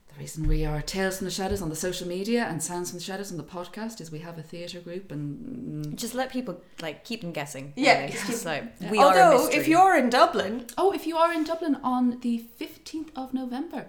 The 0.08 0.18
reason 0.18 0.46
we 0.46 0.64
are 0.66 0.82
Tales 0.82 1.18
from 1.18 1.24
the 1.24 1.30
Shadows 1.30 1.62
on 1.62 1.68
the 1.70 1.76
social 1.76 2.06
media 2.06 2.44
and 2.44 2.62
Sounds 2.62 2.90
from 2.90 2.98
the 2.98 3.04
Shadows 3.04 3.30
on 3.30 3.38
the 3.38 3.44
podcast 3.44 4.00
is 4.00 4.10
we 4.10 4.18
have 4.18 4.38
a 4.38 4.42
theatre 4.42 4.80
group 4.80 5.10
and 5.10 5.96
Just 5.98 6.14
let 6.14 6.30
people 6.30 6.60
like 6.82 7.04
keep 7.04 7.22
them 7.22 7.32
guessing. 7.32 7.72
Yeah, 7.76 8.00
really. 8.00 8.12
just 8.12 8.26
keep- 8.26 8.44
like 8.44 8.64
Yeah. 8.80 8.90
we 8.90 8.98
are 8.98 9.06
Although, 9.06 9.48
if 9.48 9.66
you're 9.68 9.96
in 9.96 10.10
Dublin, 10.10 10.66
Oh, 10.76 10.92
if 10.92 11.06
you 11.06 11.16
are 11.16 11.32
in 11.32 11.44
Dublin 11.44 11.76
on 11.82 12.18
the 12.20 12.44
15th 12.60 13.10
of 13.16 13.32
November, 13.32 13.86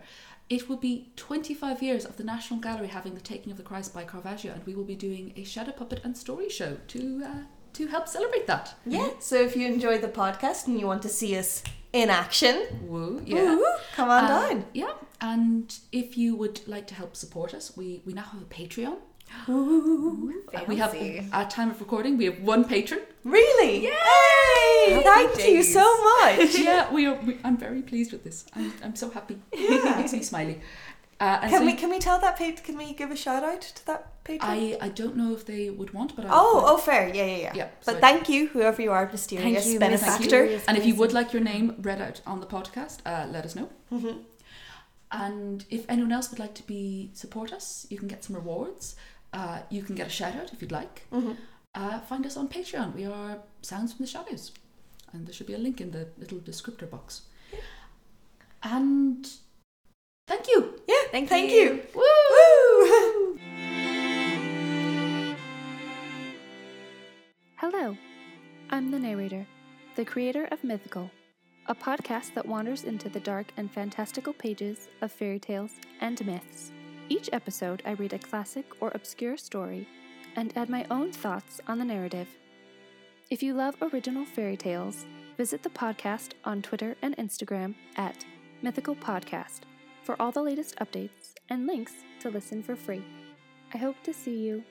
it 0.49 0.69
will 0.69 0.77
be 0.77 1.11
25 1.15 1.81
years 1.81 2.05
of 2.05 2.17
the 2.17 2.23
National 2.23 2.59
Gallery 2.59 2.87
having 2.87 3.15
the 3.15 3.21
Taking 3.21 3.51
of 3.51 3.57
the 3.57 3.63
Christ 3.63 3.93
by 3.93 4.03
Caravaggio, 4.03 4.53
and 4.53 4.65
we 4.65 4.75
will 4.75 4.83
be 4.83 4.95
doing 4.95 5.33
a 5.35 5.43
shadow 5.43 5.71
puppet 5.71 6.01
and 6.03 6.15
story 6.15 6.49
show 6.49 6.77
to 6.89 7.23
uh, 7.25 7.37
to 7.73 7.87
help 7.87 8.07
celebrate 8.07 8.47
that. 8.47 8.75
yeah. 8.85 9.09
So 9.21 9.37
if 9.41 9.55
you 9.55 9.65
enjoy 9.65 9.97
the 9.97 10.09
podcast 10.09 10.67
and 10.67 10.77
you 10.79 10.87
want 10.87 11.01
to 11.03 11.09
see 11.09 11.37
us 11.37 11.63
in 11.93 12.09
action, 12.09 12.65
Woo, 12.87 13.21
yeah. 13.25 13.55
woo, 13.55 13.65
come 13.95 14.09
on 14.09 14.23
Uh, 14.25 14.27
down. 14.27 14.65
Yeah, 14.73 14.93
and 15.19 15.73
if 15.91 16.17
you 16.17 16.35
would 16.35 16.61
like 16.67 16.87
to 16.87 16.95
help 16.95 17.15
support 17.15 17.53
us, 17.53 17.75
we, 17.75 18.01
we 18.05 18.13
now 18.13 18.23
have 18.23 18.41
a 18.41 18.45
Patreon. 18.45 18.97
Uh, 19.47 20.63
we 20.67 20.75
have, 20.77 20.93
at 21.33 21.49
time 21.49 21.71
of 21.71 21.79
recording, 21.79 22.17
we 22.17 22.25
have 22.25 22.41
one 22.41 22.65
patron. 22.65 22.99
Really? 23.23 23.83
Yay! 23.85 23.91
Happy 24.93 25.03
Thank 25.03 25.47
you 25.47 25.63
so 25.63 25.85
much. 26.03 26.55
yeah, 26.57 26.91
we 26.91 27.05
are. 27.05 27.15
We, 27.15 27.37
I'm 27.43 27.55
very 27.57 27.81
pleased 27.81 28.11
with 28.11 28.23
this. 28.25 28.45
I'm, 28.53 28.73
I'm 28.83 28.95
so 28.95 29.09
happy. 29.09 29.37
It 29.53 29.95
makes 29.97 30.11
me 30.11 30.21
smiley. 30.23 30.59
Uh, 31.21 31.39
Can 31.41 31.59
so 31.59 31.65
we 31.65 31.73
can 31.81 31.89
we 31.91 31.99
tell 31.99 32.19
that 32.19 32.35
page? 32.35 32.63
Can 32.63 32.75
we 32.77 32.93
give 32.93 33.11
a 33.11 33.15
shout 33.15 33.43
out 33.43 33.61
to 33.61 33.85
that 33.85 34.01
page? 34.23 34.39
I, 34.41 34.75
I 34.81 34.89
don't 34.89 35.15
know 35.15 35.33
if 35.33 35.45
they 35.45 35.69
would 35.69 35.93
want, 35.93 36.15
but 36.15 36.25
I 36.25 36.29
Oh, 36.31 36.63
oh, 36.65 36.77
fair. 36.77 37.03
Yeah, 37.13 37.25
yeah, 37.25 37.37
yeah. 37.45 37.53
Yeah, 37.55 37.67
But 37.85 37.95
so- 37.95 38.01
thank 38.01 38.27
you, 38.27 38.47
whoever 38.47 38.81
you 38.81 38.91
are, 38.91 39.05
mysterious 39.11 39.67
you, 39.67 39.79
benefactor. 39.79 40.19
mysterious 40.19 40.63
And 40.67 40.77
if 40.79 40.85
you 40.87 40.95
would 40.95 41.13
like 41.13 41.31
your 41.31 41.43
name 41.43 41.75
read 41.79 42.01
out 42.01 42.21
on 42.25 42.39
the 42.39 42.47
podcast, 42.47 42.97
uh, 43.05 43.27
let 43.31 43.45
us 43.45 43.55
know. 43.55 43.69
Mhm. 43.91 44.15
And 45.11 45.63
if 45.69 45.85
anyone 45.89 46.11
else 46.11 46.31
would 46.31 46.39
like 46.39 46.55
to 46.55 46.63
be 46.65 47.11
support 47.13 47.53
us, 47.53 47.85
you 47.91 47.97
can 47.99 48.07
get 48.07 48.23
some 48.23 48.35
rewards. 48.35 48.95
Uh, 49.31 49.59
you 49.69 49.83
can 49.83 49.93
get 49.95 50.07
a 50.07 50.09
shout 50.09 50.35
out 50.35 50.51
if 50.53 50.61
you'd 50.61 50.71
like. 50.71 51.05
Mm-hmm. 51.11 51.33
Uh, 51.75 51.99
find 52.01 52.25
us 52.25 52.35
on 52.35 52.47
Patreon. 52.47 52.95
We 52.95 53.05
are 53.05 53.37
Sounds 53.61 53.93
from 53.93 54.05
the 54.05 54.11
Shadows. 54.11 54.51
And 55.13 55.27
there 55.27 55.33
should 55.33 55.47
be 55.47 55.53
a 55.53 55.57
link 55.59 55.79
in 55.81 55.91
the 55.91 56.07
little 56.17 56.39
descriptor 56.39 56.89
box. 56.89 57.21
And 58.63 59.27
thank 60.27 60.47
you. 60.47 60.70
Yeah. 61.11 61.19
Thank 61.19 61.29
Thank 61.29 61.51
you. 61.51 61.59
you. 61.59 61.81
Woo! 61.93 63.37
Hello, 67.57 67.97
I'm 68.69 68.91
the 68.91 68.99
narrator, 68.99 69.45
the 69.95 70.05
creator 70.05 70.47
of 70.51 70.63
Mythical, 70.63 71.11
a 71.67 71.75
podcast 71.75 72.33
that 72.35 72.45
wanders 72.47 72.85
into 72.85 73.09
the 73.09 73.19
dark 73.19 73.47
and 73.57 73.69
fantastical 73.69 74.31
pages 74.31 74.87
of 75.01 75.11
fairy 75.11 75.39
tales 75.39 75.73
and 75.99 76.25
myths. 76.25 76.71
Each 77.09 77.29
episode, 77.33 77.83
I 77.85 77.91
read 77.91 78.13
a 78.13 78.19
classic 78.19 78.65
or 78.79 78.91
obscure 78.95 79.35
story 79.35 79.87
and 80.37 80.55
add 80.57 80.69
my 80.69 80.85
own 80.89 81.11
thoughts 81.11 81.59
on 81.67 81.77
the 81.77 81.85
narrative. 81.85 82.29
If 83.29 83.43
you 83.43 83.53
love 83.53 83.75
original 83.81 84.23
fairy 84.23 84.55
tales, 84.55 85.05
visit 85.37 85.61
the 85.61 85.69
podcast 85.69 86.31
on 86.45 86.61
Twitter 86.61 86.95
and 87.01 87.17
Instagram 87.17 87.75
at 87.97 88.23
Mythical 88.61 88.95
Podcast 88.95 89.61
for 90.03 90.21
all 90.21 90.31
the 90.31 90.41
latest 90.41 90.75
updates 90.77 91.33
and 91.49 91.67
links 91.67 91.93
to 92.19 92.29
listen 92.29 92.63
for 92.63 92.75
free. 92.75 93.03
I 93.73 93.77
hope 93.77 93.95
to 94.03 94.13
see 94.13 94.37
you 94.37 94.63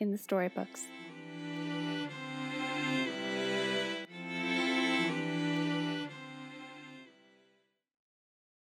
in 0.00 0.10
the 0.10 0.18
storybooks. 0.18 0.84